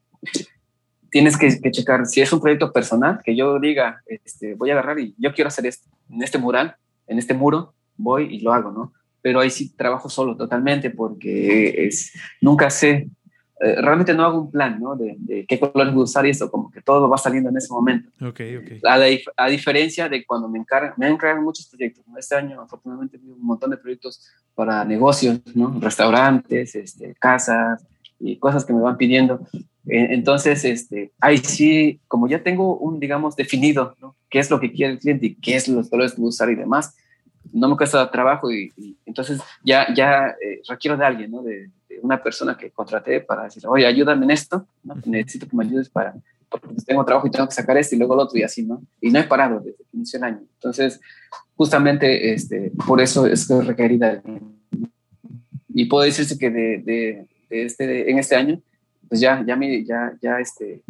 [1.10, 4.98] tienes que, checar si es un proyecto personal, que yo diga, este, voy a agarrar
[4.98, 6.76] y yo quiero hacer esto, en este mural,
[7.06, 8.92] en este muro, voy y lo hago, ¿no?
[9.20, 13.08] Pero ahí sí trabajo solo totalmente porque es, nunca sé
[13.60, 14.94] eh, realmente no hago un plan, ¿no?
[14.94, 17.56] De, de, qué colores voy a usar y eso, como que todo va saliendo en
[17.56, 18.08] ese momento.
[18.24, 18.84] Ok, ok.
[18.86, 18.98] A,
[19.36, 22.16] a diferencia de cuando me encargan, me han encargado muchos proyectos, ¿no?
[22.16, 24.24] Este año, afortunadamente, he un montón de proyectos
[24.54, 25.76] para negocios, ¿no?
[25.80, 27.84] Restaurantes, este, casas
[28.20, 29.46] y cosas que me van pidiendo.
[29.86, 34.16] Eh, entonces, este, ahí sí, como ya tengo un, digamos, definido, ¿no?
[34.28, 36.30] ¿Qué es lo que quiere el cliente y qué es los colores que voy a
[36.30, 36.94] usar y demás?
[37.52, 38.72] No me cuesta trabajo y,
[39.06, 41.42] entonces ya, ya eh, requiero de alguien, ¿no?
[41.42, 41.70] De,
[42.00, 44.68] una persona que contraté para decir, oye, ayúdame en esto,
[45.04, 46.14] necesito que me ayudes para,
[46.48, 48.82] porque tengo trabajo y tengo que sacar esto y luego lo otro y así, ¿no?
[49.00, 50.40] Y no he parado desde que inició el año.
[50.54, 51.00] Entonces,
[51.56, 54.22] justamente este, por eso es requerida.
[55.68, 58.60] Y puedo decirse que de, de, este, en este año,
[59.08, 60.82] pues ya, ya, me, ya, ya este,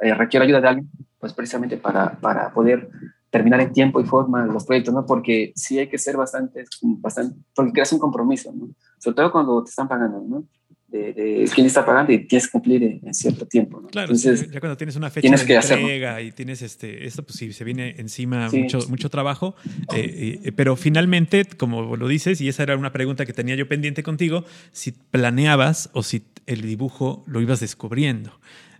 [0.00, 2.88] eh, requiero ayuda de alguien, pues precisamente para, para poder
[3.30, 5.06] terminar en tiempo y forma los proyectos, ¿no?
[5.06, 8.68] Porque sí hay que ser bastante, bastante porque creas un compromiso, ¿no?
[8.98, 10.44] Sobre todo cuando te están pagando, ¿no?
[10.92, 13.88] De, de, quién está pagando y tienes que cumplir en, cierto tiempo, ¿no?
[13.88, 17.22] Claro, Entonces, ya cuando tienes una fecha tienes de que entrega y tienes este, esto,
[17.22, 19.56] pues sí, se viene encima mucho, mucho trabajo,
[19.94, 23.66] eh, eh, pero finalmente, como lo dices, y esa era una pregunta que tenía yo
[23.66, 28.32] pendiente contigo, si planeabas o si el dibujo lo ibas descubriendo.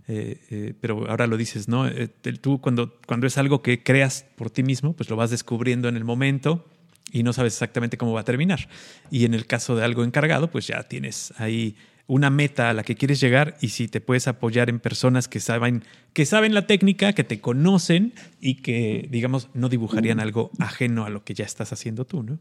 [0.08, 1.86] Eh, eh, pero ahora lo dices, ¿no?
[1.86, 2.08] Eh,
[2.40, 5.96] tú cuando, cuando es algo que creas por ti mismo, pues lo vas descubriendo en
[5.96, 6.66] el momento
[7.12, 8.68] y no sabes exactamente cómo va a terminar.
[9.10, 11.76] Y en el caso de algo encargado, pues ya tienes ahí
[12.12, 15.40] una meta a la que quieres llegar y si te puedes apoyar en personas que
[15.40, 15.82] saben,
[16.12, 21.08] que saben la técnica, que te conocen y que, digamos, no dibujarían algo ajeno a
[21.08, 22.38] lo que ya estás haciendo tú, ¿no?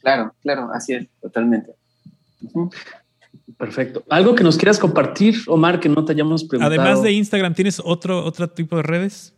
[0.00, 1.76] Claro, claro, así es, totalmente.
[3.56, 4.02] Perfecto.
[4.10, 6.74] ¿Algo que nos quieras compartir, Omar, que no te hayamos preguntado?
[6.74, 9.32] Además de Instagram, ¿tienes otro, otro tipo de redes?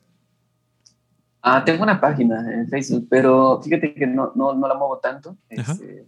[1.43, 5.36] Ah, tengo una página en Facebook, pero fíjate que no, no, no la muevo tanto.
[5.51, 6.06] Este,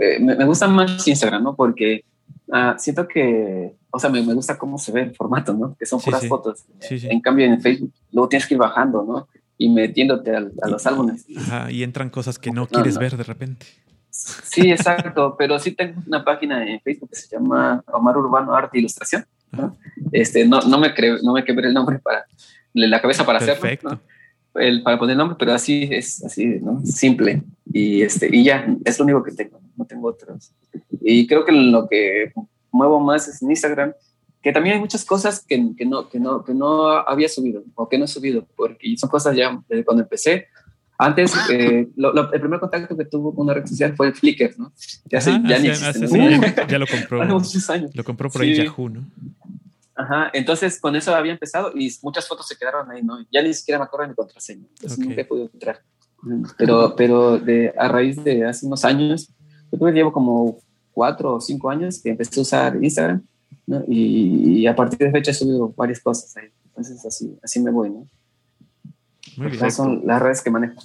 [0.00, 1.54] eh, me, gusta más Instagram, ¿no?
[1.54, 2.04] Porque
[2.52, 5.76] ah, siento que, o sea, me, me, gusta cómo se ve el formato, ¿no?
[5.78, 6.64] Que son puras fotos.
[6.90, 9.28] en cambio, en Facebook, luego tienes que ir bajando, ¿no?
[9.58, 11.26] Y metiéndote a, los álbumes.
[11.36, 13.66] Ajá, y entran cosas que no, quieres ver de repente.
[14.10, 18.78] Sí, exacto, pero sí tengo una página en Facebook que se llama Omar Urbano Arte
[18.78, 19.24] e Ilustración.
[19.52, 19.76] ¿no?
[20.12, 22.26] Este, no, no, me creo, no me quebré el nombre para
[22.72, 24.00] la cabeza para hacerlo,
[24.54, 26.80] el, para poner el nombre, pero así es así, ¿no?
[26.84, 30.52] Simple y este y ya es lo único que tengo, no tengo otros.
[31.00, 32.32] Y creo que lo que
[32.70, 33.92] muevo más es en Instagram,
[34.42, 37.88] que también hay muchas cosas que, que no que no que no había subido o
[37.88, 40.46] que no he subido porque son cosas ya desde cuando empecé
[41.00, 41.46] antes, ah.
[41.50, 44.70] eh, el primer contacto que tuvo con una red social fue Flickr, ¿no?
[45.06, 46.06] Ya, ya, ni existe,
[46.68, 47.24] ya, lo compró.
[47.24, 47.90] muchos años.
[47.94, 49.06] Lo compró por ahí Yahoo, ¿no?
[49.96, 53.18] Ajá, entonces con eso había empezado y muchas fotos se quedaron ahí, ¿no?
[53.32, 55.80] Ya ni siquiera me acuerdo mi contraseña, entonces nunca he podido entrar.
[56.58, 59.30] Pero, pero de, a raíz de hace unos años,
[59.70, 60.58] yo creo que llevo como
[60.92, 63.22] cuatro o cinco años que empecé a usar Instagram,
[63.66, 63.84] ¿no?
[63.88, 66.48] Y, y a partir de fecha he subido varias cosas ahí.
[66.66, 68.06] Entonces así, así me voy, ¿no?
[69.70, 70.80] son las redes que manejo.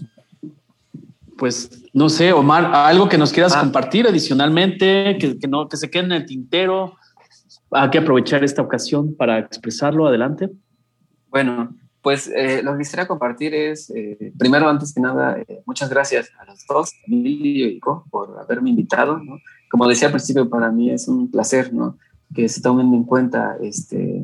[1.37, 3.61] Pues no sé, Omar, algo que nos quieras ah.
[3.61, 6.95] compartir adicionalmente, que, no, que se quede en el tintero.
[7.71, 10.07] Hay que aprovechar esta ocasión para expresarlo.
[10.07, 10.49] Adelante.
[11.29, 11.75] Bueno,
[12.05, 16.29] pues eh, lo que quisiera compartir es, eh, primero, antes que nada, eh, muchas gracias
[16.37, 19.19] a los dos, Emilio y Co, por haberme invitado.
[19.71, 21.97] Como decía al principio, para mí es un placer ¿no?
[22.35, 24.23] que se tomen en cuenta, este,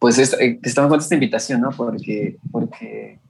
[0.00, 1.70] pues, que se tomen en cuenta esta invitación, ¿no?
[1.70, 3.20] porque, porque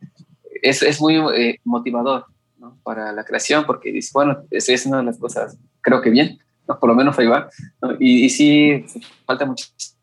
[0.63, 1.21] es, es muy
[1.63, 2.25] motivador
[2.59, 2.79] ¿no?
[2.83, 6.79] para la creación porque dice, bueno, estoy haciendo las cosas, creo que bien, ¿no?
[6.79, 7.51] por lo menos ahí va.
[7.99, 8.87] Y, y, sí,
[9.27, 10.02] falta muchísimo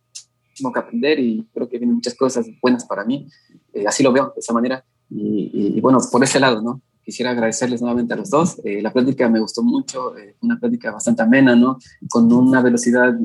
[0.59, 3.27] muchísimo que aprender y creo que vienen muchas cosas buenas para mí.
[3.73, 4.83] Eh, así lo veo, de esa manera.
[5.09, 6.81] Y, bueno, por ese lado, ¿no?
[7.03, 8.61] Quisiera agradecerles nuevamente a los dos.
[8.63, 11.79] Eh, la plática me gustó mucho, una plática bastante amena, ¿no?
[12.07, 13.17] Con una velocidad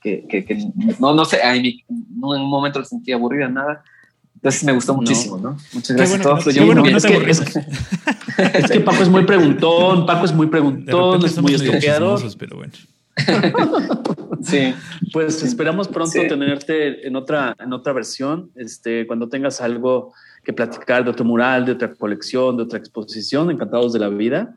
[0.00, 1.38] que, que, no, no sé,
[2.14, 3.82] no en un momento lo sentí aburrida, nada.
[4.34, 5.56] Entonces me gustó muchísimo, ¿no?
[5.72, 6.46] Muchas gracias a todos.
[6.48, 6.54] es,
[8.70, 12.18] que, Paco es muy preguntón, Paco es muy preguntón, es muy estudiado.
[12.38, 12.72] Pero bueno.
[14.42, 14.74] sí.
[15.12, 18.50] Pues esperamos pronto tenerte en otra, en otra versión.
[18.54, 23.50] Este, cuando tengas algo que platicar de otro mural, de otra colección, de otra exposición,
[23.50, 24.56] encantados de la vida.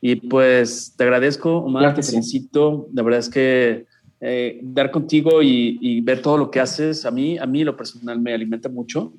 [0.00, 2.88] Y pues te agradezco, Omar, te felicito.
[2.94, 3.86] La verdad es que
[4.20, 8.20] eh, dar contigo y, ver todo lo que haces, a mí, a mí lo personal
[8.20, 9.12] me alimenta mucho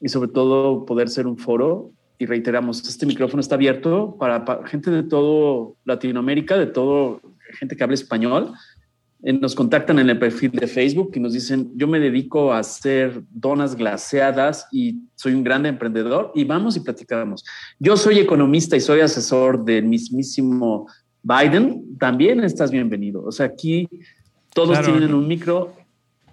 [0.00, 1.90] y sobre todo poder ser un foro.
[2.18, 7.20] Y reiteramos, este micrófono está abierto para, para gente de todo Latinoamérica, de todo
[7.58, 8.52] gente que habla español,
[9.32, 13.22] nos contactan en el perfil de Facebook y nos dicen, yo me dedico a hacer
[13.30, 17.44] donas glaseadas y soy un gran emprendedor y vamos y platicamos.
[17.78, 20.86] Yo soy economista y soy asesor del mismísimo
[21.22, 23.24] Biden, también estás bienvenido.
[23.24, 23.88] O sea, aquí
[24.54, 25.74] todos tienen un micro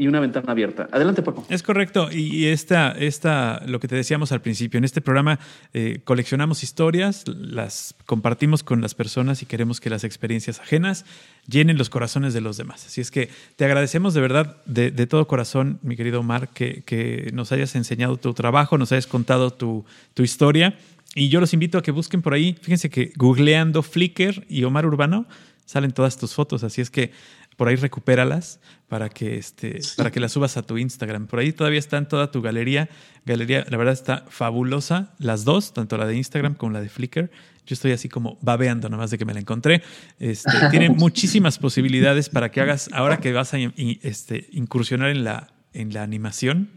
[0.03, 0.89] y una ventana abierta.
[0.91, 1.45] Adelante, Paco.
[1.49, 2.09] Es correcto.
[2.11, 5.39] Y esta, esta, lo que te decíamos al principio, en este programa
[5.73, 11.05] eh, coleccionamos historias, las compartimos con las personas y queremos que las experiencias ajenas
[11.47, 12.85] llenen los corazones de los demás.
[12.85, 17.53] Así es que te agradecemos de verdad, de, todo corazón, mi querido Omar, que, nos
[17.53, 20.77] hayas enseñado tu trabajo, nos hayas contado tu, tu historia.
[21.15, 24.85] Y yo los invito a que busquen por ahí, fíjense que googleando Flickr y Omar
[24.85, 25.27] Urbano
[25.65, 26.63] salen todas tus fotos.
[26.63, 27.11] Así es que
[27.57, 31.27] por ahí recupéralas para que, este, para que las subas a tu Instagram.
[31.27, 32.89] Por ahí todavía está en toda tu galería.
[33.25, 37.31] Galería, la verdad está fabulosa, las dos, tanto la de Instagram como la de Flickr.
[37.65, 39.81] Yo estoy así como babeando nomás de que me la encontré.
[40.19, 45.53] Este, tiene muchísimas posibilidades para que hagas, ahora que vas a este, incursionar en la,
[45.73, 46.69] en la animación,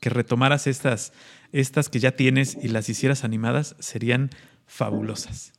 [0.00, 1.12] que retomaras estas,
[1.52, 4.30] estas que ya tienes y las hicieras animadas, serían
[4.66, 5.52] fabulosas.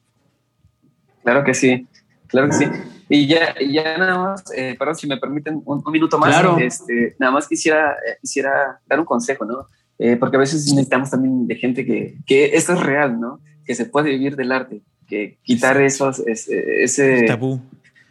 [1.23, 1.87] Claro que sí.
[2.29, 2.65] Claro que sí.
[3.09, 7.31] Y ya, ya nada más, eh, perdón, si me permiten un, minuto más, este, nada
[7.31, 9.65] más quisiera, eh, quisiera dar un consejo, ¿no?
[9.97, 13.39] Eh, porque a veces necesitamos también de gente que, que esto es real, ¿no?
[13.65, 17.59] Que se puede vivir del arte, que quitar esos, ese, ese tabú.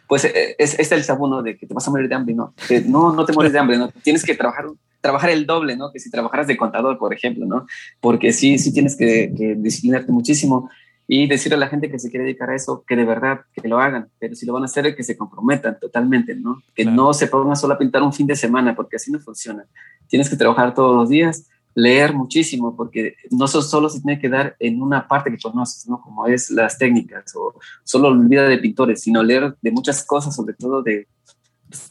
[0.05, 1.41] Pues es, es, el tabú, ¿no?
[1.41, 2.53] De que te vas a morir de hambre, ¿no?
[2.87, 3.89] no, no te mueres de hambre, ¿no?
[4.03, 4.65] Tienes que trabajar
[5.01, 5.93] trabajar el doble, ¿no?
[5.93, 7.65] Que si trabajaras de contador, por ejemplo, ¿no?
[8.01, 10.69] Porque sí, sí tienes que, que disciplinarte muchísimo
[11.11, 13.67] y decirle a la gente que se quiere dedicar a eso que de verdad que
[13.67, 16.61] lo hagan, pero si lo van a hacer que se comprometan totalmente, ¿no?
[16.75, 19.65] Que no se pongan solo a pintar un fin de semana porque así no funciona.
[20.07, 24.55] Tienes que trabajar todos los días, leer muchísimo porque no solo se tiene que dar
[24.59, 25.99] en una parte que conoces, ¿no?
[25.99, 30.35] Como es las técnicas o solo la vida de pintores, sino leer de muchas cosas,
[30.35, 31.07] sobre todo de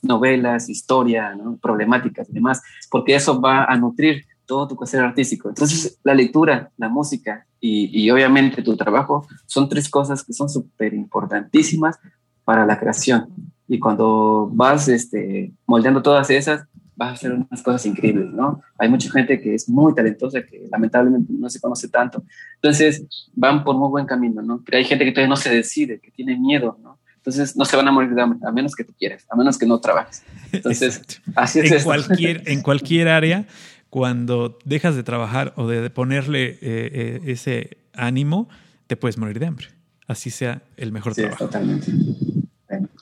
[0.03, 1.57] novelas, historia, ¿no?
[1.57, 5.51] problemáticas y demás, porque eso va a nutrir todo tu quehacer artístico.
[5.51, 10.95] Entonces, la lectura, la música y, obviamente tu trabajo son tres cosas que son súper
[10.95, 11.97] importantísimas
[12.45, 13.29] para la creación.
[13.69, 16.67] Y cuando vas este, moldeando todas esas,
[16.97, 18.63] vas a hacer unas cosas increíbles, ¿no?
[18.79, 22.25] Hay mucha gente que es muy talentosa que lamentablemente no se conoce tanto.
[22.55, 24.63] Entonces, van por muy buen camino, ¿no?
[24.65, 26.99] Pero hay gente que todavía no se decide, que tiene miedo, ¿no?
[27.17, 29.59] Entonces, no se van a morir de hambre, a menos que tú quieras, a menos
[29.59, 30.23] que no trabajes.
[30.51, 31.03] Entonces,
[31.37, 31.71] así es.
[31.71, 33.47] En, cualquier, en cualquier área
[33.91, 38.49] cuando dejas de trabajar o de ponerle eh, eh, ese ánimo,
[38.87, 39.67] te puedes morir de hambre.
[40.07, 41.47] Así sea el mejor sí, trabajo.
[41.47, 41.93] Totalmente.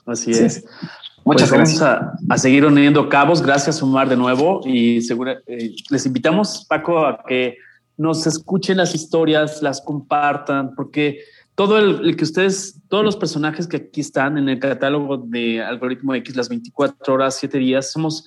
[0.05, 0.65] Así es.
[1.25, 1.81] Muchas pues gracias.
[1.81, 3.41] Vamos a, seguir uniendo cabos.
[3.41, 4.61] Gracias, Omar, de nuevo.
[4.65, 7.57] Y eh, les invitamos, Paco, a que
[7.97, 11.19] nos escuchen las historias, las compartan, porque
[11.55, 16.13] todo el, que ustedes, todos los personajes que aquí están en el catálogo de Algoritmo
[16.15, 18.23] X, las 24 horas, 7 días, somos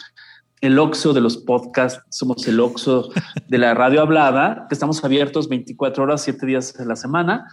[0.60, 3.10] el Oxo de los podcasts, somos el Oxo
[3.48, 7.46] de la radio hablada, que estamos abiertos 24 horas, 7 días a la semana.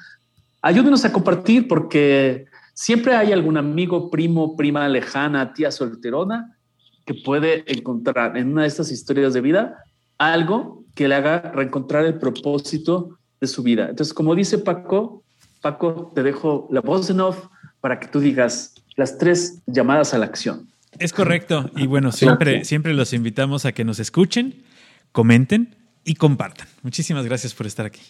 [0.62, 6.58] Ayúdenos a compartir porque siempre hay algún amigo, primo, prima lejana, tía solterona
[7.06, 9.84] que puede encontrar en una de estas historias de vida
[10.18, 13.88] algo que le haga reencontrar el propósito de su vida.
[13.90, 15.24] Entonces, como dice Paco,
[15.62, 17.48] Paco, te dejo la voz en off
[17.80, 20.68] para que tú digas las tres llamadas a la acción.
[21.00, 21.70] Es correcto.
[21.76, 24.64] Y bueno, siempre, siempre los invitamos a que nos escuchen,
[25.12, 26.68] comenten y compartan.
[26.82, 28.02] Muchísimas gracias por estar aquí.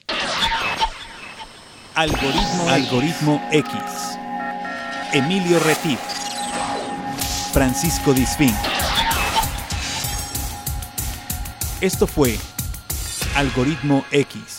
[1.96, 3.74] Algoritmo, Algoritmo X.
[5.14, 6.00] Emilio Retif.
[7.52, 8.54] Francisco Disfín.
[11.82, 12.38] Esto fue
[13.36, 14.57] Algoritmo X